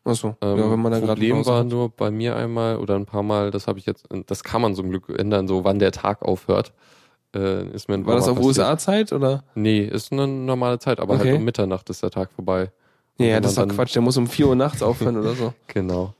[0.06, 1.68] Achso, Ähm, ja, wenn man da gerade Problem war hat.
[1.68, 4.74] nur bei mir einmal oder ein paar Mal, das habe ich jetzt, das kann man
[4.76, 6.74] zum Glück ändern, so wann der Tag aufhört.
[7.36, 8.40] Äh, ist mir ein War das auf.
[8.40, 9.44] USA-Zeit oder?
[9.56, 11.30] Nee, ist eine normale Zeit, aber Okay.
[11.30, 12.72] halt um Mitternacht ist der Tag vorbei.
[13.20, 13.94] Ja, ja, das ist doch Quatsch.
[13.96, 15.54] Der muss um 4 Uhr nachts aufhören oder so.
[15.68, 16.14] Genau.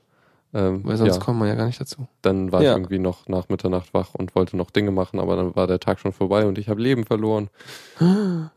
[0.56, 2.06] Ähm, Weil sonst ja, kommt man ja gar nicht dazu.
[2.22, 2.70] dann war Ja.
[2.70, 5.80] ich irgendwie noch nach Mitternacht wach und wollte noch Dinge machen, aber dann war der
[5.80, 7.48] Tag schon vorbei und ich habe Leben verloren.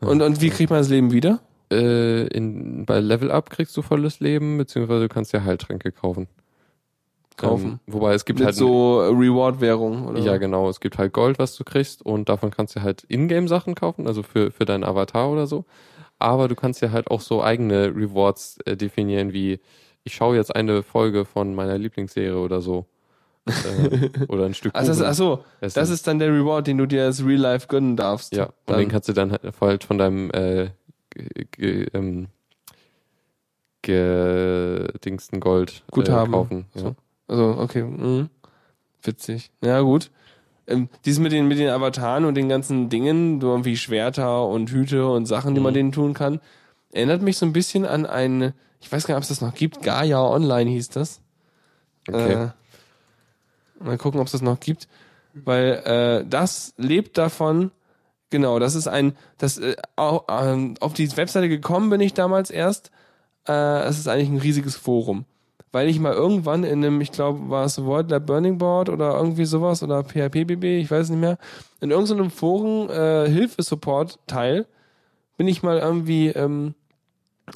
[0.00, 1.40] Und, und wie kriegt man das Leben wieder?
[1.72, 6.28] Äh, in, bei Level Up kriegst du volles Leben, beziehungsweise du kannst dir Heiltränke kaufen.
[7.36, 7.66] Kaufen.
[7.66, 10.20] Ähm, wobei es gibt Mit halt so Reward-Währung oder?
[10.20, 10.68] Ja, genau.
[10.68, 14.22] Es gibt halt Gold, was du kriegst und davon kannst du halt Ingame-Sachen kaufen, also
[14.22, 15.64] für, für deinen Avatar oder so.
[16.18, 19.60] Aber du kannst ja halt auch so eigene Rewards äh, definieren, wie
[20.04, 22.86] ich schaue jetzt eine Folge von meiner Lieblingsserie oder so.
[23.46, 25.80] äh, oder ein Stück Ach, das, Kuchen ach so, essen.
[25.80, 28.34] das ist dann der Reward, den du dir als Real Life gönnen darfst.
[28.34, 28.78] Ja, und dann.
[28.78, 30.70] den kannst du dann halt halt von deinem äh,
[31.92, 32.28] ähm,
[33.82, 36.32] gedingsten Gold Guthaben.
[36.32, 36.66] Äh, kaufen.
[36.74, 36.80] Ja.
[36.80, 36.96] So.
[37.28, 37.82] Also, okay.
[37.82, 38.30] Mhm.
[39.02, 39.50] Witzig.
[39.62, 40.10] Ja, gut.
[40.68, 44.70] Ähm, dieses mit den, mit den Avataren und den ganzen Dingen, so irgendwie Schwerter und
[44.70, 46.40] Hüte und Sachen, die man denen tun kann,
[46.92, 49.54] erinnert mich so ein bisschen an ein, ich weiß gar nicht, ob es das noch
[49.54, 51.20] gibt, Gaia Online hieß das.
[52.06, 52.44] Okay.
[52.44, 54.88] Äh, mal gucken, ob es das noch gibt.
[55.34, 57.70] Weil äh, das lebt davon,
[58.30, 62.90] genau, das ist ein, das äh, ähm, auf die Webseite gekommen bin ich damals erst.
[63.46, 65.24] Äh, es ist eigentlich ein riesiges Forum.
[65.70, 69.14] Weil ich mal irgendwann in einem, ich glaube, war es World Lab Burning Board oder
[69.14, 71.38] irgendwie sowas oder PHPBB, ich weiß nicht mehr,
[71.80, 74.66] in irgendeinem Forum äh, Hilfe-Support-Teil
[75.36, 76.74] bin ich mal irgendwie ähm,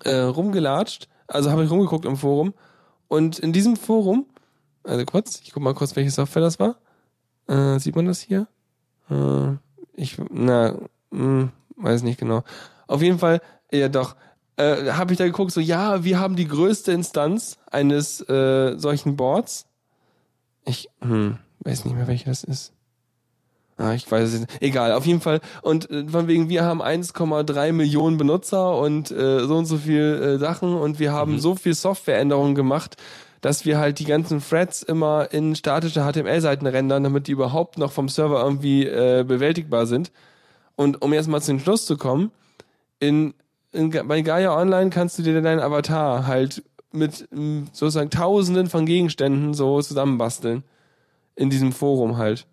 [0.04, 2.54] äh, rumgelatscht, also habe ich rumgeguckt im Forum
[3.08, 4.26] und in diesem Forum,
[4.84, 6.76] also kurz, ich guck mal kurz, welche Software das war.
[7.48, 8.46] Äh, sieht man das hier?
[9.10, 9.56] Äh,
[9.94, 10.76] ich, na,
[11.10, 12.42] mh, weiß nicht genau.
[12.86, 13.40] Auf jeden Fall,
[13.70, 14.16] ja doch,
[14.56, 19.16] äh, habe ich da geguckt, so ja, wir haben die größte Instanz eines äh, solchen
[19.16, 19.66] Boards.
[20.64, 22.72] Ich hm, weiß nicht mehr, welche das ist.
[23.78, 24.62] Ah, ich weiß es nicht.
[24.62, 25.40] Egal, auf jeden Fall.
[25.62, 30.02] Und äh, von wegen, wir haben 1,3 Millionen Benutzer und äh, so und so viel
[30.02, 32.96] äh, Sachen und wir haben so viel Softwareänderungen gemacht,
[33.40, 37.90] dass wir halt die ganzen Threads immer in statische HTML-Seiten rendern, damit die überhaupt noch
[37.90, 40.12] vom Server irgendwie äh, bewältigbar sind.
[40.76, 42.30] Und um jetzt mal zu den Schluss zu kommen,
[43.00, 43.34] in,
[43.72, 46.62] in, bei Gaia Online kannst du dir deinen Avatar halt
[46.92, 50.62] mit ähm, sozusagen Tausenden von Gegenständen so zusammenbasteln.
[51.34, 52.46] In diesem Forum halt.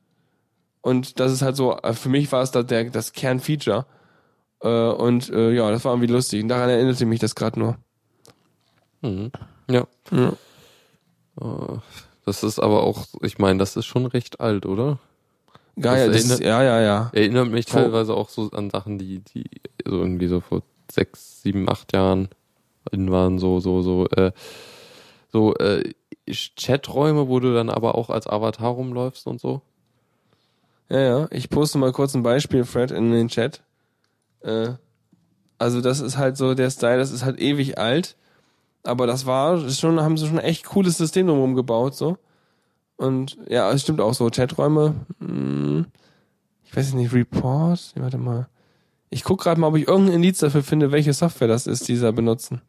[0.82, 3.86] Und das ist halt so, äh, für mich war es da der, das Kernfeature.
[4.62, 6.42] Äh, und äh, ja, das war irgendwie lustig.
[6.42, 7.78] Und daran erinnerte mich das gerade nur.
[9.02, 9.32] Mhm.
[9.70, 9.86] Ja.
[10.12, 10.30] Ja.
[11.42, 11.78] Äh,
[12.26, 15.00] Das ist aber auch, ich meine, das ist schon recht alt, oder?
[15.80, 17.10] Gaia, Das das ist, erinnert- ja, ja, ja.
[17.14, 19.44] Erinnert mich teilweise auch so an Sachen, die, die
[19.86, 22.30] so irgendwie so vor sechs, sieben, acht Jahren
[22.92, 24.32] waren, so, so, so, äh,
[25.32, 25.94] so, äh,
[26.58, 29.62] Chaträume, wo du dann aber auch als Avatar rumläufst und so.
[30.90, 31.28] Ja, ja.
[31.32, 33.62] Ich poste mal kurz ein Beispiel, Fred, in den Chat.
[34.42, 34.74] Äh,
[35.58, 38.16] also das ist halt so der Style, das ist halt ewig alt.
[38.84, 42.18] Aber das war schon, haben sie schon ein echt cooles System drumherum gebaut, so.
[42.98, 44.30] Und ja, es stimmt auch so.
[44.30, 45.86] Chaträume, mh,
[46.66, 48.48] ich weiß nicht, Report, warte mal.
[49.10, 51.96] Ich guck gerade mal, ob ich irgendein Indiz dafür finde, welche Software das ist, die
[51.96, 52.62] sie da benutzen.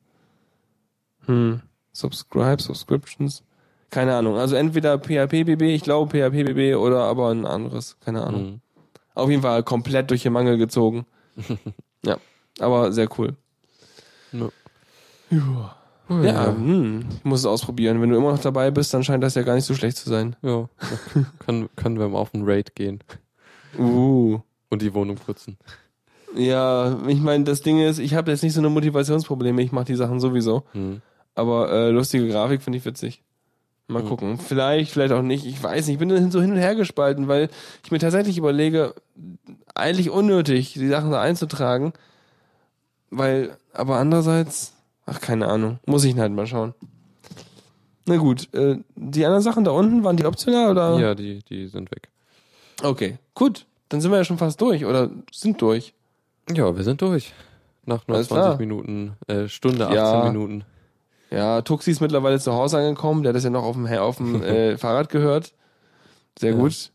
[1.26, 1.60] Hm.
[1.92, 3.42] Subscribe, Subscriptions.
[3.90, 4.36] Keine Ahnung.
[4.36, 7.96] Also entweder PHPBB, ich glaube PHPBB oder aber ein anderes.
[8.00, 8.42] Keine Ahnung.
[8.44, 8.60] Mhm.
[9.14, 11.04] Auf jeden Fall komplett durch den Mangel gezogen.
[12.04, 12.16] ja,
[12.60, 13.36] aber sehr cool.
[14.32, 14.48] Ja.
[15.30, 15.76] Ja,
[16.10, 18.00] Oh, ja hm, ich muss es ausprobieren.
[18.02, 20.08] Wenn du immer noch dabei bist, dann scheint das ja gar nicht so schlecht zu
[20.08, 20.34] sein.
[20.42, 20.68] Ja,
[21.38, 22.98] können, können wir mal auf einen Raid gehen
[23.78, 24.40] Uh.
[24.70, 25.56] und die Wohnung putzen.
[26.36, 29.86] Ja, ich meine, das Ding ist, ich habe jetzt nicht so eine Motivationsprobleme, ich mache
[29.86, 30.62] die Sachen sowieso.
[30.74, 31.02] Mhm.
[31.34, 33.22] Aber äh, lustige Grafik finde ich witzig.
[33.88, 34.08] Mal Mhm.
[34.08, 34.38] gucken.
[34.38, 35.44] Vielleicht, vielleicht auch nicht.
[35.46, 35.94] Ich weiß nicht.
[35.94, 37.48] Ich bin so hin und her gespalten, weil
[37.84, 38.94] ich mir tatsächlich überlege,
[39.74, 41.92] eigentlich unnötig, die Sachen da einzutragen.
[43.10, 44.72] Weil, aber andererseits,
[45.06, 45.80] ach, keine Ahnung.
[45.86, 46.74] Muss ich halt mal schauen.
[48.06, 50.98] Na gut, äh, die anderen Sachen da unten, waren die optional oder?
[50.98, 52.08] Ja, die, die sind weg.
[52.82, 53.66] Okay, gut.
[53.88, 55.92] Dann sind wir ja schon fast durch oder sind durch.
[56.52, 57.32] Ja, wir sind durch.
[57.86, 58.56] Nach nur Alles 20 klar.
[58.58, 60.24] Minuten, äh, Stunde, 18 Ja.
[60.24, 60.64] Minuten.
[61.30, 63.22] Ja, Tuxi ist mittlerweile zu Hause angekommen.
[63.22, 65.52] Der hat das ja noch auf dem, auf dem äh, Fahrrad gehört.
[66.38, 66.56] Sehr Ja.
[66.58, 66.90] gut.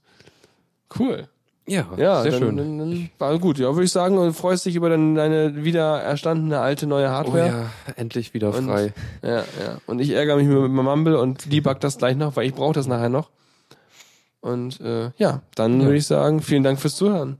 [1.00, 1.28] Cool.
[1.68, 2.58] Ja, Ja, sehr dann, schön.
[2.58, 3.58] Dann, dann war gut.
[3.58, 7.10] Ja, würde ich sagen, und freust dich über deine, deine wieder erstandene alte neue oh
[7.10, 7.48] Hardware.
[7.48, 8.94] ja, endlich wieder Und- frei.
[9.24, 9.38] ja.
[9.38, 9.44] ja,
[9.88, 12.74] Und ich ärgere mich mit meinem Mumble und debug das gleich noch, weil ich brauche
[12.74, 13.32] das nachher noch.
[14.42, 15.86] Und äh, ja, dann Ja.
[15.88, 17.40] würde ich sagen, vielen Dank fürs Zuhören.